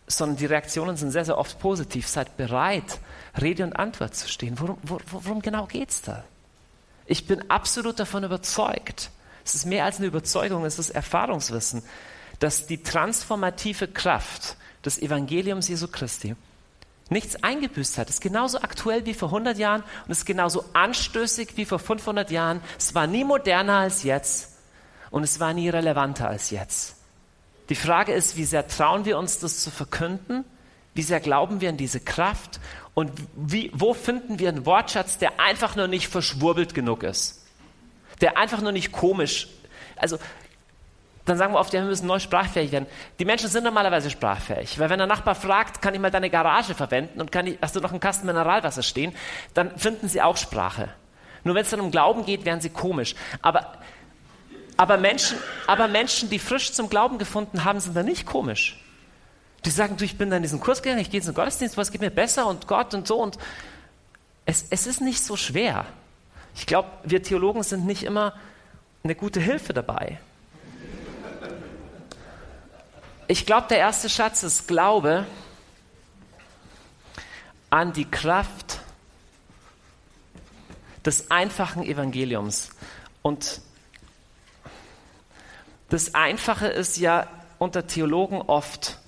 sondern 0.05 0.37
die 0.37 0.45
Reaktionen 0.45 0.95
sind 0.95 1.09
sehr, 1.09 1.25
sehr 1.25 1.39
oft 1.39 1.59
positiv. 1.59 2.07
Seid 2.07 2.37
bereit, 2.37 2.99
Rede 3.41 3.63
und 3.63 3.73
Antwort 3.73 4.15
zu 4.15 4.29
stehen. 4.29 4.59
Worum, 4.59 4.77
worum 4.83 5.41
genau 5.41 5.65
geht 5.65 5.89
es 5.89 6.03
da? 6.03 6.23
Ich 7.07 7.25
bin 7.25 7.49
absolut 7.49 7.99
davon 7.99 8.23
überzeugt. 8.23 9.09
Es 9.43 9.55
ist 9.55 9.65
mehr 9.65 9.85
als 9.85 9.97
eine 9.97 10.07
Überzeugung, 10.07 10.65
es 10.65 10.77
ist 10.77 10.91
Erfahrungswissen, 10.91 11.81
dass 12.39 12.67
die 12.67 12.83
transformative 12.83 13.87
Kraft 13.87 14.55
des 14.83 14.99
Evangeliums 14.99 15.67
Jesu 15.67 15.87
Christi 15.87 16.35
nichts 17.09 17.41
eingebüßt 17.43 17.97
hat. 17.97 18.09
Es 18.09 18.15
ist 18.15 18.21
genauso 18.21 18.59
aktuell 18.61 19.05
wie 19.05 19.13
vor 19.13 19.29
100 19.29 19.57
Jahren 19.57 19.81
und 20.05 20.11
es 20.11 20.19
ist 20.19 20.25
genauso 20.25 20.65
anstößig 20.73 21.49
wie 21.55 21.65
vor 21.65 21.79
500 21.79 22.31
Jahren. 22.31 22.61
Es 22.77 22.95
war 22.95 23.07
nie 23.07 23.23
moderner 23.23 23.79
als 23.79 24.03
jetzt 24.03 24.57
und 25.11 25.23
es 25.23 25.39
war 25.39 25.53
nie 25.53 25.69
relevanter 25.69 26.27
als 26.27 26.49
jetzt. 26.49 26.95
Die 27.69 27.75
Frage 27.75 28.13
ist, 28.13 28.37
wie 28.37 28.45
sehr 28.45 28.67
trauen 28.67 29.05
wir 29.05 29.17
uns, 29.17 29.39
das 29.39 29.61
zu 29.61 29.71
verkünden? 29.71 30.45
Wie 30.93 31.01
sehr 31.01 31.19
glauben 31.19 31.61
wir 31.61 31.69
an 31.69 31.77
diese 31.77 31.99
Kraft? 31.99 32.59
Und 32.93 33.11
wie, 33.35 33.71
wo 33.73 33.93
finden 33.93 34.39
wir 34.39 34.49
einen 34.49 34.65
Wortschatz, 34.65 35.17
der 35.17 35.39
einfach 35.39 35.75
nur 35.75 35.87
nicht 35.87 36.07
verschwurbelt 36.07 36.73
genug 36.73 37.03
ist? 37.03 37.45
Der 38.21 38.37
einfach 38.37 38.61
nur 38.61 38.71
nicht 38.71 38.91
komisch. 38.91 39.49
Also, 39.97 40.17
dann 41.25 41.37
sagen 41.37 41.53
wir 41.53 41.59
oft, 41.59 41.73
ja, 41.73 41.81
wir 41.81 41.89
müssen 41.89 42.05
neu 42.05 42.19
sprachfähig 42.19 42.71
werden. 42.71 42.85
Die 43.19 43.25
Menschen 43.25 43.49
sind 43.49 43.63
normalerweise 43.63 44.11
sprachfähig, 44.11 44.77
weil 44.79 44.89
wenn 44.91 44.99
der 44.99 45.07
Nachbar 45.07 45.33
fragt, 45.33 45.81
kann 45.81 45.93
ich 45.95 45.99
mal 45.99 46.11
deine 46.11 46.29
Garage 46.29 46.75
verwenden 46.75 47.19
und 47.19 47.35
ich, 47.35 47.57
hast 47.61 47.75
du 47.75 47.79
noch 47.79 47.91
einen 47.91 47.99
Kasten 47.99 48.27
Mineralwasser 48.27 48.83
stehen, 48.83 49.13
dann 49.55 49.75
finden 49.77 50.07
sie 50.07 50.21
auch 50.21 50.37
Sprache. 50.37 50.89
Nur 51.43 51.55
wenn 51.55 51.63
es 51.63 51.71
dann 51.71 51.79
um 51.79 51.91
Glauben 51.91 52.25
geht, 52.25 52.45
werden 52.45 52.61
sie 52.61 52.69
komisch. 52.69 53.15
Aber, 53.41 53.73
aber, 54.77 54.97
Menschen, 54.97 55.37
aber 55.65 55.87
Menschen, 55.87 56.29
die 56.29 56.39
frisch 56.39 56.73
zum 56.73 56.89
Glauben 56.89 57.17
gefunden 57.17 57.63
haben, 57.63 57.79
sind 57.79 57.95
dann 57.95 58.05
nicht 58.05 58.25
komisch. 58.25 58.79
Die 59.63 59.71
sagen, 59.71 59.97
du, 59.97 60.05
ich 60.05 60.17
bin 60.17 60.29
da 60.29 60.37
in 60.37 60.43
diesen 60.43 60.59
Kurs 60.59 60.83
gegangen, 60.83 61.01
ich 61.01 61.09
gehe 61.09 61.19
in 61.19 61.25
den 61.25 61.33
Gottesdienst, 61.33 61.75
was 61.75 61.91
geht 61.91 62.01
mir 62.01 62.11
besser 62.11 62.45
und 62.45 62.67
Gott 62.67 62.93
und 62.93 63.07
so. 63.07 63.17
Und 63.17 63.39
es, 64.45 64.67
es 64.69 64.85
ist 64.85 65.01
nicht 65.01 65.23
so 65.23 65.35
schwer. 65.35 65.85
Ich 66.55 66.67
glaube, 66.67 66.89
wir 67.03 67.23
Theologen 67.23 67.63
sind 67.63 67.85
nicht 67.85 68.03
immer 68.03 68.33
eine 69.03 69.15
gute 69.15 69.39
Hilfe 69.39 69.73
dabei. 69.73 70.19
Ich 73.27 73.45
glaube, 73.45 73.67
der 73.69 73.79
erste 73.79 74.07
Schatz 74.07 74.43
ist 74.43 74.67
Glaube 74.67 75.25
an 77.71 77.91
die 77.91 78.05
Kraft 78.05 78.79
des 81.03 81.31
einfachen 81.31 81.83
Evangeliums. 81.83 82.69
Und 83.21 83.61
das 85.89 86.13
Einfache 86.13 86.67
ist 86.67 86.97
ja 86.97 87.27
unter 87.57 87.87
Theologen 87.87 88.41
oft 88.41 88.99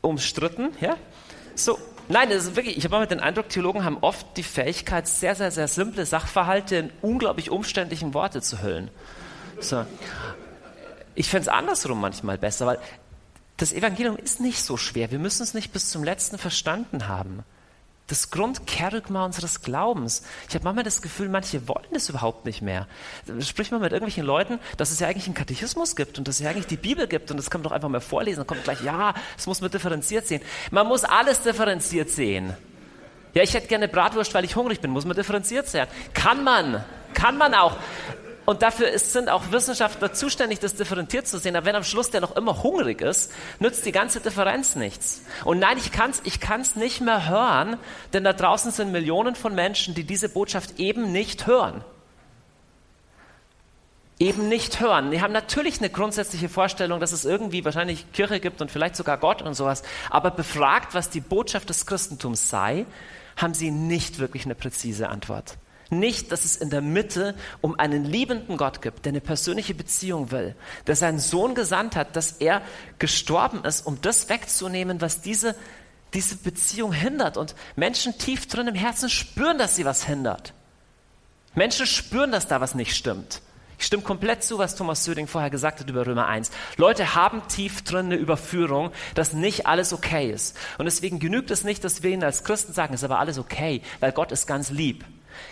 umstritten. 0.00 0.70
Ja? 0.80 0.96
So, 1.54 1.78
nein, 2.08 2.30
das 2.30 2.46
ist 2.46 2.56
wirklich, 2.56 2.78
ich 2.78 2.84
habe 2.84 2.96
immer 2.96 3.06
den 3.06 3.20
Eindruck, 3.20 3.50
Theologen 3.50 3.84
haben 3.84 3.98
oft 4.00 4.36
die 4.36 4.42
Fähigkeit, 4.42 5.06
sehr, 5.06 5.34
sehr, 5.34 5.50
sehr 5.50 5.68
simple 5.68 6.06
Sachverhalte 6.06 6.76
in 6.76 6.92
unglaublich 7.02 7.50
umständlichen 7.50 8.14
Worte 8.14 8.40
zu 8.40 8.62
hüllen. 8.62 8.90
So. 9.60 9.84
Ich 11.14 11.28
fände 11.28 11.42
es 11.42 11.48
andersrum 11.48 12.00
manchmal 12.00 12.38
besser, 12.38 12.66
weil 12.66 12.78
das 13.60 13.72
Evangelium 13.72 14.16
ist 14.16 14.40
nicht 14.40 14.62
so 14.62 14.76
schwer. 14.76 15.10
Wir 15.10 15.18
müssen 15.18 15.42
es 15.42 15.54
nicht 15.54 15.72
bis 15.72 15.90
zum 15.90 16.02
letzten 16.02 16.38
verstanden 16.38 17.08
haben 17.08 17.44
das 18.10 18.30
Grundkerygma 18.30 19.24
unseres 19.24 19.62
Glaubens. 19.62 20.22
Ich 20.48 20.54
habe 20.54 20.64
manchmal 20.64 20.84
das 20.84 21.00
Gefühl, 21.00 21.28
manche 21.28 21.68
wollen 21.68 21.86
das 21.92 22.08
überhaupt 22.08 22.44
nicht 22.44 22.60
mehr. 22.60 22.88
Sprich 23.38 23.70
mal 23.70 23.78
mit 23.78 23.92
irgendwelchen 23.92 24.26
Leuten, 24.26 24.58
dass 24.76 24.90
es 24.90 24.98
ja 24.98 25.06
eigentlich 25.06 25.26
einen 25.26 25.34
Katechismus 25.34 25.94
gibt 25.94 26.18
und 26.18 26.26
dass 26.26 26.36
es 26.36 26.40
ja 26.40 26.50
eigentlich 26.50 26.66
die 26.66 26.76
Bibel 26.76 27.06
gibt 27.06 27.30
und 27.30 27.36
das 27.36 27.50
kann 27.50 27.60
man 27.60 27.68
doch 27.68 27.72
einfach 27.72 27.88
mal 27.88 28.00
vorlesen. 28.00 28.38
Dann 28.38 28.46
kommt 28.48 28.64
gleich, 28.64 28.82
ja, 28.82 29.14
das 29.36 29.46
muss 29.46 29.60
man 29.60 29.70
differenziert 29.70 30.26
sehen. 30.26 30.42
Man 30.72 30.88
muss 30.88 31.04
alles 31.04 31.42
differenziert 31.42 32.10
sehen. 32.10 32.54
Ja, 33.32 33.44
ich 33.44 33.54
hätte 33.54 33.68
gerne 33.68 33.86
Bratwurst, 33.86 34.34
weil 34.34 34.44
ich 34.44 34.56
hungrig 34.56 34.80
bin. 34.80 34.90
Muss 34.90 35.04
man 35.04 35.16
differenziert 35.16 35.68
sehen. 35.68 35.86
Kann 36.12 36.42
man. 36.42 36.84
Kann 37.14 37.38
man 37.38 37.54
auch. 37.54 37.76
Und 38.50 38.62
dafür 38.62 38.88
ist, 38.88 39.12
sind 39.12 39.28
auch 39.28 39.52
Wissenschaftler 39.52 40.12
zuständig, 40.12 40.58
das 40.58 40.74
differenziert 40.74 41.28
zu 41.28 41.38
sehen. 41.38 41.54
Aber 41.54 41.66
wenn 41.66 41.76
am 41.76 41.84
Schluss 41.84 42.10
der 42.10 42.20
noch 42.20 42.34
immer 42.34 42.64
hungrig 42.64 43.00
ist, 43.00 43.30
nützt 43.60 43.86
die 43.86 43.92
ganze 43.92 44.18
Differenz 44.18 44.74
nichts. 44.74 45.22
Und 45.44 45.60
nein, 45.60 45.78
ich 45.78 45.92
kann 45.92 46.10
es 46.10 46.20
ich 46.24 46.40
kann's 46.40 46.74
nicht 46.74 47.00
mehr 47.00 47.28
hören, 47.28 47.76
denn 48.12 48.24
da 48.24 48.32
draußen 48.32 48.72
sind 48.72 48.90
Millionen 48.90 49.36
von 49.36 49.54
Menschen, 49.54 49.94
die 49.94 50.02
diese 50.02 50.28
Botschaft 50.28 50.80
eben 50.80 51.12
nicht 51.12 51.46
hören. 51.46 51.84
Eben 54.18 54.48
nicht 54.48 54.80
hören. 54.80 55.12
Die 55.12 55.22
haben 55.22 55.32
natürlich 55.32 55.78
eine 55.78 55.88
grundsätzliche 55.88 56.48
Vorstellung, 56.48 56.98
dass 56.98 57.12
es 57.12 57.24
irgendwie 57.24 57.64
wahrscheinlich 57.64 58.10
Kirche 58.10 58.40
gibt 58.40 58.60
und 58.60 58.72
vielleicht 58.72 58.96
sogar 58.96 59.18
Gott 59.18 59.42
und 59.42 59.54
sowas. 59.54 59.84
Aber 60.10 60.32
befragt, 60.32 60.92
was 60.92 61.08
die 61.08 61.20
Botschaft 61.20 61.68
des 61.68 61.86
Christentums 61.86 62.50
sei, 62.50 62.84
haben 63.36 63.54
sie 63.54 63.70
nicht 63.70 64.18
wirklich 64.18 64.44
eine 64.44 64.56
präzise 64.56 65.08
Antwort. 65.08 65.56
Nicht, 65.90 66.30
dass 66.30 66.44
es 66.44 66.56
in 66.56 66.70
der 66.70 66.82
Mitte 66.82 67.34
um 67.60 67.78
einen 67.78 68.04
liebenden 68.04 68.56
Gott 68.56 68.80
gibt, 68.80 69.04
der 69.04 69.10
eine 69.10 69.20
persönliche 69.20 69.74
Beziehung 69.74 70.30
will, 70.30 70.54
der 70.86 70.94
seinen 70.94 71.18
Sohn 71.18 71.56
gesandt 71.56 71.96
hat, 71.96 72.14
dass 72.14 72.32
er 72.32 72.62
gestorben 73.00 73.64
ist, 73.64 73.84
um 73.86 74.00
das 74.00 74.28
wegzunehmen, 74.28 75.00
was 75.00 75.20
diese, 75.20 75.56
diese 76.14 76.36
Beziehung 76.36 76.92
hindert. 76.92 77.36
Und 77.36 77.56
Menschen 77.74 78.16
tief 78.18 78.46
drin 78.46 78.68
im 78.68 78.76
Herzen 78.76 79.10
spüren, 79.10 79.58
dass 79.58 79.74
sie 79.74 79.84
was 79.84 80.04
hindert. 80.04 80.54
Menschen 81.54 81.86
spüren, 81.86 82.30
dass 82.30 82.46
da 82.46 82.60
was 82.60 82.76
nicht 82.76 82.94
stimmt. 82.94 83.42
Ich 83.80 83.86
stimme 83.86 84.02
komplett 84.02 84.44
zu, 84.44 84.58
was 84.58 84.76
Thomas 84.76 85.04
Söding 85.04 85.26
vorher 85.26 85.50
gesagt 85.50 85.80
hat 85.80 85.88
über 85.88 86.06
Römer 86.06 86.26
1. 86.26 86.50
Leute 86.76 87.14
haben 87.14 87.42
tief 87.48 87.82
drin 87.82 88.06
eine 88.06 88.16
Überführung, 88.16 88.92
dass 89.14 89.32
nicht 89.32 89.66
alles 89.66 89.92
okay 89.92 90.30
ist. 90.30 90.56
Und 90.76 90.84
deswegen 90.84 91.18
genügt 91.18 91.50
es 91.50 91.64
nicht, 91.64 91.82
dass 91.82 92.02
wir 92.02 92.10
ihnen 92.10 92.22
als 92.22 92.44
Christen 92.44 92.74
sagen, 92.74 92.92
es 92.92 93.00
ist 93.00 93.04
aber 93.04 93.18
alles 93.18 93.38
okay, 93.38 93.80
weil 93.98 94.12
Gott 94.12 94.32
ist 94.32 94.46
ganz 94.46 94.70
lieb. 94.70 95.04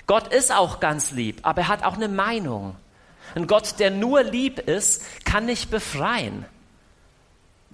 Gott 0.06 0.28
ist 0.28 0.52
auch 0.52 0.80
ganz 0.80 1.10
lieb, 1.12 1.40
aber 1.42 1.62
er 1.62 1.68
hat 1.68 1.84
auch 1.84 1.94
eine 1.94 2.08
Meinung. 2.08 2.76
Ein 3.34 3.46
Gott, 3.46 3.78
der 3.78 3.90
nur 3.90 4.22
lieb 4.22 4.58
ist, 4.58 5.04
kann 5.24 5.46
nicht 5.46 5.70
befreien. 5.70 6.46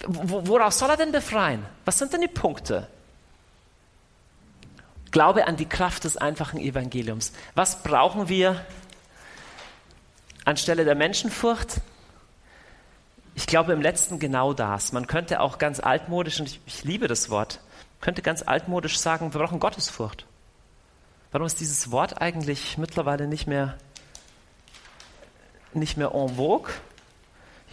Worauf 0.07 0.73
soll 0.73 0.91
er 0.91 0.97
denn 0.97 1.13
befreien? 1.13 1.65
Was 1.85 1.99
sind 1.99 2.13
denn 2.13 2.21
die 2.21 2.29
Punkte? 2.29 2.89
Glaube 5.13 5.47
an 5.47 5.57
die 5.57 5.69
Kraft 5.69 6.03
des 6.03 6.17
einfachen 6.17 6.59
Evangeliums. 6.59 7.33
Was 7.55 7.85
brauchen 7.85 8.29
wir 8.29 8.67
anstelle 10.45 10.85
der 10.85 10.97
Menschenfurcht? 10.97 11.81
Ich 13.37 13.47
glaube 13.47 13.73
im 13.73 13.81
letzten 13.81 14.19
genau 14.19 14.53
das. 14.53 14.93
Man 14.93 15.07
könnte 15.07 15.41
auch 15.41 15.59
ganz 15.59 15.79
altmodisch, 15.79 16.41
und 16.41 16.47
ich, 16.47 16.61
ich 16.67 16.85
liebe 16.85 17.07
das 17.07 17.31
Wort, 17.31 17.61
könnte 18.01 18.23
ganz 18.23 18.43
altmodisch 18.43 18.99
sagen, 18.99 19.33
wir 19.33 19.41
brauchen 19.41 19.61
Gottesfurcht. 19.61 20.27
Warum 21.35 21.49
ist 21.49 21.59
dieses 21.59 21.91
Wort 21.91 22.23
eigentlich 22.23 22.79
mittlerweile 22.79 23.27
nicht 23.27 23.49
mehr, 23.49 23.77
nicht 25.73 25.97
mehr 25.97 26.13
en 26.15 26.37
vogue? 26.37 26.73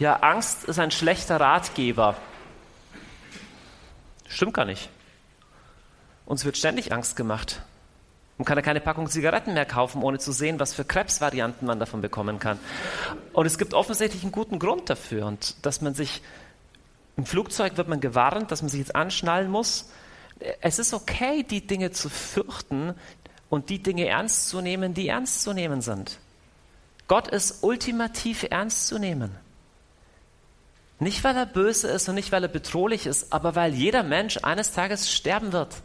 Ja, 0.00 0.16
Angst 0.16 0.64
ist 0.64 0.80
ein 0.80 0.90
schlechter 0.90 1.38
Ratgeber. 1.38 2.16
Stimmt 4.26 4.54
gar 4.54 4.64
nicht. 4.64 4.90
Uns 6.26 6.44
wird 6.44 6.56
ständig 6.56 6.92
Angst 6.92 7.14
gemacht. 7.14 7.62
Man 8.36 8.46
kann 8.46 8.58
ja 8.58 8.62
keine 8.62 8.80
Packung 8.80 9.08
Zigaretten 9.08 9.54
mehr 9.54 9.64
kaufen, 9.64 10.02
ohne 10.02 10.18
zu 10.18 10.32
sehen, 10.32 10.58
was 10.58 10.74
für 10.74 10.84
Krebsvarianten 10.84 11.64
man 11.64 11.78
davon 11.78 12.00
bekommen 12.00 12.40
kann. 12.40 12.58
Und 13.32 13.46
es 13.46 13.58
gibt 13.58 13.74
offensichtlich 13.74 14.24
einen 14.24 14.32
guten 14.32 14.58
Grund 14.58 14.90
dafür. 14.90 15.26
Und 15.26 15.64
dass 15.64 15.80
man 15.80 15.94
sich 15.94 16.20
im 17.16 17.26
Flugzeug 17.26 17.76
wird 17.76 17.86
man 17.86 18.00
gewarnt, 18.00 18.50
dass 18.50 18.60
man 18.60 18.70
sich 18.70 18.80
jetzt 18.80 18.96
anschnallen 18.96 19.48
muss. 19.48 19.88
Es 20.60 20.80
ist 20.80 20.92
okay, 20.92 21.44
die 21.44 21.64
Dinge 21.64 21.92
zu 21.92 22.08
fürchten, 22.08 22.94
und 23.52 23.68
die 23.68 23.82
Dinge 23.82 24.06
ernst 24.06 24.48
zu 24.48 24.62
nehmen, 24.62 24.94
die 24.94 25.08
ernst 25.08 25.42
zu 25.42 25.52
nehmen 25.52 25.82
sind. 25.82 26.18
Gott 27.06 27.28
ist 27.28 27.62
ultimativ 27.62 28.46
ernst 28.48 28.86
zu 28.86 28.98
nehmen. 28.98 29.30
Nicht, 30.98 31.22
weil 31.22 31.36
er 31.36 31.44
böse 31.44 31.88
ist 31.88 32.08
und 32.08 32.14
nicht, 32.14 32.32
weil 32.32 32.44
er 32.44 32.48
bedrohlich 32.48 33.04
ist, 33.04 33.30
aber 33.30 33.54
weil 33.54 33.74
jeder 33.74 34.04
Mensch 34.04 34.38
eines 34.42 34.72
Tages 34.72 35.12
sterben 35.12 35.52
wird 35.52 35.82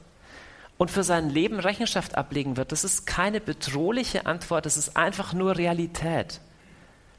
und 0.78 0.92
für 0.92 1.04
sein 1.04 1.30
Leben 1.30 1.60
Rechenschaft 1.60 2.16
ablegen 2.16 2.56
wird. 2.56 2.72
Das 2.72 2.86
ist 2.86 3.06
keine 3.06 3.42
bedrohliche 3.42 4.28
Antwort, 4.28 4.66
das 4.66 4.78
ist 4.78 4.96
einfach 4.96 5.34
nur 5.34 5.58
Realität. 5.58 6.40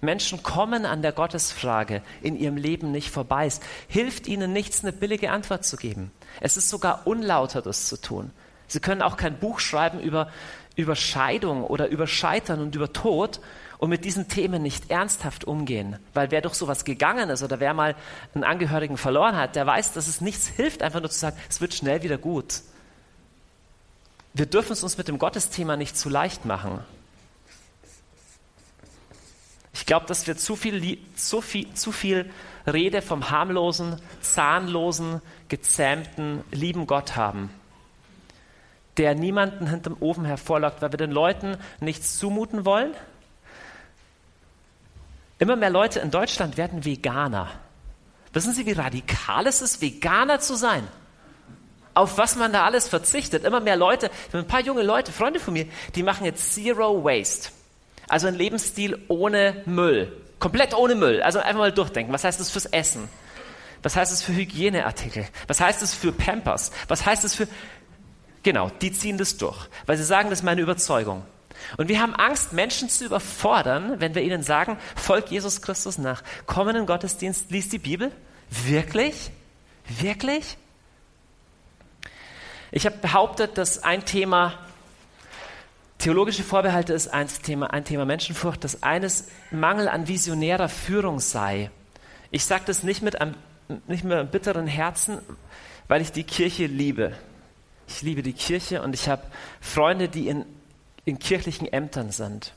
Menschen 0.00 0.42
kommen 0.42 0.86
an 0.86 1.02
der 1.02 1.12
Gottesfrage 1.12 2.00
in 2.22 2.38
ihrem 2.38 2.56
Leben 2.56 2.90
nicht 2.90 3.10
vorbei. 3.10 3.44
Es 3.44 3.60
hilft 3.86 4.26
ihnen 4.26 4.54
nichts, 4.54 4.82
eine 4.82 4.94
billige 4.94 5.30
Antwort 5.30 5.66
zu 5.66 5.76
geben. 5.76 6.10
Es 6.40 6.56
ist 6.56 6.70
sogar 6.70 7.06
unlauter, 7.06 7.60
das 7.60 7.86
zu 7.86 8.00
tun. 8.00 8.30
Sie 8.68 8.80
können 8.80 9.02
auch 9.02 9.16
kein 9.16 9.38
Buch 9.38 9.60
schreiben 9.60 9.98
über, 9.98 10.30
über 10.76 10.94
Scheidung 10.94 11.64
oder 11.64 11.88
über 11.88 12.06
Scheitern 12.06 12.60
und 12.60 12.74
über 12.74 12.92
Tod 12.92 13.40
und 13.78 13.90
mit 13.90 14.04
diesen 14.04 14.28
Themen 14.28 14.62
nicht 14.62 14.90
ernsthaft 14.90 15.44
umgehen. 15.44 15.98
Weil 16.12 16.30
wer 16.30 16.42
durch 16.42 16.54
sowas 16.54 16.84
gegangen 16.84 17.30
ist 17.30 17.42
oder 17.42 17.60
wer 17.60 17.74
mal 17.74 17.96
einen 18.34 18.44
Angehörigen 18.44 18.98
verloren 18.98 19.36
hat, 19.36 19.56
der 19.56 19.66
weiß, 19.66 19.94
dass 19.94 20.06
es 20.06 20.20
nichts 20.20 20.48
hilft, 20.48 20.82
einfach 20.82 21.00
nur 21.00 21.10
zu 21.10 21.18
sagen, 21.18 21.36
es 21.48 21.60
wird 21.60 21.74
schnell 21.74 22.02
wieder 22.02 22.18
gut. 22.18 22.60
Wir 24.34 24.46
dürfen 24.46 24.72
es 24.72 24.82
uns 24.82 24.98
mit 24.98 25.08
dem 25.08 25.18
Gottesthema 25.18 25.76
nicht 25.76 25.96
zu 25.96 26.10
leicht 26.10 26.44
machen. 26.44 26.80
Ich 29.72 29.86
glaube, 29.86 30.06
dass 30.06 30.26
wir 30.26 30.36
zu 30.36 30.56
viel, 30.56 30.98
zu, 31.14 31.40
viel, 31.40 31.72
zu 31.72 31.92
viel 31.92 32.30
Rede 32.66 33.00
vom 33.00 33.30
harmlosen, 33.30 34.00
zahnlosen, 34.20 35.22
gezähmten, 35.48 36.44
lieben 36.50 36.86
Gott 36.86 37.16
haben 37.16 37.50
der 38.98 39.14
niemanden 39.14 39.68
hinterm 39.68 39.96
Ofen 40.00 40.24
hervorlockt, 40.24 40.82
weil 40.82 40.92
wir 40.92 40.98
den 40.98 41.12
Leuten 41.12 41.56
nichts 41.80 42.18
zumuten 42.18 42.64
wollen, 42.64 42.92
Immer 45.38 45.56
mehr 45.56 45.70
Leute 45.70 46.00
in 46.00 46.10
Deutschland 46.10 46.56
werden 46.56 46.84
Veganer. 46.84 47.48
Wissen 48.32 48.52
Sie, 48.52 48.66
wie 48.66 48.72
radikal 48.72 49.46
es 49.46 49.62
ist, 49.62 49.80
Veganer 49.80 50.40
zu 50.40 50.56
sein? 50.56 50.86
Auf 51.94 52.18
was 52.18 52.36
man 52.36 52.52
da 52.52 52.64
alles 52.64 52.88
verzichtet. 52.88 53.44
Immer 53.44 53.60
mehr 53.60 53.76
Leute, 53.76 54.10
ein 54.32 54.46
paar 54.46 54.60
junge 54.60 54.82
Leute, 54.82 55.12
Freunde 55.12 55.40
von 55.40 55.54
mir, 55.54 55.66
die 55.94 56.02
machen 56.02 56.24
jetzt 56.24 56.54
Zero 56.54 57.04
Waste. 57.04 57.50
Also 58.08 58.26
ein 58.26 58.34
Lebensstil 58.34 58.98
ohne 59.08 59.62
Müll. 59.66 60.12
Komplett 60.38 60.74
ohne 60.74 60.94
Müll. 60.94 61.22
Also 61.22 61.38
einfach 61.38 61.58
mal 61.58 61.72
durchdenken. 61.72 62.12
Was 62.12 62.24
heißt 62.24 62.40
das 62.40 62.50
fürs 62.50 62.66
Essen? 62.66 63.08
Was 63.82 63.94
heißt 63.94 64.12
es 64.12 64.22
für 64.22 64.34
Hygieneartikel? 64.34 65.26
Was 65.46 65.60
heißt 65.60 65.82
es 65.82 65.94
für 65.94 66.12
Pampers? 66.12 66.72
Was 66.88 67.06
heißt 67.06 67.24
es 67.24 67.34
für... 67.34 67.46
Genau, 68.48 68.70
die 68.80 68.92
ziehen 68.92 69.18
das 69.18 69.36
durch, 69.36 69.68
weil 69.84 69.98
sie 69.98 70.04
sagen, 70.04 70.30
das 70.30 70.38
ist 70.38 70.42
meine 70.42 70.62
Überzeugung. 70.62 71.22
Und 71.76 71.90
wir 71.90 72.00
haben 72.00 72.14
Angst, 72.14 72.54
Menschen 72.54 72.88
zu 72.88 73.04
überfordern, 73.04 74.00
wenn 74.00 74.14
wir 74.14 74.22
ihnen 74.22 74.42
sagen, 74.42 74.78
folg 74.96 75.30
Jesus 75.30 75.60
Christus 75.60 75.98
nach. 75.98 76.22
Komm 76.46 76.70
in 76.70 76.76
den 76.76 76.86
Gottesdienst, 76.86 77.50
lies 77.50 77.68
die 77.68 77.78
Bibel. 77.78 78.10
Wirklich? 78.48 79.30
Wirklich? 79.86 80.56
Ich 82.70 82.86
habe 82.86 82.96
behauptet, 82.96 83.58
dass 83.58 83.82
ein 83.82 84.06
Thema 84.06 84.54
theologische 85.98 86.42
Vorbehalte 86.42 86.94
ist 86.94 87.08
ein 87.08 87.28
Thema, 87.28 87.66
ein 87.74 87.84
Thema 87.84 88.06
Menschenfurcht, 88.06 88.64
dass 88.64 88.82
eines 88.82 89.28
Mangel 89.50 89.88
an 89.90 90.08
visionärer 90.08 90.70
Führung 90.70 91.20
sei. 91.20 91.70
Ich 92.30 92.46
sage 92.46 92.62
das 92.64 92.82
nicht 92.82 93.02
mit 93.02 93.20
einem 93.20 93.34
nicht 93.88 94.04
mehr 94.04 94.20
einem 94.20 94.30
bitteren 94.30 94.66
Herzen, 94.66 95.18
weil 95.86 96.00
ich 96.00 96.12
die 96.12 96.24
Kirche 96.24 96.64
liebe. 96.64 97.12
Ich 97.88 98.02
liebe 98.02 98.22
die 98.22 98.34
Kirche 98.34 98.82
und 98.82 98.94
ich 98.94 99.08
habe 99.08 99.22
Freunde, 99.60 100.08
die 100.08 100.28
in, 100.28 100.44
in 101.06 101.18
kirchlichen 101.18 101.66
Ämtern 101.66 102.12
sind. 102.12 102.52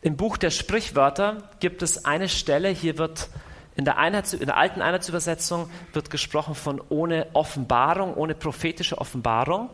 Im 0.00 0.16
Buch 0.16 0.36
der 0.36 0.50
Sprichwörter 0.50 1.50
gibt 1.58 1.82
es 1.82 2.04
eine 2.04 2.28
Stelle, 2.28 2.68
hier 2.68 2.96
wird 2.96 3.28
in 3.74 3.84
der, 3.84 3.98
Einheits, 3.98 4.32
in 4.32 4.46
der 4.46 4.56
alten 4.56 4.80
Einheitsübersetzung 4.80 5.68
wird 5.92 6.10
gesprochen 6.10 6.54
von 6.54 6.80
ohne 6.88 7.26
Offenbarung, 7.32 8.14
ohne 8.14 8.34
prophetische 8.34 8.98
Offenbarung. 8.98 9.68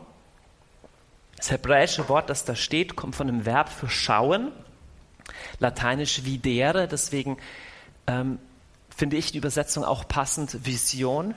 Das 1.36 1.50
hebräische 1.50 2.08
Wort, 2.08 2.30
das 2.30 2.44
da 2.44 2.54
steht, 2.54 2.96
kommt 2.96 3.16
von 3.16 3.26
dem 3.26 3.44
Verb 3.44 3.68
für 3.68 3.90
schauen, 3.90 4.52
lateinisch 5.58 6.24
videre, 6.24 6.88
deswegen 6.88 7.36
ähm, 8.06 8.38
finde 8.94 9.16
ich 9.16 9.32
die 9.32 9.38
Übersetzung 9.38 9.84
auch 9.84 10.08
passend, 10.08 10.64
Vision. 10.64 11.34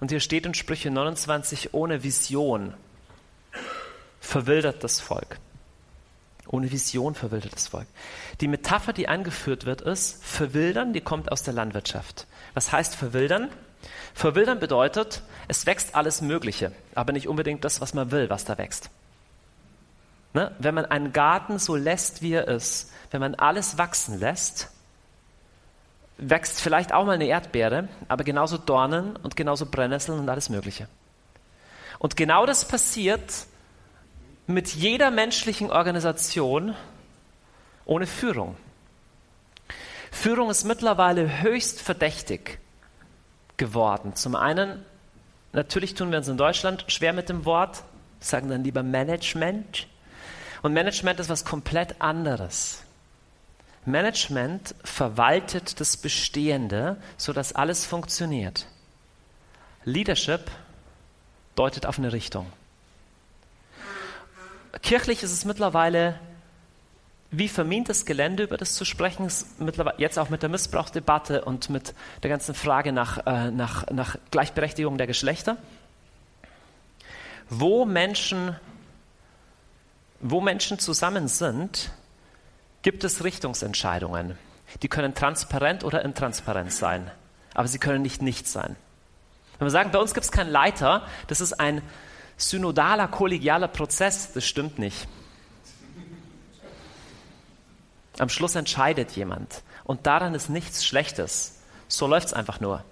Und 0.00 0.10
hier 0.10 0.20
steht 0.20 0.46
in 0.46 0.54
Sprüche 0.54 0.90
29, 0.90 1.74
ohne 1.74 2.02
Vision 2.02 2.74
verwildert 4.20 4.84
das 4.84 5.00
Volk. 5.00 5.38
Ohne 6.46 6.70
Vision 6.70 7.14
verwildert 7.14 7.52
das 7.54 7.68
Volk. 7.68 7.86
Die 8.40 8.48
Metapher, 8.48 8.92
die 8.92 9.08
eingeführt 9.08 9.66
wird, 9.66 9.82
ist 9.82 10.24
verwildern, 10.24 10.92
die 10.92 11.00
kommt 11.00 11.30
aus 11.30 11.42
der 11.42 11.54
Landwirtschaft. 11.54 12.26
Was 12.54 12.72
heißt 12.72 12.94
verwildern? 12.94 13.50
Verwildern 14.14 14.58
bedeutet, 14.58 15.22
es 15.46 15.66
wächst 15.66 15.94
alles 15.94 16.20
Mögliche, 16.22 16.72
aber 16.94 17.12
nicht 17.12 17.28
unbedingt 17.28 17.64
das, 17.64 17.80
was 17.80 17.94
man 17.94 18.10
will, 18.10 18.30
was 18.30 18.44
da 18.44 18.56
wächst. 18.56 18.90
Ne? 20.32 20.54
Wenn 20.58 20.74
man 20.74 20.86
einen 20.86 21.12
Garten 21.12 21.58
so 21.58 21.76
lässt, 21.76 22.22
wie 22.22 22.32
er 22.32 22.48
ist, 22.48 22.92
wenn 23.10 23.20
man 23.20 23.34
alles 23.34 23.78
wachsen 23.78 24.18
lässt, 24.18 24.70
wächst 26.18 26.60
vielleicht 26.60 26.92
auch 26.92 27.06
mal 27.06 27.12
eine 27.12 27.26
Erdbeere, 27.26 27.88
aber 28.08 28.24
genauso 28.24 28.58
Dornen 28.58 29.16
und 29.16 29.36
genauso 29.36 29.66
Brennnesseln 29.66 30.18
und 30.18 30.28
alles 30.28 30.48
Mögliche. 30.48 30.88
Und 31.98 32.16
genau 32.16 32.44
das 32.44 32.66
passiert 32.66 33.46
mit 34.46 34.68
jeder 34.68 35.10
menschlichen 35.10 35.70
Organisation 35.70 36.74
ohne 37.84 38.06
Führung. 38.06 38.56
Führung 40.10 40.50
ist 40.50 40.64
mittlerweile 40.64 41.42
höchst 41.42 41.80
verdächtig 41.80 42.58
geworden. 43.56 44.14
Zum 44.14 44.34
einen, 44.34 44.84
natürlich 45.52 45.94
tun 45.94 46.10
wir 46.10 46.18
uns 46.18 46.28
in 46.28 46.36
Deutschland 46.36 46.84
schwer 46.88 47.12
mit 47.12 47.28
dem 47.28 47.44
Wort, 47.44 47.82
sagen 48.20 48.48
dann 48.48 48.64
lieber 48.64 48.82
Management. 48.82 49.86
Und 50.62 50.72
Management 50.72 51.20
ist 51.20 51.28
was 51.28 51.44
komplett 51.44 52.00
anderes. 52.00 52.82
Management 53.90 54.74
verwaltet 54.84 55.80
das 55.80 55.96
Bestehende, 55.96 56.96
sodass 57.16 57.54
alles 57.54 57.84
funktioniert. 57.84 58.66
Leadership 59.84 60.50
deutet 61.54 61.86
auf 61.86 61.98
eine 61.98 62.12
Richtung. 62.12 62.46
Kirchlich 64.82 65.22
ist 65.22 65.32
es 65.32 65.44
mittlerweile 65.44 66.20
wie 67.30 67.48
vermintes 67.48 68.06
Gelände, 68.06 68.44
über 68.44 68.56
das 68.56 68.74
zu 68.74 68.84
sprechen, 68.84 69.26
ist 69.26 69.48
jetzt 69.98 70.18
auch 70.18 70.30
mit 70.30 70.42
der 70.42 70.48
Missbrauchsdebatte 70.48 71.44
und 71.44 71.68
mit 71.68 71.94
der 72.22 72.30
ganzen 72.30 72.54
Frage 72.54 72.92
nach, 72.92 73.26
äh, 73.26 73.50
nach, 73.50 73.86
nach 73.90 74.16
Gleichberechtigung 74.30 74.96
der 74.96 75.06
Geschlechter. 75.06 75.58
Wo 77.50 77.84
Menschen, 77.84 78.56
wo 80.20 80.40
Menschen 80.40 80.78
zusammen 80.78 81.28
sind, 81.28 81.90
gibt 82.88 83.04
es 83.04 83.22
Richtungsentscheidungen. 83.22 84.38
Die 84.80 84.88
können 84.88 85.14
transparent 85.14 85.84
oder 85.84 86.02
intransparent 86.06 86.72
sein, 86.72 87.10
aber 87.52 87.68
sie 87.68 87.78
können 87.78 88.00
nicht 88.00 88.22
nichts 88.22 88.50
sein. 88.50 88.76
Wenn 89.58 89.66
wir 89.66 89.70
sagen, 89.70 89.90
bei 89.90 89.98
uns 89.98 90.14
gibt 90.14 90.24
es 90.24 90.32
keinen 90.32 90.48
Leiter, 90.48 91.06
das 91.26 91.42
ist 91.42 91.52
ein 91.60 91.82
synodaler, 92.38 93.06
kollegialer 93.06 93.68
Prozess, 93.68 94.32
das 94.32 94.46
stimmt 94.46 94.78
nicht. 94.78 95.06
Am 98.18 98.30
Schluss 98.30 98.54
entscheidet 98.54 99.10
jemand 99.10 99.62
und 99.84 100.06
daran 100.06 100.34
ist 100.34 100.48
nichts 100.48 100.86
Schlechtes. 100.86 101.58
So 101.88 102.06
läuft 102.06 102.28
es 102.28 102.32
einfach 102.32 102.58
nur. 102.58 102.84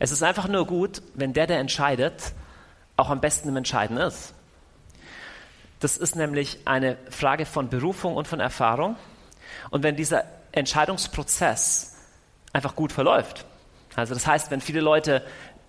Es 0.00 0.10
ist 0.10 0.24
einfach 0.24 0.48
nur 0.48 0.66
gut, 0.66 1.00
wenn 1.14 1.32
der, 1.32 1.46
der 1.46 1.60
entscheidet, 1.60 2.32
auch 2.96 3.08
am 3.08 3.20
besten 3.20 3.50
im 3.50 3.56
Entscheiden 3.56 3.98
ist. 3.98 4.34
Das 5.78 5.96
ist 5.96 6.16
nämlich 6.16 6.58
eine 6.64 6.96
Frage 7.08 7.46
von 7.46 7.68
Berufung 7.68 8.16
und 8.16 8.26
von 8.26 8.40
Erfahrung. 8.40 8.96
Und 9.70 9.82
wenn 9.82 9.96
dieser 9.96 10.24
Entscheidungsprozess 10.52 11.96
einfach 12.52 12.74
gut 12.74 12.92
verläuft, 12.92 13.44
also 13.96 14.14
das 14.14 14.26
heißt, 14.26 14.50
wenn 14.50 14.60
viele 14.60 14.80
Leute, 14.80 15.24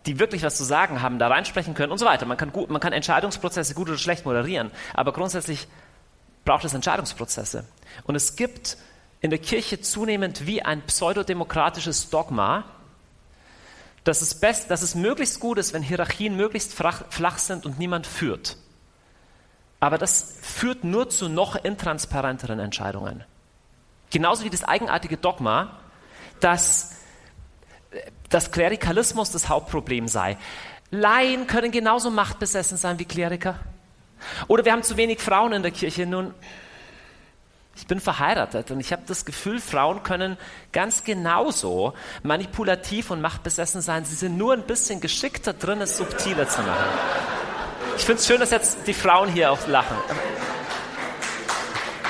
die 0.05 0.19
wirklich 0.19 0.43
was 0.43 0.55
zu 0.55 0.63
sagen 0.63 1.01
haben, 1.01 1.19
da 1.19 1.27
reinsprechen 1.27 1.73
können 1.73 1.91
und 1.91 1.97
so 1.97 2.05
weiter, 2.05 2.25
man 2.25 2.37
kann, 2.37 2.51
gut, 2.51 2.69
man 2.69 2.79
kann 2.79 2.93
Entscheidungsprozesse 2.93 3.73
gut 3.73 3.89
oder 3.89 3.97
schlecht 3.97 4.25
moderieren, 4.25 4.71
aber 4.93 5.13
grundsätzlich 5.13 5.67
braucht 6.45 6.63
es 6.65 6.73
Entscheidungsprozesse. 6.73 7.65
Und 8.03 8.15
es 8.15 8.35
gibt 8.35 8.77
in 9.21 9.29
der 9.29 9.39
Kirche 9.39 9.81
zunehmend 9.81 10.45
wie 10.45 10.61
ein 10.61 10.81
pseudodemokratisches 10.83 12.09
Dogma, 12.09 12.65
dass 14.03 14.21
es, 14.21 14.35
best, 14.35 14.71
dass 14.71 14.81
es 14.81 14.95
möglichst 14.95 15.39
gut 15.39 15.57
ist, 15.57 15.73
wenn 15.73 15.83
Hierarchien 15.83 16.35
möglichst 16.35 16.73
flach, 16.73 17.03
flach 17.09 17.37
sind 17.37 17.65
und 17.65 17.79
niemand 17.79 18.07
führt. 18.07 18.57
Aber 19.79 19.97
das 19.97 20.37
führt 20.41 20.83
nur 20.83 21.09
zu 21.09 21.29
noch 21.29 21.55
intransparenteren 21.55 22.59
Entscheidungen. 22.59 23.23
Genauso 24.09 24.43
wie 24.43 24.49
das 24.49 24.63
eigenartige 24.63 25.17
Dogma, 25.17 25.79
dass, 26.39 26.95
dass 28.29 28.51
Klerikalismus 28.51 29.31
das 29.31 29.49
Hauptproblem 29.49 30.07
sei. 30.07 30.37
Laien 30.91 31.47
können 31.47 31.71
genauso 31.71 32.09
machtbesessen 32.09 32.77
sein 32.77 32.97
wie 32.97 33.05
Kleriker. 33.05 33.59
Oder 34.47 34.65
wir 34.65 34.71
haben 34.71 34.83
zu 34.83 34.97
wenig 34.97 35.19
Frauen 35.19 35.53
in 35.53 35.61
der 35.61 35.71
Kirche. 35.71 36.05
Nun, 36.05 36.33
ich 37.75 37.87
bin 37.87 37.99
verheiratet 37.99 38.71
und 38.71 38.79
ich 38.79 38.91
habe 38.91 39.03
das 39.07 39.23
Gefühl, 39.23 39.61
Frauen 39.61 40.03
können 40.03 40.37
ganz 40.73 41.03
genauso 41.03 41.93
manipulativ 42.23 43.11
und 43.11 43.21
machtbesessen 43.21 43.81
sein. 43.81 44.03
Sie 44.03 44.15
sind 44.15 44.37
nur 44.37 44.53
ein 44.53 44.63
bisschen 44.63 44.99
geschickter 44.99 45.53
drin, 45.53 45.79
es 45.79 45.97
subtiler 45.97 46.47
zu 46.49 46.61
machen. 46.61 46.85
Ich 47.97 48.03
finde 48.03 48.19
es 48.19 48.27
schön, 48.27 48.39
dass 48.39 48.51
jetzt 48.51 48.79
die 48.87 48.93
Frauen 48.93 49.29
hier 49.29 49.51
auch 49.51 49.65
lachen. 49.67 49.95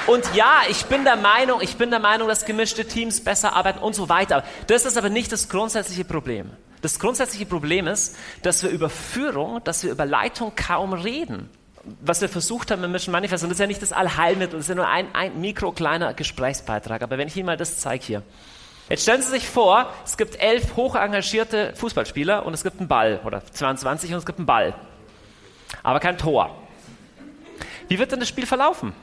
Und 0.10 0.34
ja, 0.34 0.62
ich 0.68 0.86
bin 0.86 1.04
der 1.04 1.18
Meinung, 1.18 1.62
ich 1.62 1.78
bin 1.78 1.92
der 1.92 2.00
Meinung, 2.00 2.28
dass 2.28 2.44
gemischte 2.44 2.84
Teams 2.84 3.24
besser 3.24 3.56
arbeiten 3.56 3.78
und 3.78 3.94
so 3.94 4.10
weiter. 4.10 4.44
Das 4.66 4.86
ist 4.86 4.98
aber 4.98 5.10
nicht 5.10 5.32
das 5.32 5.50
grundsätzliche 5.50 6.04
Problem. 6.04 6.50
Das 6.82 6.98
grundsätzliche 6.98 7.46
Problem 7.46 7.86
ist, 7.86 8.18
dass 8.42 8.64
wir 8.64 8.72
über 8.72 8.90
Führung, 8.90 9.64
dass 9.64 9.84
wir 9.84 9.92
über 9.92 10.08
Leitung 10.08 10.54
kaum 10.56 10.94
reden. 10.94 11.52
Was 12.02 12.22
wir 12.22 12.30
versucht 12.30 12.72
haben 12.72 12.84
im 12.84 12.92
Mission 12.92 13.12
Manifest, 13.12 13.44
und 13.44 13.52
das 13.52 13.58
ist 13.58 13.60
ja 13.60 13.68
nicht 13.68 13.84
das 13.84 13.94
Allheilmittel, 13.94 14.58
das 14.58 14.62
ist 14.62 14.70
ja 14.70 14.76
nur 14.76 14.88
ein, 14.88 15.14
ein 15.14 15.40
mikro 15.40 15.74
kleiner 15.74 16.16
Gesprächsbeitrag. 16.16 17.04
Aber 17.04 17.20
wenn 17.20 17.28
ich 17.28 17.38
Ihnen 17.38 17.46
mal 17.46 17.56
das 17.56 17.78
zeige 17.78 18.04
hier. 18.04 18.24
Jetzt 18.90 19.04
stellen 19.04 19.22
Sie 19.22 19.30
sich 19.30 19.48
vor, 19.48 19.94
es 20.04 20.18
gibt 20.18 20.42
elf 20.42 20.76
hoch 20.76 20.96
engagierte 20.96 21.76
Fußballspieler 21.76 22.48
und 22.48 22.56
es 22.56 22.64
gibt 22.64 22.80
einen 22.80 22.88
Ball, 22.88 23.22
oder 23.26 23.46
22 23.46 24.12
und 24.12 24.18
es 24.18 24.26
gibt 24.26 24.40
einen 24.40 24.48
Ball. 24.48 24.74
Aber 25.84 26.00
kein 26.00 26.18
Tor. 26.18 26.50
Wie 27.88 28.00
wird 28.00 28.12
denn 28.12 28.20
das 28.20 28.30
Spiel 28.30 28.48
verlaufen? 28.48 28.96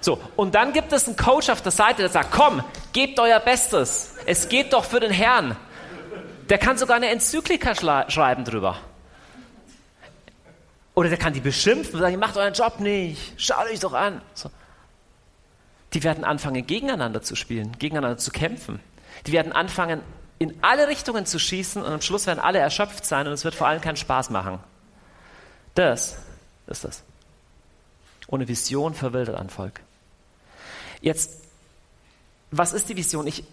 So, 0.00 0.20
und 0.36 0.54
dann 0.54 0.72
gibt 0.72 0.92
es 0.92 1.06
einen 1.06 1.16
Coach 1.16 1.50
auf 1.50 1.62
der 1.62 1.72
Seite, 1.72 2.02
der 2.02 2.08
sagt, 2.08 2.32
komm, 2.32 2.64
gebt 2.92 3.18
euer 3.18 3.40
Bestes. 3.40 4.14
Es 4.26 4.48
geht 4.48 4.72
doch 4.72 4.84
für 4.84 5.00
den 5.00 5.10
Herrn. 5.10 5.56
Der 6.48 6.58
kann 6.58 6.78
sogar 6.78 6.96
eine 6.96 7.08
Enzyklika 7.08 7.74
schreiben 8.08 8.44
drüber. 8.44 8.78
Oder 10.94 11.08
der 11.08 11.18
kann 11.18 11.32
die 11.32 11.40
beschimpfen 11.40 11.94
und 11.94 12.00
sagen, 12.00 12.12
ihr 12.12 12.18
macht 12.18 12.36
euren 12.36 12.52
Job 12.52 12.80
nicht, 12.80 13.40
schaut 13.40 13.66
euch 13.66 13.80
doch 13.80 13.92
an. 13.92 14.20
So. 14.34 14.50
die 15.92 16.02
werden 16.02 16.24
anfangen, 16.24 16.66
gegeneinander 16.66 17.22
zu 17.22 17.36
spielen, 17.36 17.78
gegeneinander 17.78 18.18
zu 18.18 18.30
kämpfen. 18.30 18.80
Die 19.26 19.32
werden 19.32 19.52
anfangen, 19.52 20.02
in 20.38 20.56
alle 20.62 20.88
Richtungen 20.88 21.26
zu 21.26 21.38
schießen 21.38 21.82
und 21.82 21.92
am 21.92 22.00
Schluss 22.00 22.26
werden 22.26 22.40
alle 22.40 22.58
erschöpft 22.58 23.04
sein 23.04 23.26
und 23.26 23.32
es 23.34 23.44
wird 23.44 23.54
vor 23.54 23.66
allem 23.66 23.80
keinen 23.80 23.96
Spaß 23.96 24.30
machen. 24.30 24.58
Das 25.74 26.16
ist 26.66 26.84
das. 26.84 27.02
Ohne 28.26 28.48
Vision 28.48 28.94
verwildert 28.94 29.36
ein 29.36 29.50
Volk. 29.50 29.80
Jetzt, 31.00 31.42
was 32.50 32.72
ist 32.72 32.88
die 32.88 32.96
Vision? 32.96 33.26
Ich, 33.26 33.44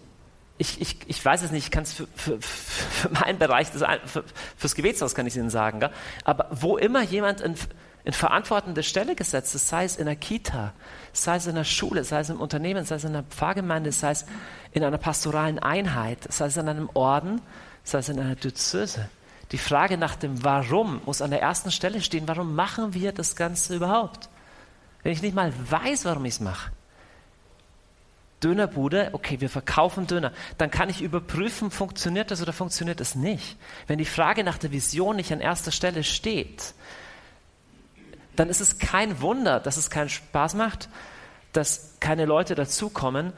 ich, 0.58 0.80
ich, 0.80 0.96
ich 1.06 1.24
weiß 1.24 1.42
es 1.42 1.50
nicht, 1.52 1.66
ich 1.66 1.70
kann 1.70 1.84
es 1.84 1.92
für, 1.92 2.06
für, 2.14 2.40
für 2.40 3.08
meinen 3.10 3.38
Bereich, 3.38 3.70
das, 3.70 3.82
für, 4.06 4.24
fürs 4.56 4.74
Gebetshaus 4.74 5.14
kann 5.14 5.26
ich 5.26 5.34
es 5.34 5.36
Ihnen 5.36 5.50
sagen, 5.50 5.80
gell? 5.80 5.90
aber 6.24 6.48
wo 6.50 6.76
immer 6.76 7.02
jemand 7.02 7.40
in, 7.40 7.54
in 8.04 8.12
verantwortende 8.12 8.82
Stelle 8.82 9.14
gesetzt 9.14 9.54
ist, 9.54 9.68
sei 9.68 9.84
es 9.84 9.96
in 9.96 10.06
der 10.06 10.16
Kita, 10.16 10.72
sei 11.12 11.36
es 11.36 11.46
in 11.46 11.54
der 11.54 11.64
Schule, 11.64 12.04
sei 12.04 12.20
es 12.20 12.30
im 12.30 12.40
Unternehmen, 12.40 12.84
sei 12.84 12.96
es 12.96 13.04
in 13.04 13.12
der 13.12 13.22
Pfarrgemeinde, 13.22 13.92
sei 13.92 14.10
es 14.10 14.26
in 14.72 14.82
einer 14.82 14.98
pastoralen 14.98 15.58
Einheit, 15.60 16.26
sei 16.28 16.46
es 16.46 16.56
in 16.56 16.68
einem 16.68 16.90
Orden, 16.94 17.40
sei 17.84 17.98
es 17.98 18.08
in 18.08 18.18
einer 18.18 18.34
Diözese. 18.34 19.08
Die 19.52 19.58
Frage 19.58 19.96
nach 19.96 20.16
dem 20.16 20.44
Warum 20.44 21.00
muss 21.06 21.22
an 21.22 21.30
der 21.30 21.40
ersten 21.40 21.70
Stelle 21.70 22.02
stehen. 22.02 22.28
Warum 22.28 22.54
machen 22.54 22.92
wir 22.92 23.12
das 23.12 23.34
Ganze 23.34 23.76
überhaupt? 23.76 24.28
Wenn 25.02 25.12
ich 25.12 25.22
nicht 25.22 25.34
mal 25.34 25.52
weiß, 25.70 26.04
warum 26.04 26.24
ich 26.26 26.34
es 26.34 26.40
mache. 26.40 26.70
Dönerbude, 28.42 29.10
okay, 29.12 29.40
wir 29.40 29.50
verkaufen 29.50 30.06
Döner. 30.06 30.32
Dann 30.58 30.70
kann 30.70 30.88
ich 30.88 31.02
überprüfen, 31.02 31.70
funktioniert 31.70 32.30
das 32.30 32.40
oder 32.40 32.52
funktioniert 32.52 33.00
es 33.00 33.14
nicht. 33.14 33.56
Wenn 33.86 33.98
die 33.98 34.04
Frage 34.04 34.44
nach 34.44 34.58
der 34.58 34.70
Vision 34.70 35.16
nicht 35.16 35.32
an 35.32 35.40
erster 35.40 35.72
Stelle 35.72 36.04
steht, 36.04 36.74
dann 38.36 38.48
ist 38.48 38.60
es 38.60 38.78
kein 38.78 39.20
Wunder, 39.20 39.58
dass 39.58 39.76
es 39.76 39.90
keinen 39.90 40.08
Spaß 40.08 40.54
macht, 40.54 40.88
dass 41.52 41.96
keine 41.98 42.24
Leute 42.24 42.54
dazukommen. 42.54 43.32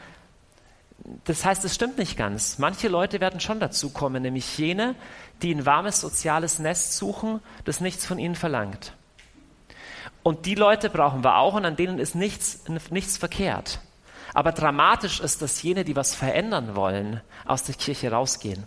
Das 1.25 1.47
heißt, 1.47 1.65
es 1.65 1.75
stimmt 1.75 1.97
nicht 1.97 2.19
ganz. 2.19 2.59
Manche 2.59 2.89
Leute 2.89 3.21
werden 3.21 3.41
schon 3.41 3.61
dazukommen, 3.61 4.23
nämlich 4.23 4.59
jene, 4.59 4.95
die 5.41 5.55
ein 5.55 5.65
warmes 5.65 6.01
soziales 6.03 6.59
Nest 6.59 6.99
suchen, 6.99 7.41
das 7.65 7.81
nichts 7.81 8.05
von 8.05 8.19
ihnen 8.19 8.35
verlangt. 8.35 8.93
Und 10.23 10.45
die 10.45 10.55
Leute 10.55 10.91
brauchen 10.91 11.25
wir 11.25 11.37
auch 11.37 11.55
und 11.55 11.65
an 11.65 11.77
denen 11.77 11.99
ist 11.99 12.15
nichts, 12.15 12.65
nichts 12.91 13.17
verkehrt. 13.17 13.81
Aber 14.35 14.53
dramatisch 14.53 15.21
ist, 15.21 15.43
dass 15.43 15.63
jene, 15.63 15.85
die 15.85 15.97
was 15.97 16.15
verändern 16.15 16.77
wollen, 16.77 17.21
aus 17.45 17.65
der 17.65 17.75
Kirche 17.75 18.13
rausgehen. 18.13 18.65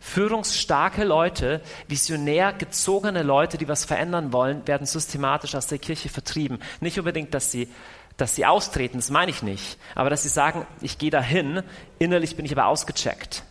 Führungsstarke 0.00 1.02
Leute, 1.02 1.60
visionär 1.88 2.52
gezogene 2.52 3.22
Leute, 3.22 3.58
die 3.58 3.66
was 3.66 3.84
verändern 3.84 4.32
wollen, 4.32 4.66
werden 4.68 4.86
systematisch 4.86 5.56
aus 5.56 5.66
der 5.66 5.78
Kirche 5.78 6.08
vertrieben. 6.08 6.60
Nicht 6.80 6.98
unbedingt, 6.98 7.34
dass 7.34 7.50
sie, 7.50 7.68
dass 8.16 8.36
sie 8.36 8.46
austreten, 8.46 8.98
das 8.98 9.10
meine 9.10 9.32
ich 9.32 9.42
nicht, 9.42 9.78
aber 9.96 10.08
dass 10.08 10.22
sie 10.22 10.28
sagen, 10.28 10.64
ich 10.80 10.98
gehe 10.98 11.10
dahin, 11.10 11.62
innerlich 11.98 12.36
bin 12.36 12.46
ich 12.46 12.52
aber 12.52 12.66
ausgecheckt 12.66 13.42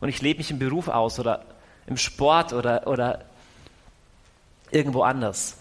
und 0.00 0.08
ich 0.08 0.22
lebe 0.22 0.38
mich 0.38 0.50
im 0.50 0.58
Beruf 0.58 0.88
aus 0.88 1.20
oder 1.20 1.44
im 1.86 1.98
Sport 1.98 2.54
oder, 2.54 2.86
oder 2.86 3.26
irgendwo 4.70 5.02
anders. 5.02 5.59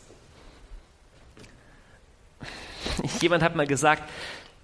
Jemand 3.21 3.43
hat 3.43 3.55
mal 3.55 3.67
gesagt, 3.67 4.03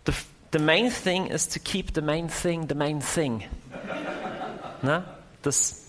the, 0.06 0.14
the 0.54 0.60
main 0.60 0.92
thing 0.92 1.28
is 1.28 1.48
to 1.50 1.60
keep 1.60 1.94
the 1.96 2.02
main 2.02 2.30
thing 2.30 2.68
the 2.68 2.76
main 2.76 3.02
thing. 3.02 3.44
Na? 4.82 5.04
Das, 5.42 5.84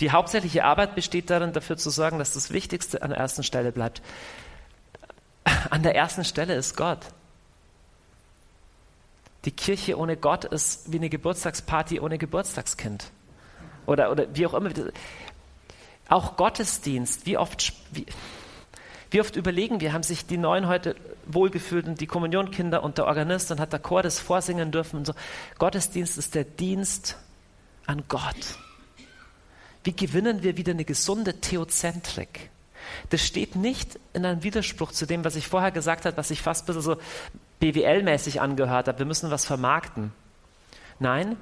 die 0.00 0.10
hauptsächliche 0.10 0.64
Arbeit 0.64 0.94
besteht 0.94 1.30
darin, 1.30 1.52
dafür 1.52 1.76
zu 1.76 1.90
sorgen, 1.90 2.18
dass 2.18 2.34
das 2.34 2.50
Wichtigste 2.50 3.02
an 3.02 3.10
der 3.10 3.18
ersten 3.18 3.42
Stelle 3.42 3.72
bleibt. 3.72 4.02
An 5.70 5.82
der 5.82 5.94
ersten 5.94 6.24
Stelle 6.24 6.54
ist 6.54 6.76
Gott. 6.76 7.00
Die 9.44 9.50
Kirche 9.50 9.98
ohne 9.98 10.16
Gott 10.16 10.44
ist 10.44 10.92
wie 10.92 10.98
eine 10.98 11.08
Geburtstagsparty 11.08 12.00
ohne 12.00 12.18
Geburtstagskind. 12.18 13.10
Oder, 13.86 14.10
oder 14.10 14.26
wie 14.34 14.46
auch 14.46 14.54
immer. 14.54 14.70
Auch 16.08 16.36
Gottesdienst, 16.36 17.24
wie 17.26 17.38
oft, 17.38 17.72
wie, 17.92 18.04
wie 19.10 19.20
oft 19.20 19.36
überlegen 19.36 19.80
wir, 19.80 19.92
haben 19.92 20.02
sich 20.02 20.26
die 20.26 20.38
Neuen 20.38 20.68
heute 20.68 20.94
wohlgefühlt 21.26 21.86
und 21.86 22.00
die 22.00 22.06
Kommunionkinder 22.06 22.82
und 22.82 22.98
der 22.98 23.06
Organist 23.06 23.50
und 23.50 23.60
hat 23.60 23.72
der 23.72 23.80
Chor 23.80 24.02
das 24.02 24.20
vorsingen 24.20 24.70
dürfen 24.70 24.98
und 24.98 25.06
so. 25.06 25.14
Gottesdienst 25.58 26.18
ist 26.18 26.34
der 26.34 26.44
Dienst 26.44 27.16
an 27.86 28.04
Gott. 28.08 28.56
Wie 29.82 29.94
gewinnen 29.94 30.42
wir 30.42 30.56
wieder 30.56 30.72
eine 30.72 30.84
gesunde 30.84 31.40
Theozentrik? 31.40 32.50
Das 33.08 33.24
steht 33.24 33.56
nicht 33.56 33.98
in 34.12 34.24
einem 34.24 34.42
Widerspruch 34.42 34.92
zu 34.92 35.06
dem, 35.06 35.24
was 35.24 35.36
ich 35.36 35.48
vorher 35.48 35.70
gesagt 35.70 36.04
habe, 36.04 36.16
was 36.16 36.30
ich 36.30 36.42
fast 36.42 36.64
ein 36.64 36.66
bisschen 36.66 36.82
so 36.82 36.96
BWL-mäßig 37.60 38.40
angehört 38.40 38.88
habe. 38.88 38.98
Wir 38.98 39.06
müssen 39.06 39.30
was 39.30 39.44
vermarkten. 39.44 40.12
Nein, 40.98 41.36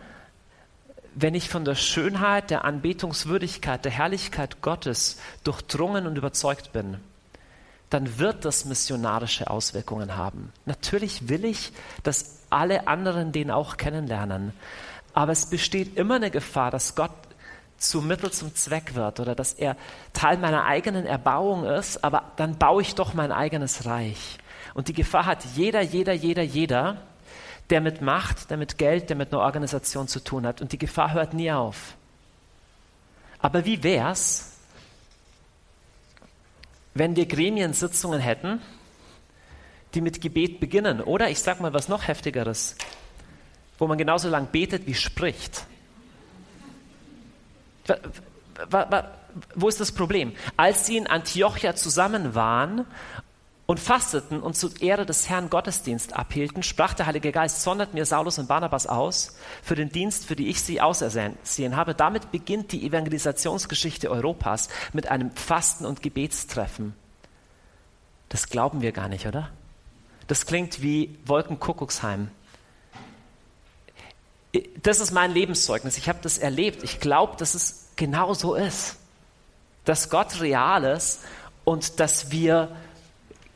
wenn 1.14 1.34
ich 1.34 1.48
von 1.48 1.64
der 1.64 1.74
Schönheit, 1.74 2.50
der 2.50 2.64
Anbetungswürdigkeit, 2.64 3.84
der 3.84 3.92
Herrlichkeit 3.92 4.62
Gottes 4.62 5.18
durchdrungen 5.42 6.06
und 6.06 6.16
überzeugt 6.16 6.72
bin, 6.72 6.98
dann 7.90 8.18
wird 8.18 8.44
das 8.44 8.64
missionarische 8.64 9.50
Auswirkungen 9.50 10.16
haben. 10.16 10.52
Natürlich 10.66 11.28
will 11.28 11.44
ich, 11.44 11.72
dass 12.02 12.38
alle 12.50 12.86
anderen 12.86 13.32
den 13.32 13.50
auch 13.50 13.76
kennenlernen. 13.76 14.52
Aber 15.14 15.32
es 15.32 15.46
besteht 15.46 15.96
immer 15.96 16.16
eine 16.16 16.30
Gefahr, 16.30 16.70
dass 16.70 16.94
Gott 16.94 17.10
zu 17.78 18.02
Mittel 18.02 18.30
zum 18.30 18.54
Zweck 18.54 18.94
wird 18.94 19.20
oder 19.20 19.34
dass 19.34 19.52
er 19.52 19.76
Teil 20.12 20.36
meiner 20.38 20.64
eigenen 20.64 21.06
Erbauung 21.06 21.64
ist, 21.64 22.02
aber 22.04 22.24
dann 22.36 22.58
baue 22.58 22.82
ich 22.82 22.94
doch 22.94 23.14
mein 23.14 23.32
eigenes 23.32 23.86
Reich. 23.86 24.38
Und 24.74 24.88
die 24.88 24.92
Gefahr 24.92 25.26
hat 25.26 25.44
jeder, 25.54 25.80
jeder, 25.80 26.12
jeder, 26.12 26.42
jeder, 26.42 26.98
der 27.70 27.80
mit 27.80 28.00
Macht, 28.00 28.50
der 28.50 28.56
mit 28.56 28.78
Geld, 28.78 29.10
der 29.10 29.16
mit 29.16 29.32
einer 29.32 29.42
Organisation 29.42 30.08
zu 30.08 30.20
tun 30.20 30.46
hat. 30.46 30.60
Und 30.60 30.72
die 30.72 30.78
Gefahr 30.78 31.12
hört 31.12 31.34
nie 31.34 31.52
auf. 31.52 31.94
Aber 33.40 33.64
wie 33.64 33.82
wär's, 33.82 34.57
wenn 36.98 37.16
wir 37.16 37.26
Gremiensitzungen 37.26 38.20
hätten, 38.20 38.60
die 39.94 40.00
mit 40.00 40.20
Gebet 40.20 40.60
beginnen? 40.60 41.00
Oder 41.00 41.30
ich 41.30 41.40
sag 41.40 41.60
mal 41.60 41.72
was 41.72 41.88
noch 41.88 42.06
heftigeres, 42.08 42.76
wo 43.78 43.86
man 43.86 43.98
genauso 43.98 44.28
lang 44.28 44.48
betet 44.52 44.86
wie 44.86 44.94
spricht. 44.94 45.64
Wo 49.54 49.68
ist 49.68 49.80
das 49.80 49.92
Problem? 49.92 50.32
Als 50.56 50.86
sie 50.86 50.96
in 50.96 51.06
Antiochia 51.06 51.74
zusammen 51.74 52.34
waren 52.34 52.84
und 53.70 53.78
fasteten 53.78 54.40
und 54.40 54.56
zur 54.56 54.80
Ehre 54.80 55.04
des 55.04 55.28
Herrn 55.28 55.50
Gottesdienst 55.50 56.14
abhielten, 56.14 56.62
sprach 56.62 56.94
der 56.94 57.04
Heilige 57.04 57.32
Geist, 57.32 57.62
sondert 57.62 57.92
mir 57.92 58.06
Saulus 58.06 58.38
und 58.38 58.48
Barnabas 58.48 58.86
aus 58.86 59.36
für 59.62 59.74
den 59.74 59.90
Dienst, 59.90 60.24
für 60.24 60.36
die 60.36 60.48
ich 60.48 60.62
sie 60.62 60.80
ausersehen 60.80 61.76
habe. 61.76 61.94
Damit 61.94 62.32
beginnt 62.32 62.72
die 62.72 62.86
Evangelisationsgeschichte 62.86 64.10
Europas 64.10 64.70
mit 64.94 65.10
einem 65.10 65.32
Fasten- 65.32 65.84
und 65.84 66.00
Gebetstreffen. 66.02 66.94
Das 68.30 68.48
glauben 68.48 68.80
wir 68.80 68.92
gar 68.92 69.08
nicht, 69.08 69.26
oder? 69.26 69.50
Das 70.28 70.46
klingt 70.46 70.80
wie 70.80 71.18
Wolkenkuckucksheim. 71.26 72.30
Das 74.82 74.98
ist 74.98 75.10
mein 75.10 75.30
Lebenszeugnis. 75.32 75.98
Ich 75.98 76.08
habe 76.08 76.20
das 76.22 76.38
erlebt. 76.38 76.82
Ich 76.84 77.00
glaube, 77.00 77.36
dass 77.36 77.54
es 77.54 77.90
genau 77.96 78.32
so 78.32 78.54
ist. 78.54 78.96
Dass 79.84 80.08
Gott 80.08 80.40
real 80.40 80.84
ist 80.84 81.20
und 81.64 82.00
dass 82.00 82.30
wir 82.30 82.74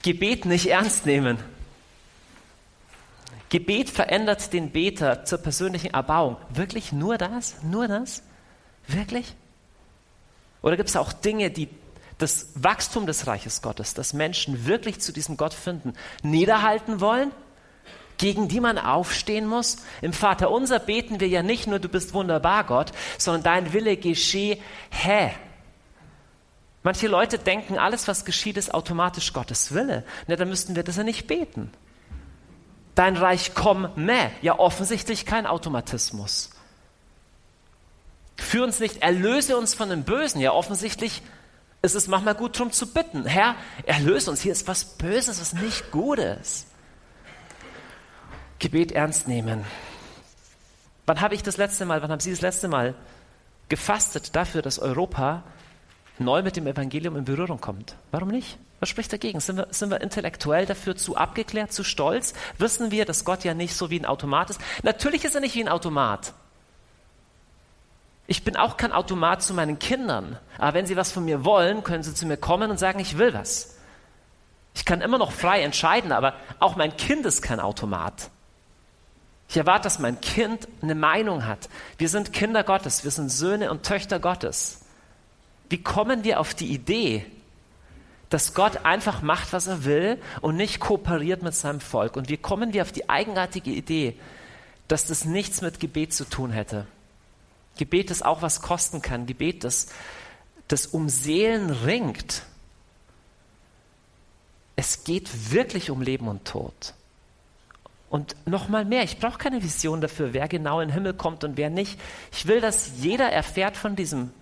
Gebet 0.02 0.44
nicht 0.44 0.66
ernst 0.66 1.06
nehmen. 1.06 1.38
Gebet 3.48 3.90
verändert 3.90 4.52
den 4.52 4.70
Beter 4.70 5.24
zur 5.24 5.38
persönlichen 5.38 5.92
Erbauung. 5.92 6.36
Wirklich 6.48 6.92
nur 6.92 7.18
das? 7.18 7.62
Nur 7.62 7.86
das? 7.86 8.22
Wirklich? 8.88 9.34
Oder 10.62 10.76
gibt 10.76 10.88
es 10.88 10.96
auch 10.96 11.12
Dinge, 11.12 11.50
die 11.50 11.68
das 12.18 12.48
Wachstum 12.54 13.06
des 13.06 13.26
Reiches 13.26 13.62
Gottes, 13.62 13.94
dass 13.94 14.14
Menschen 14.14 14.66
wirklich 14.66 15.00
zu 15.00 15.12
diesem 15.12 15.36
Gott 15.36 15.54
finden, 15.54 15.92
niederhalten 16.22 17.00
wollen, 17.00 17.30
gegen 18.16 18.48
die 18.48 18.60
man 18.60 18.78
aufstehen 18.78 19.46
muss? 19.46 19.78
Im 20.00 20.12
Vater 20.12 20.50
unser 20.50 20.78
beten 20.78 21.20
wir 21.20 21.28
ja 21.28 21.42
nicht 21.42 21.66
nur, 21.66 21.78
du 21.78 21.88
bist 21.88 22.14
wunderbar, 22.14 22.64
Gott, 22.64 22.92
sondern 23.18 23.42
dein 23.42 23.72
Wille 23.72 23.96
geschehe, 23.96 24.58
hä? 24.90 25.32
Manche 26.82 27.06
Leute 27.06 27.38
denken, 27.38 27.78
alles, 27.78 28.08
was 28.08 28.24
geschieht, 28.24 28.56
ist 28.56 28.74
automatisch 28.74 29.32
Gottes 29.32 29.72
Wille. 29.72 30.04
Na, 30.26 30.36
dann 30.36 30.48
müssten 30.48 30.74
wir 30.74 30.82
das 30.82 30.96
ja 30.96 31.04
nicht 31.04 31.26
beten. 31.26 31.70
Dein 32.94 33.16
Reich 33.16 33.54
komme. 33.54 33.92
Ja, 34.42 34.58
offensichtlich 34.58 35.24
kein 35.24 35.46
Automatismus. 35.46 36.50
Führ 38.36 38.64
uns 38.64 38.80
nicht, 38.80 39.02
erlöse 39.02 39.56
uns 39.56 39.74
von 39.74 39.88
dem 39.88 40.02
Bösen. 40.02 40.40
Ja, 40.40 40.52
offensichtlich 40.52 41.22
ist 41.82 41.94
es 41.94 42.08
manchmal 42.08 42.34
gut 42.34 42.56
darum 42.56 42.72
zu 42.72 42.92
bitten. 42.92 43.26
Herr, 43.26 43.54
erlöse 43.86 44.30
uns. 44.30 44.40
Hier 44.40 44.52
ist 44.52 44.66
was 44.66 44.84
Böses, 44.84 45.40
was 45.40 45.52
nicht 45.52 45.90
Gutes. 45.92 46.66
Gebet 48.58 48.92
ernst 48.92 49.28
nehmen. 49.28 49.64
Wann 51.06 51.20
habe 51.20 51.34
ich 51.34 51.42
das 51.42 51.56
letzte 51.56 51.84
Mal, 51.84 52.02
wann 52.02 52.10
haben 52.10 52.20
Sie 52.20 52.30
das 52.30 52.40
letzte 52.40 52.68
Mal 52.68 52.94
gefastet 53.68 54.36
dafür, 54.36 54.62
dass 54.62 54.78
Europa 54.78 55.42
neu 56.18 56.42
mit 56.42 56.56
dem 56.56 56.66
Evangelium 56.66 57.16
in 57.16 57.24
Berührung 57.24 57.60
kommt. 57.60 57.96
Warum 58.10 58.28
nicht? 58.28 58.58
Was 58.80 58.88
spricht 58.88 59.12
dagegen? 59.12 59.40
Sind 59.40 59.56
wir, 59.56 59.68
sind 59.70 59.90
wir 59.90 60.00
intellektuell 60.00 60.66
dafür 60.66 60.96
zu 60.96 61.16
abgeklärt, 61.16 61.72
zu 61.72 61.84
stolz? 61.84 62.34
Wissen 62.58 62.90
wir, 62.90 63.04
dass 63.04 63.24
Gott 63.24 63.44
ja 63.44 63.54
nicht 63.54 63.74
so 63.74 63.90
wie 63.90 64.00
ein 64.00 64.06
Automat 64.06 64.50
ist? 64.50 64.60
Natürlich 64.82 65.24
ist 65.24 65.34
er 65.34 65.40
nicht 65.40 65.54
wie 65.54 65.62
ein 65.62 65.68
Automat. 65.68 66.34
Ich 68.26 68.44
bin 68.44 68.56
auch 68.56 68.76
kein 68.76 68.92
Automat 68.92 69.42
zu 69.42 69.54
meinen 69.54 69.78
Kindern. 69.78 70.38
Aber 70.58 70.74
wenn 70.74 70.86
sie 70.86 70.96
was 70.96 71.12
von 71.12 71.24
mir 71.24 71.44
wollen, 71.44 71.84
können 71.84 72.02
sie 72.02 72.14
zu 72.14 72.26
mir 72.26 72.36
kommen 72.36 72.70
und 72.70 72.78
sagen, 72.78 72.98
ich 72.98 73.18
will 73.18 73.34
was. 73.34 73.76
Ich 74.74 74.84
kann 74.84 75.00
immer 75.00 75.18
noch 75.18 75.32
frei 75.32 75.62
entscheiden, 75.62 76.12
aber 76.12 76.34
auch 76.58 76.76
mein 76.76 76.96
Kind 76.96 77.26
ist 77.26 77.42
kein 77.42 77.60
Automat. 77.60 78.30
Ich 79.48 79.56
erwarte, 79.56 79.84
dass 79.84 79.98
mein 79.98 80.20
Kind 80.20 80.66
eine 80.80 80.94
Meinung 80.94 81.46
hat. 81.46 81.68
Wir 81.98 82.08
sind 82.08 82.32
Kinder 82.32 82.64
Gottes, 82.64 83.04
wir 83.04 83.10
sind 83.10 83.30
Söhne 83.30 83.70
und 83.70 83.82
Töchter 83.82 84.18
Gottes. 84.18 84.81
Wie 85.72 85.82
kommen 85.82 86.22
wir 86.22 86.38
auf 86.38 86.52
die 86.52 86.66
Idee, 86.66 87.24
dass 88.28 88.52
Gott 88.52 88.84
einfach 88.84 89.22
macht, 89.22 89.54
was 89.54 89.68
er 89.68 89.84
will 89.84 90.20
und 90.42 90.56
nicht 90.56 90.80
kooperiert 90.80 91.42
mit 91.42 91.54
seinem 91.54 91.80
Volk? 91.80 92.16
Und 92.16 92.28
wie 92.28 92.36
kommen 92.36 92.74
wir 92.74 92.82
auf 92.82 92.92
die 92.92 93.08
eigenartige 93.08 93.70
Idee, 93.70 94.14
dass 94.86 95.06
das 95.06 95.24
nichts 95.24 95.62
mit 95.62 95.80
Gebet 95.80 96.12
zu 96.12 96.26
tun 96.26 96.50
hätte? 96.50 96.86
Gebet, 97.78 98.10
das 98.10 98.20
auch 98.20 98.42
was 98.42 98.60
kosten 98.60 99.00
kann. 99.00 99.24
Gebet, 99.24 99.64
das, 99.64 99.86
das 100.68 100.84
um 100.84 101.08
Seelen 101.08 101.70
ringt. 101.70 102.42
Es 104.76 105.04
geht 105.04 105.52
wirklich 105.52 105.88
um 105.88 106.02
Leben 106.02 106.28
und 106.28 106.44
Tod. 106.44 106.92
Und 108.10 108.36
nochmal 108.46 108.84
mehr, 108.84 109.04
ich 109.04 109.18
brauche 109.18 109.38
keine 109.38 109.62
Vision 109.62 110.02
dafür, 110.02 110.34
wer 110.34 110.48
genau 110.48 110.80
in 110.80 110.88
den 110.88 110.94
Himmel 110.94 111.14
kommt 111.14 111.44
und 111.44 111.56
wer 111.56 111.70
nicht. 111.70 111.98
Ich 112.30 112.46
will, 112.46 112.60
dass 112.60 112.90
jeder 112.98 113.32
erfährt 113.32 113.78
von 113.78 113.96
diesem, 113.96 114.32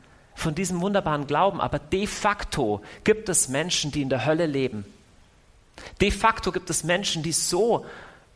von 0.41 0.55
diesem 0.55 0.81
wunderbaren 0.81 1.27
Glauben. 1.27 1.61
Aber 1.61 1.79
de 1.79 2.07
facto 2.07 2.81
gibt 3.05 3.29
es 3.29 3.49
Menschen, 3.49 3.93
die 3.93 4.03
in 4.03 4.09
der 4.09 4.27
Hölle 4.27 4.47
leben. 4.47 4.85
De 6.01 6.11
facto 6.11 6.53
gibt 6.53 6.71
es 6.71 6.85
Menschen, 6.85 7.23
die 7.23 7.33
so 7.33 7.87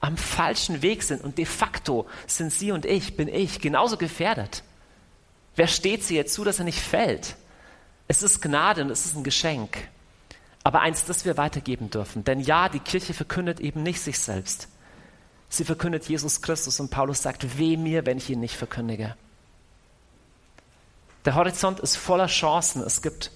am 0.01 0.17
falschen 0.17 0.83
Weg 0.83 1.03
sind. 1.03 1.25
Und 1.25 1.39
de 1.39 1.47
facto 1.47 2.07
sind 2.27 2.53
Sie 2.53 2.73
und 2.73 2.85
ich, 2.85 3.17
bin 3.17 3.29
ich, 3.29 3.61
genauso 3.61 3.97
gefährdet. 3.97 4.63
Wer 5.57 5.69
steht 5.69 6.03
sie 6.03 6.17
jetzt 6.17 6.35
zu, 6.35 6.45
dass 6.45 6.59
er 6.59 6.65
nicht 6.65 6.81
fällt? 6.81 7.37
Es 8.09 8.23
ist 8.23 8.43
Gnade 8.43 8.83
und 8.83 8.91
es 8.91 9.07
ist 9.07 9.17
ein 9.17 9.25
Geschenk. 9.25 9.89
Aber 10.63 10.81
eins, 10.81 11.05
das 11.05 11.25
wir 11.25 11.37
weitergeben 11.37 11.91
dürfen. 11.91 12.25
Denn 12.25 12.41
ja, 12.41 12.69
die 12.69 12.81
Kirche 12.81 13.15
verkündet 13.15 13.61
eben 13.61 13.83
nicht 13.83 14.01
sich 14.01 14.19
selbst. 14.19 14.69
Sie 15.49 15.65
verkündet 15.65 16.09
Jesus 16.09 16.43
Christus 16.43 16.81
und 16.81 16.91
Paulus 16.91 17.23
sagt, 17.23 17.59
weh 17.59 17.77
mir, 17.77 18.07
wenn 18.07 18.19
ich 18.19 18.29
ihn 18.31 18.41
nicht 18.41 18.57
verkündige. 18.57 19.15
Der 21.25 21.35
Horizont 21.35 21.81
ist 21.81 21.97
voller 21.97 22.27
Chancen. 22.27 22.83
Es 22.83 23.01
gibt 23.01 23.31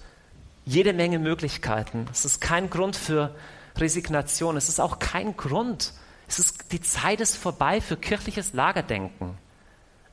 jede 0.65 0.93
Menge 0.93 1.17
Möglichkeiten. 1.17 2.07
Es 2.11 2.25
ist 2.25 2.39
kein 2.39 2.69
Grund 2.69 2.95
für 2.95 3.35
Resignation. 3.77 4.57
Es 4.57 4.69
ist 4.69 4.79
auch 4.79 4.99
kein 4.99 5.35
Grund. 5.35 5.93
Es 6.27 6.37
ist, 6.37 6.71
die 6.71 6.81
Zeit 6.81 7.21
ist 7.21 7.35
vorbei 7.35 7.81
für 7.81 7.97
kirchliches 7.97 8.53
Lagerdenken. 8.53 9.37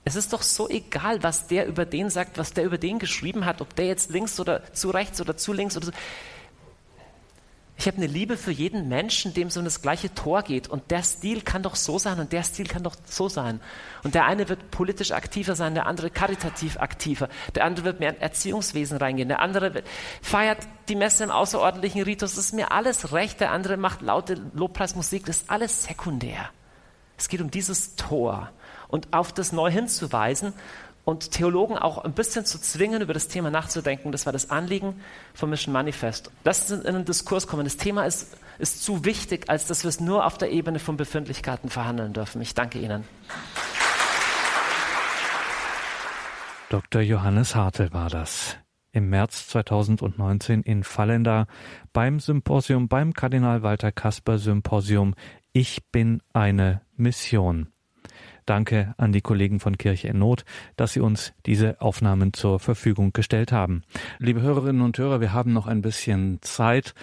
Es 0.05 0.14
ist 0.14 0.33
doch 0.33 0.43
so 0.43 0.68
egal, 0.68 1.22
was 1.22 1.49
der 1.49 1.66
über 1.66 1.85
den 1.85 2.09
sagt, 2.11 2.39
was 2.39 2.53
der 2.53 2.64
über 2.64 2.79
den 2.79 2.99
geschrieben 2.99 3.45
hat, 3.45 3.61
ob 3.61 3.74
der 3.74 3.87
jetzt 3.87 4.09
links 4.11 4.39
oder 4.41 4.72
zu 4.72 4.91
rechts 4.91 5.20
oder 5.20 5.37
zu 5.37 5.53
links 5.53 5.77
oder 5.77 5.87
so. 5.87 5.93
Ich 7.79 7.87
habe 7.87 7.99
eine 7.99 8.07
Liebe 8.07 8.39
für 8.39 8.51
jeden 8.51 8.89
Menschen, 8.89 9.35
dem 9.35 9.51
so 9.51 9.61
das 9.61 9.83
gleiche 9.83 10.12
Tor 10.14 10.43
geht. 10.43 10.68
Und 10.68 10.91
der 10.91 11.03
Stil 11.03 11.43
kann 11.43 11.62
doch 11.62 11.77
so 11.77 11.99
sein 11.99 12.18
und 12.18 12.33
der 12.33 12.43
Stil 12.43 12.66
kann 12.66 12.83
doch 12.83 12.97
so 13.05 13.29
sein. 13.29 13.61
Und 14.03 14.14
der 14.14 14.24
eine 14.24 14.49
wird 14.49 14.70
politisch 14.70 15.12
aktiver 15.12 15.55
sein, 15.55 15.74
der 15.74 15.87
andere 15.87 16.09
karitativ 16.09 16.79
aktiver. 16.79 17.29
Der 17.55 17.64
andere 17.64 17.85
wird 17.85 18.01
mehr 18.01 18.14
in 18.14 18.20
Erziehungswesen 18.20 18.97
reingehen. 18.97 19.29
Der 19.29 19.41
andere 19.41 19.83
feiert 20.22 20.66
die 20.89 20.97
Messe 20.97 21.24
im 21.24 21.31
außerordentlichen 21.31 22.03
Ritus. 22.03 22.35
Das 22.35 22.47
ist 22.47 22.55
mir 22.55 22.72
alles 22.72 23.12
recht. 23.12 23.41
Der 23.41 23.51
andere 23.51 23.77
macht 23.77 24.01
laute 24.01 24.41
Lobpreismusik. 24.55 25.27
Das 25.27 25.39
ist 25.39 25.51
alles 25.51 25.85
sekundär. 25.85 26.49
Es 27.18 27.29
geht 27.29 27.43
um 27.43 27.51
dieses 27.51 27.97
Tor 27.97 28.51
und 28.89 29.12
auf 29.12 29.33
das 29.33 29.53
neu 29.53 29.70
hinzuweisen 29.70 30.53
und 31.07 31.31
Theologen 31.31 31.79
auch 31.79 31.99
ein 31.99 32.13
bisschen 32.15 32.45
zu 32.45 32.61
zwingen, 32.61 33.01
über 33.01 33.15
das 33.15 33.29
Thema 33.29 33.49
nachzudenken. 33.49 34.11
Das 34.11 34.27
war 34.27 34.33
das 34.33 34.51
Anliegen 34.51 35.01
vom 35.35 35.51
Mission 35.51 35.73
Manifest. 35.73 36.33
Lass 36.43 36.71
uns 36.71 36.83
in 36.83 36.97
einen 36.97 37.05
Diskurs 37.05 37.47
kommen. 37.47 37.63
Das 37.63 37.77
Thema 37.77 38.05
ist, 38.05 38.37
ist 38.59 38.83
zu 38.83 39.05
wichtig, 39.05 39.49
als 39.49 39.69
dass 39.69 39.85
wir 39.85 39.89
es 39.89 40.01
nur 40.01 40.27
auf 40.27 40.37
der 40.37 40.51
Ebene 40.51 40.81
von 40.81 40.97
Befindlichkeiten 40.97 41.71
verhandeln 41.71 42.13
dürfen. 42.13 42.43
Ich 42.43 42.55
danke 42.55 42.81
Ihnen. 42.81 43.05
Dr. 46.71 47.03
Johannes 47.03 47.55
Hartel 47.55 47.93
war 47.93 48.11
das. 48.11 48.57
Im 48.91 49.09
März 49.09 49.47
2019 49.47 50.63
in 50.63 50.83
Fallenda 50.83 51.47
beim 51.93 52.19
Symposium, 52.19 52.89
beim 52.89 53.13
Kardinal 53.13 53.63
Walter 53.63 53.93
Kasper 53.93 54.39
Symposium 54.39 55.15
Ich 55.53 55.89
bin 55.93 56.21
eine 56.33 56.81
Mission. 56.97 57.69
Danke 58.47 58.94
an 58.97 59.12
die 59.12 59.20
Kollegen 59.20 59.61
von 59.61 59.76
Kirche 59.76 60.09
in 60.09 60.20
Not, 60.20 60.44
dass 60.76 60.92
sie 60.92 61.01
uns 61.01 61.32
diese 61.44 61.80
Aufnahmen 61.80 62.32
zur 62.32 62.61
Verfügung 62.61 63.12
gestellt 63.12 63.53
haben. 63.53 63.82
Liebe 64.18 64.40
Hörerinnen 64.40 64.82
und 64.82 64.97
Hörer, 64.97 65.20
wir 65.20 65.32
haben 65.32 65.53
noch 65.53 65.66
ein 65.66 65.82
bisschen 65.82 66.38
Zeit. 66.42 66.94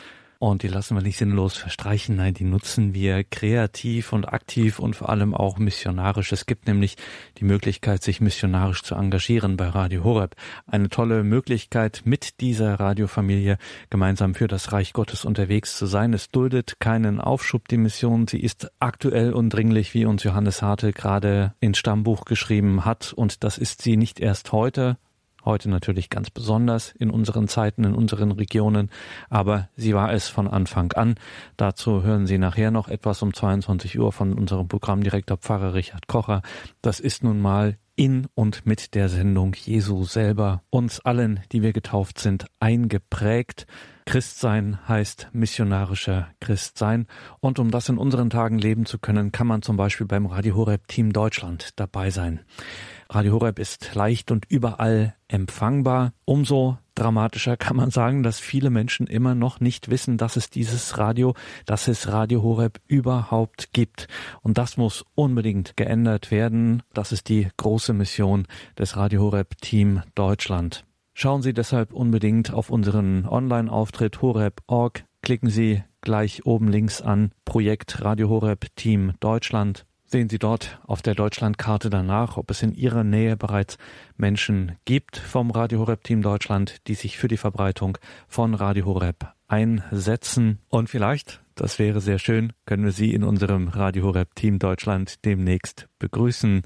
Und 0.43 0.61
die 0.61 0.67
lassen 0.67 0.97
wir 0.97 1.01
nicht 1.01 1.19
sinnlos 1.19 1.55
verstreichen. 1.55 2.17
Nein, 2.17 2.33
die 2.33 2.43
nutzen 2.43 2.93
wir 2.93 3.23
kreativ 3.23 4.11
und 4.11 4.25
aktiv 4.25 4.77
und 4.77 4.93
vor 4.93 5.07
allem 5.07 5.33
auch 5.33 5.57
missionarisch. 5.57 6.33
Es 6.33 6.45
gibt 6.45 6.67
nämlich 6.67 6.97
die 7.37 7.45
Möglichkeit, 7.45 8.03
sich 8.03 8.19
missionarisch 8.19 8.83
zu 8.83 8.95
engagieren 8.95 9.55
bei 9.55 9.69
Radio 9.69 10.03
Horeb. 10.03 10.35
Eine 10.67 10.89
tolle 10.89 11.23
Möglichkeit, 11.23 12.01
mit 12.03 12.41
dieser 12.41 12.77
Radiofamilie 12.77 13.57
gemeinsam 13.89 14.35
für 14.35 14.49
das 14.49 14.73
Reich 14.73 14.91
Gottes 14.91 15.23
unterwegs 15.23 15.77
zu 15.77 15.85
sein. 15.85 16.11
Es 16.11 16.29
duldet 16.29 16.77
keinen 16.81 17.21
Aufschub, 17.21 17.69
die 17.69 17.77
Mission. 17.77 18.27
Sie 18.27 18.41
ist 18.41 18.69
aktuell 18.79 19.31
und 19.31 19.49
dringlich, 19.49 19.93
wie 19.93 20.03
uns 20.03 20.23
Johannes 20.23 20.61
Hartel 20.61 20.91
gerade 20.91 21.53
ins 21.61 21.77
Stammbuch 21.77 22.25
geschrieben 22.25 22.83
hat. 22.83 23.13
Und 23.13 23.45
das 23.45 23.57
ist 23.57 23.81
sie 23.81 23.95
nicht 23.95 24.19
erst 24.19 24.51
heute, 24.51 24.97
heute 25.45 25.69
natürlich 25.69 26.09
ganz 26.09 26.29
besonders 26.29 26.91
in 26.91 27.09
unseren 27.09 27.47
Zeiten, 27.47 27.83
in 27.83 27.93
unseren 27.93 28.31
Regionen, 28.31 28.89
aber 29.29 29.69
sie 29.75 29.93
war 29.93 30.13
es 30.13 30.27
von 30.27 30.47
Anfang 30.47 30.91
an. 30.93 31.15
Dazu 31.57 32.03
hören 32.03 32.27
Sie 32.27 32.37
nachher 32.37 32.71
noch 32.71 32.87
etwas 32.87 33.21
um 33.21 33.33
22 33.33 33.99
Uhr 33.99 34.11
von 34.11 34.33
unserem 34.33 34.67
Programmdirektor 34.67 35.37
Pfarrer 35.37 35.73
Richard 35.73 36.07
Kocher. 36.07 36.41
Das 36.81 36.99
ist 36.99 37.23
nun 37.23 37.39
mal 37.39 37.77
in 37.95 38.27
und 38.33 38.65
mit 38.65 38.95
der 38.95 39.09
Sendung 39.09 39.53
Jesu 39.53 40.03
selber 40.03 40.63
uns 40.69 40.99
allen, 40.99 41.41
die 41.51 41.61
wir 41.61 41.73
getauft 41.73 42.19
sind, 42.19 42.45
eingeprägt. 42.59 43.67
Christsein 44.05 44.79
heißt 44.87 45.29
missionarischer 45.31 46.27
Christsein. 46.39 47.07
Und 47.39 47.59
um 47.59 47.71
das 47.71 47.89
in 47.89 47.97
unseren 47.97 48.29
Tagen 48.29 48.57
leben 48.57 48.85
zu 48.85 48.97
können, 48.99 49.31
kann 49.31 49.47
man 49.47 49.61
zum 49.61 49.77
Beispiel 49.77 50.07
beim 50.07 50.25
Radio 50.25 50.55
Horeb 50.55 50.87
Team 50.87 51.13
Deutschland 51.13 51.69
dabei 51.79 52.09
sein. 52.09 52.41
Radio 53.13 53.33
Horeb 53.33 53.59
ist 53.59 53.93
leicht 53.93 54.31
und 54.31 54.45
überall 54.49 55.15
empfangbar. 55.27 56.13
Umso 56.25 56.79
dramatischer 56.95 57.57
kann 57.57 57.75
man 57.75 57.91
sagen, 57.91 58.23
dass 58.23 58.39
viele 58.39 58.71
Menschen 58.71 59.05
immer 59.05 59.35
noch 59.35 59.59
nicht 59.59 59.91
wissen, 59.91 60.17
dass 60.17 60.35
es 60.35 60.49
dieses 60.49 60.97
Radio, 60.97 61.35
dass 61.67 61.87
es 61.87 62.11
Radio 62.11 62.41
Horeb 62.41 62.81
überhaupt 62.87 63.71
gibt. 63.71 64.07
Und 64.41 64.57
das 64.57 64.77
muss 64.77 65.05
unbedingt 65.13 65.77
geändert 65.77 66.31
werden. 66.31 66.81
Das 66.93 67.11
ist 67.11 67.29
die 67.29 67.49
große 67.57 67.93
Mission 67.93 68.47
des 68.79 68.97
Radio 68.97 69.21
Horeb 69.21 69.61
Team 69.61 70.01
Deutschland. 70.15 70.83
Schauen 71.13 71.43
Sie 71.43 71.53
deshalb 71.53 71.93
unbedingt 71.93 72.51
auf 72.51 72.71
unseren 72.71 73.27
Online-Auftritt 73.27 74.23
horeb.org. 74.23 75.05
Klicken 75.21 75.49
Sie 75.49 75.83
gleich 76.01 76.47
oben 76.47 76.67
links 76.67 77.01
an 77.03 77.31
Projekt 77.45 78.03
Radio 78.03 78.29
Horeb 78.29 78.75
Team 78.75 79.13
Deutschland 79.19 79.85
Sehen 80.13 80.29
Sie 80.29 80.37
dort 80.37 80.79
auf 80.85 81.01
der 81.01 81.15
Deutschlandkarte 81.15 81.89
danach, 81.89 82.37
ob 82.37 82.51
es 82.51 82.61
in 82.61 82.75
Ihrer 82.75 83.03
Nähe 83.03 83.35
bereits 83.35 83.79
Menschen 84.15 84.73
gibt 84.85 85.17
vom 85.17 85.49
Radio 85.49 85.79
Horeb 85.79 86.03
Team 86.03 86.21
Deutschland, 86.21 86.87
die 86.87 86.93
sich 86.93 87.17
für 87.17 87.27
die 87.27 87.35
Verbreitung 87.35 87.97
von 88.27 88.53
Radio 88.53 88.85
Horeb 88.85 89.33
einsetzen. 89.47 90.59
Und 90.69 90.87
vielleicht, 90.87 91.41
das 91.55 91.79
wäre 91.79 91.99
sehr 91.99 92.19
schön, 92.19 92.53
können 92.67 92.85
wir 92.85 92.91
Sie 92.91 93.11
in 93.11 93.23
unserem 93.23 93.69
Radio 93.69 94.03
Horeb 94.03 94.35
Team 94.35 94.59
Deutschland 94.59 95.25
demnächst 95.25 95.87
begrüßen, 95.97 96.61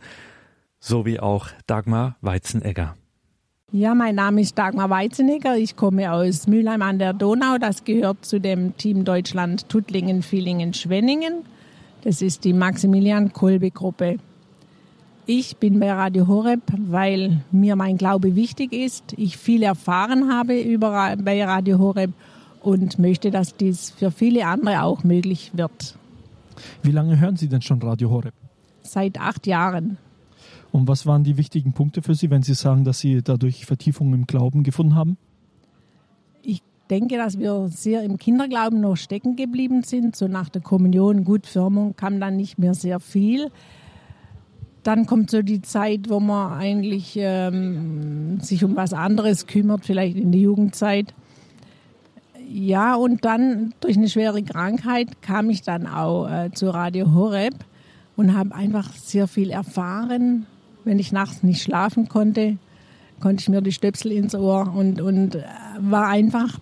so 0.82 1.06
wie 1.06 1.22
auch 1.22 1.48
Dagmar 1.68 2.18
Weizenegger. 2.20 2.98
Ja, 3.72 3.96
mein 3.96 4.16
Name 4.16 4.42
ist 4.42 4.58
Dagmar 4.58 4.90
Weizenegger. 4.90 5.56
Ich 5.56 5.78
komme 5.78 6.12
aus 6.12 6.48
Mülheim 6.48 6.82
an 6.82 7.00
der 7.00 7.14
Donau. 7.14 7.58
Das 7.58 7.86
gehört 7.86 8.26
zu 8.26 8.42
dem 8.42 8.76
Team 8.76 9.06
Deutschland 9.06 9.70
Tuttlingen, 9.70 10.22
Villingen, 10.22 10.74
Schwenningen. 10.74 11.46
Das 12.04 12.22
ist 12.22 12.44
die 12.44 12.54
Maximilian-Kolbe-Gruppe. 12.54 14.18
Ich 15.26 15.58
bin 15.58 15.80
bei 15.80 15.92
Radio 15.92 16.28
Horeb, 16.28 16.62
weil 16.78 17.42
mir 17.52 17.76
mein 17.76 17.98
Glaube 17.98 18.36
wichtig 18.36 18.72
ist. 18.72 19.14
Ich 19.18 19.38
viel 19.38 19.64
erfahren 19.64 20.32
habe 20.32 20.60
über, 20.60 21.16
bei 21.18 21.44
Radio 21.44 21.80
Horeb 21.80 22.14
und 22.62 22.98
möchte, 22.98 23.30
dass 23.30 23.58
dies 23.58 23.90
für 23.92 24.12
viele 24.12 24.46
andere 24.46 24.84
auch 24.84 25.04
möglich 25.04 25.52
wird. 25.54 25.98
Wie 26.82 26.92
lange 26.92 27.20
hören 27.20 27.36
Sie 27.36 27.50
denn 27.50 27.62
schon 27.62 27.82
Radio 27.82 28.10
Horeb? 28.10 28.34
Seit 28.84 29.20
acht 29.20 29.48
Jahren. 29.48 29.98
Und 30.72 30.88
was 30.88 31.06
waren 31.06 31.24
die 31.24 31.38
wichtigen 31.38 31.74
Punkte 31.74 32.02
für 32.02 32.16
Sie, 32.16 32.30
wenn 32.30 32.44
Sie 32.44 32.54
sagen, 32.54 32.84
dass 32.84 33.00
Sie 33.00 33.22
dadurch 33.22 33.66
Vertiefung 33.66 34.14
im 34.14 34.28
Glauben 34.28 34.64
gefunden 34.64 34.96
haben? 34.96 35.18
Denke, 36.90 37.18
dass 37.18 37.40
wir 37.40 37.68
sehr 37.70 38.04
im 38.04 38.18
Kinderglauben 38.18 38.82
noch 38.82 38.96
stecken 38.96 39.36
geblieben 39.36 39.84
sind. 39.84 40.16
So 40.16 40.28
nach 40.28 40.50
der 40.50 40.62
Kommunion, 40.62 41.24
gut, 41.24 41.46
Firmung 41.46 41.96
kam 41.96 42.20
dann 42.20 42.38
nicht 42.38 42.58
mehr 42.58 42.74
sehr 42.74 43.00
viel. 43.00 43.52
Dann 44.84 45.06
kommt 45.06 45.30
so 45.30 45.42
die 45.42 45.62
Zeit, 45.62 46.10
wo 46.10 46.20
man 46.20 46.54
eigentlich 46.54 47.16
ähm, 47.18 48.40
sich 48.40 48.64
um 48.64 48.76
was 48.76 48.94
anderes 48.94 49.48
kümmert, 49.48 49.86
vielleicht 49.86 50.18
in 50.18 50.32
der 50.32 50.42
Jugendzeit. 50.42 51.14
Ja, 52.50 52.96
und 52.96 53.26
dann 53.26 53.74
durch 53.82 53.98
eine 53.98 54.08
schwere 54.08 54.42
Krankheit 54.44 55.22
kam 55.22 55.50
ich 55.50 55.64
dann 55.64 55.86
auch 55.86 56.30
äh, 56.30 56.52
zu 56.52 56.70
Radio 56.70 57.14
Horeb 57.14 57.54
und 58.16 58.38
habe 58.38 58.56
einfach 58.56 58.94
sehr 58.94 59.28
viel 59.28 59.52
erfahren. 59.52 60.46
Wenn 60.86 61.00
ich 61.00 61.12
nachts 61.12 61.44
nicht 61.44 61.62
schlafen 61.62 62.08
konnte, 62.08 62.58
konnte 63.20 63.42
ich 63.42 63.50
mir 63.50 63.62
die 63.62 63.72
Stöpsel 63.72 64.12
ins 64.12 64.36
Ohr 64.36 64.74
und, 64.74 65.02
und 65.02 65.36
äh, 65.36 65.44
war 65.80 66.08
einfach 66.08 66.60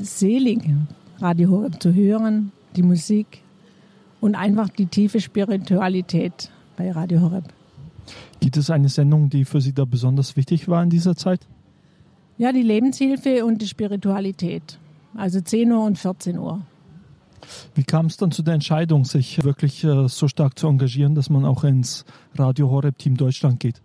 selig, 0.00 0.62
Radio 1.18 1.50
Horeb 1.50 1.82
zu 1.82 1.94
hören, 1.94 2.52
die 2.76 2.82
Musik 2.82 3.42
und 4.20 4.34
einfach 4.34 4.68
die 4.68 4.86
tiefe 4.86 5.20
Spiritualität 5.20 6.50
bei 6.76 6.90
Radio 6.90 7.20
Horeb. 7.20 7.44
Gibt 8.40 8.56
es 8.56 8.70
eine 8.70 8.88
Sendung, 8.88 9.30
die 9.30 9.44
für 9.44 9.60
Sie 9.60 9.72
da 9.72 9.84
besonders 9.84 10.36
wichtig 10.36 10.68
war 10.68 10.82
in 10.82 10.90
dieser 10.90 11.16
Zeit? 11.16 11.40
Ja, 12.36 12.52
die 12.52 12.62
Lebenshilfe 12.62 13.44
und 13.44 13.62
die 13.62 13.68
Spiritualität. 13.68 14.78
Also 15.14 15.40
10 15.40 15.72
Uhr 15.72 15.84
und 15.84 15.98
14 15.98 16.38
Uhr. 16.38 16.62
Wie 17.74 17.84
kam 17.84 18.06
es 18.06 18.16
dann 18.16 18.32
zu 18.32 18.42
der 18.42 18.54
Entscheidung, 18.54 19.04
sich 19.04 19.44
wirklich 19.44 19.84
äh, 19.84 20.08
so 20.08 20.28
stark 20.28 20.58
zu 20.58 20.66
engagieren, 20.66 21.14
dass 21.14 21.30
man 21.30 21.44
auch 21.44 21.62
ins 21.64 22.04
Radio 22.36 22.70
Horeb 22.70 22.98
Team 22.98 23.16
Deutschland 23.16 23.60
geht? 23.60 23.80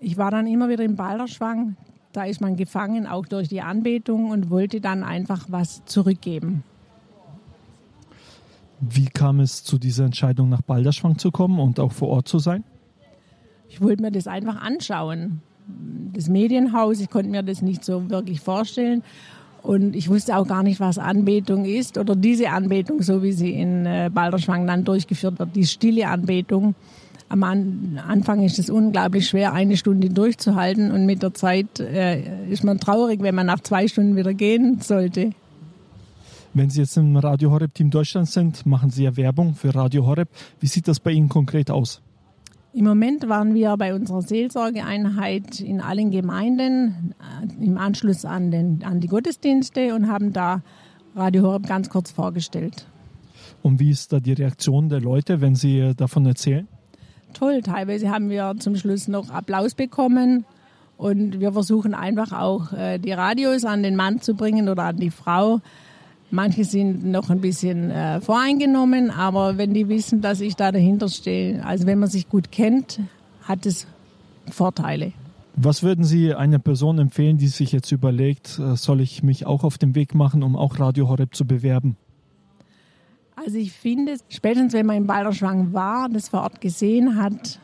Ich 0.00 0.16
war 0.16 0.30
dann 0.30 0.46
immer 0.46 0.68
wieder 0.68 0.84
im 0.84 0.96
Balderschwang. 0.96 1.76
Da 2.12 2.24
ist 2.24 2.40
man 2.40 2.56
gefangen, 2.56 3.06
auch 3.06 3.26
durch 3.26 3.48
die 3.48 3.60
Anbetung 3.60 4.30
und 4.30 4.50
wollte 4.50 4.80
dann 4.80 5.04
einfach 5.04 5.46
was 5.48 5.84
zurückgeben. 5.84 6.62
Wie 8.80 9.06
kam 9.06 9.40
es 9.40 9.64
zu 9.64 9.78
dieser 9.78 10.04
Entscheidung, 10.04 10.48
nach 10.48 10.62
Balderschwang 10.62 11.18
zu 11.18 11.30
kommen 11.30 11.58
und 11.58 11.80
auch 11.80 11.92
vor 11.92 12.08
Ort 12.08 12.28
zu 12.28 12.38
sein? 12.38 12.64
Ich 13.68 13.80
wollte 13.80 14.02
mir 14.02 14.10
das 14.10 14.26
einfach 14.26 14.60
anschauen. 14.60 15.40
Das 16.12 16.28
Medienhaus, 16.28 17.00
ich 17.00 17.10
konnte 17.10 17.30
mir 17.30 17.42
das 17.42 17.62
nicht 17.62 17.84
so 17.84 18.08
wirklich 18.10 18.40
vorstellen. 18.40 19.02
Und 19.62 19.96
ich 19.96 20.08
wusste 20.08 20.36
auch 20.36 20.46
gar 20.46 20.62
nicht, 20.62 20.78
was 20.78 20.96
Anbetung 20.96 21.64
ist 21.64 21.98
oder 21.98 22.14
diese 22.14 22.50
Anbetung, 22.50 23.02
so 23.02 23.22
wie 23.22 23.32
sie 23.32 23.50
in 23.50 23.84
äh, 23.84 24.10
Balderschwang 24.12 24.66
dann 24.66 24.84
durchgeführt 24.84 25.40
wird, 25.40 25.56
die 25.56 25.66
stille 25.66 26.08
Anbetung. 26.08 26.76
Am 27.28 27.42
Anfang 27.42 28.44
ist 28.44 28.58
es 28.58 28.70
unglaublich 28.70 29.28
schwer, 29.28 29.52
eine 29.52 29.76
Stunde 29.76 30.10
durchzuhalten 30.10 30.92
und 30.92 31.06
mit 31.06 31.22
der 31.22 31.34
Zeit 31.34 31.80
äh, 31.80 32.48
ist 32.48 32.62
man 32.62 32.78
traurig, 32.78 33.20
wenn 33.20 33.34
man 33.34 33.46
nach 33.46 33.60
zwei 33.60 33.88
Stunden 33.88 34.14
wieder 34.14 34.32
gehen 34.32 34.80
sollte. 34.80 35.32
Wenn 36.54 36.70
Sie 36.70 36.80
jetzt 36.80 36.96
im 36.96 37.16
Radio 37.16 37.50
Horeb 37.50 37.74
Team 37.74 37.90
Deutschland 37.90 38.28
sind, 38.28 38.64
machen 38.64 38.90
Sie 38.90 39.04
ja 39.04 39.16
Werbung 39.16 39.54
für 39.54 39.74
Radio 39.74 40.06
Horeb. 40.06 40.28
Wie 40.60 40.66
sieht 40.66 40.86
das 40.88 41.00
bei 41.00 41.10
Ihnen 41.10 41.28
konkret 41.28 41.70
aus? 41.70 42.00
Im 42.72 42.84
Moment 42.84 43.28
waren 43.28 43.54
wir 43.54 43.76
bei 43.76 43.94
unserer 43.94 44.22
Seelsorgeeinheit 44.22 45.60
in 45.60 45.80
allen 45.80 46.10
Gemeinden 46.10 47.14
äh, 47.60 47.64
im 47.64 47.76
Anschluss 47.76 48.24
an, 48.24 48.50
den, 48.50 48.84
an 48.84 49.00
die 49.00 49.08
Gottesdienste 49.08 49.94
und 49.94 50.08
haben 50.08 50.32
da 50.32 50.62
Radio 51.16 51.42
Horeb 51.42 51.66
ganz 51.66 51.90
kurz 51.90 52.10
vorgestellt. 52.10 52.86
Und 53.62 53.80
wie 53.80 53.90
ist 53.90 54.12
da 54.12 54.20
die 54.20 54.34
Reaktion 54.34 54.88
der 54.88 55.00
Leute, 55.00 55.40
wenn 55.40 55.56
Sie 55.56 55.92
davon 55.96 56.24
erzählen? 56.26 56.68
Toll, 57.36 57.62
teilweise 57.62 58.10
haben 58.10 58.30
wir 58.30 58.54
zum 58.58 58.76
Schluss 58.76 59.08
noch 59.08 59.30
Applaus 59.30 59.74
bekommen 59.74 60.44
und 60.96 61.40
wir 61.40 61.52
versuchen 61.52 61.94
einfach 61.94 62.32
auch 62.32 62.72
äh, 62.72 62.98
die 62.98 63.12
Radios 63.12 63.64
an 63.64 63.82
den 63.82 63.96
Mann 63.96 64.20
zu 64.20 64.34
bringen 64.34 64.68
oder 64.68 64.84
an 64.84 64.96
die 64.96 65.10
Frau, 65.10 65.60
Manche 66.30 66.64
sind 66.64 67.04
noch 67.04 67.30
ein 67.30 67.40
bisschen 67.40 67.90
äh, 67.90 68.20
voreingenommen, 68.20 69.10
aber 69.10 69.58
wenn 69.58 69.74
die 69.74 69.88
wissen, 69.88 70.22
dass 70.22 70.40
ich 70.40 70.56
da 70.56 70.72
dahinter 70.72 71.08
stehe, 71.08 71.64
also 71.64 71.86
wenn 71.86 72.00
man 72.00 72.08
sich 72.08 72.28
gut 72.28 72.50
kennt, 72.50 73.00
hat 73.42 73.64
es 73.64 73.86
Vorteile. 74.50 75.12
Was 75.54 75.82
würden 75.82 76.04
Sie 76.04 76.34
einer 76.34 76.58
Person 76.58 76.98
empfehlen, 76.98 77.38
die 77.38 77.46
sich 77.46 77.72
jetzt 77.72 77.92
überlegt, 77.92 78.58
äh, 78.58 78.76
soll 78.76 79.00
ich 79.00 79.22
mich 79.22 79.46
auch 79.46 79.62
auf 79.62 79.78
den 79.78 79.94
Weg 79.94 80.14
machen, 80.14 80.42
um 80.42 80.56
auch 80.56 80.80
Radio 80.80 81.08
Horeb 81.08 81.34
zu 81.34 81.46
bewerben? 81.46 81.96
Also 83.46 83.58
ich 83.58 83.70
finde, 83.70 84.16
spätestens 84.28 84.72
wenn 84.72 84.86
man 84.86 84.96
im 84.96 85.06
Balderschwang 85.06 85.72
war, 85.72 86.08
das 86.08 86.30
vor 86.30 86.42
Ort 86.42 86.60
gesehen 86.60 87.14
hat, 87.14 87.60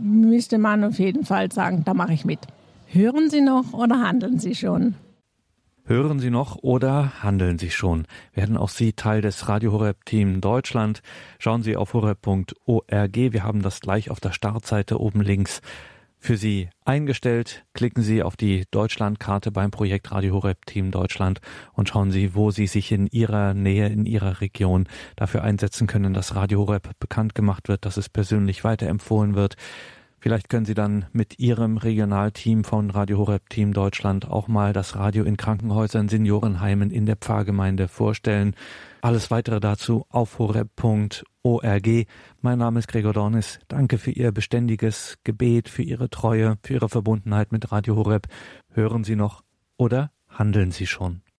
müsste 0.00 0.58
man 0.58 0.84
auf 0.84 1.00
jeden 1.00 1.24
Fall 1.24 1.50
sagen, 1.50 1.82
da 1.84 1.92
mache 1.92 2.12
ich 2.12 2.24
mit. 2.24 2.38
Hören 2.86 3.28
Sie 3.28 3.40
noch 3.40 3.72
oder 3.72 4.00
handeln 4.00 4.38
Sie 4.38 4.54
schon? 4.54 4.94
Hören 5.84 6.20
Sie 6.20 6.30
noch 6.30 6.58
oder 6.62 7.20
handeln 7.20 7.58
Sie 7.58 7.70
schon? 7.70 8.06
Werden 8.32 8.56
auch 8.56 8.68
Sie 8.68 8.92
Teil 8.92 9.22
des 9.22 9.48
Radio 9.48 9.72
Horeb 9.72 10.04
Team 10.04 10.40
Deutschland? 10.40 11.02
Schauen 11.40 11.64
Sie 11.64 11.76
auf 11.76 11.94
horeb.org. 11.94 13.16
Wir 13.16 13.42
haben 13.42 13.62
das 13.62 13.80
gleich 13.80 14.08
auf 14.08 14.20
der 14.20 14.30
Startseite 14.30 15.00
oben 15.00 15.20
links 15.20 15.62
für 16.22 16.36
Sie 16.36 16.70
eingestellt. 16.84 17.64
Klicken 17.74 18.02
Sie 18.04 18.22
auf 18.22 18.36
die 18.36 18.64
Deutschlandkarte 18.70 19.50
beim 19.50 19.72
Projekt 19.72 20.12
Radio 20.12 20.34
Horeb 20.34 20.64
Team 20.66 20.92
Deutschland 20.92 21.40
und 21.72 21.88
schauen 21.88 22.12
Sie, 22.12 22.36
wo 22.36 22.52
Sie 22.52 22.68
sich 22.68 22.92
in 22.92 23.08
Ihrer 23.08 23.54
Nähe, 23.54 23.88
in 23.88 24.06
Ihrer 24.06 24.40
Region 24.40 24.86
dafür 25.16 25.42
einsetzen 25.42 25.88
können, 25.88 26.14
dass 26.14 26.36
Radio 26.36 26.60
Horeb 26.60 26.90
bekannt 27.00 27.34
gemacht 27.34 27.68
wird, 27.68 27.84
dass 27.84 27.96
es 27.96 28.08
persönlich 28.08 28.62
weiterempfohlen 28.62 29.34
wird. 29.34 29.56
Vielleicht 30.20 30.48
können 30.48 30.64
Sie 30.64 30.74
dann 30.74 31.06
mit 31.12 31.40
Ihrem 31.40 31.76
Regionalteam 31.76 32.62
von 32.62 32.90
Radio 32.90 33.18
Horeb 33.18 33.50
Team 33.50 33.72
Deutschland 33.72 34.30
auch 34.30 34.46
mal 34.46 34.72
das 34.72 34.94
Radio 34.94 35.24
in 35.24 35.36
Krankenhäusern, 35.36 36.08
Seniorenheimen 36.08 36.92
in 36.92 37.04
der 37.04 37.16
Pfarrgemeinde 37.16 37.88
vorstellen. 37.88 38.54
Alles 39.02 39.32
weitere 39.32 39.58
dazu 39.58 40.06
auf 40.10 40.38
horeb.org. 40.38 42.06
Mein 42.40 42.58
Name 42.58 42.78
ist 42.78 42.86
Gregor 42.86 43.12
Dornis. 43.12 43.58
Danke 43.66 43.98
für 43.98 44.12
Ihr 44.12 44.30
beständiges 44.30 45.18
Gebet, 45.24 45.68
für 45.68 45.82
Ihre 45.82 46.08
Treue, 46.08 46.56
für 46.62 46.74
Ihre 46.74 46.88
Verbundenheit 46.88 47.50
mit 47.50 47.72
Radio 47.72 47.96
Horeb. 47.96 48.28
Hören 48.70 49.02
Sie 49.02 49.16
noch 49.16 49.42
oder 49.76 50.12
handeln 50.28 50.70
Sie 50.70 50.86
schon? 50.86 51.22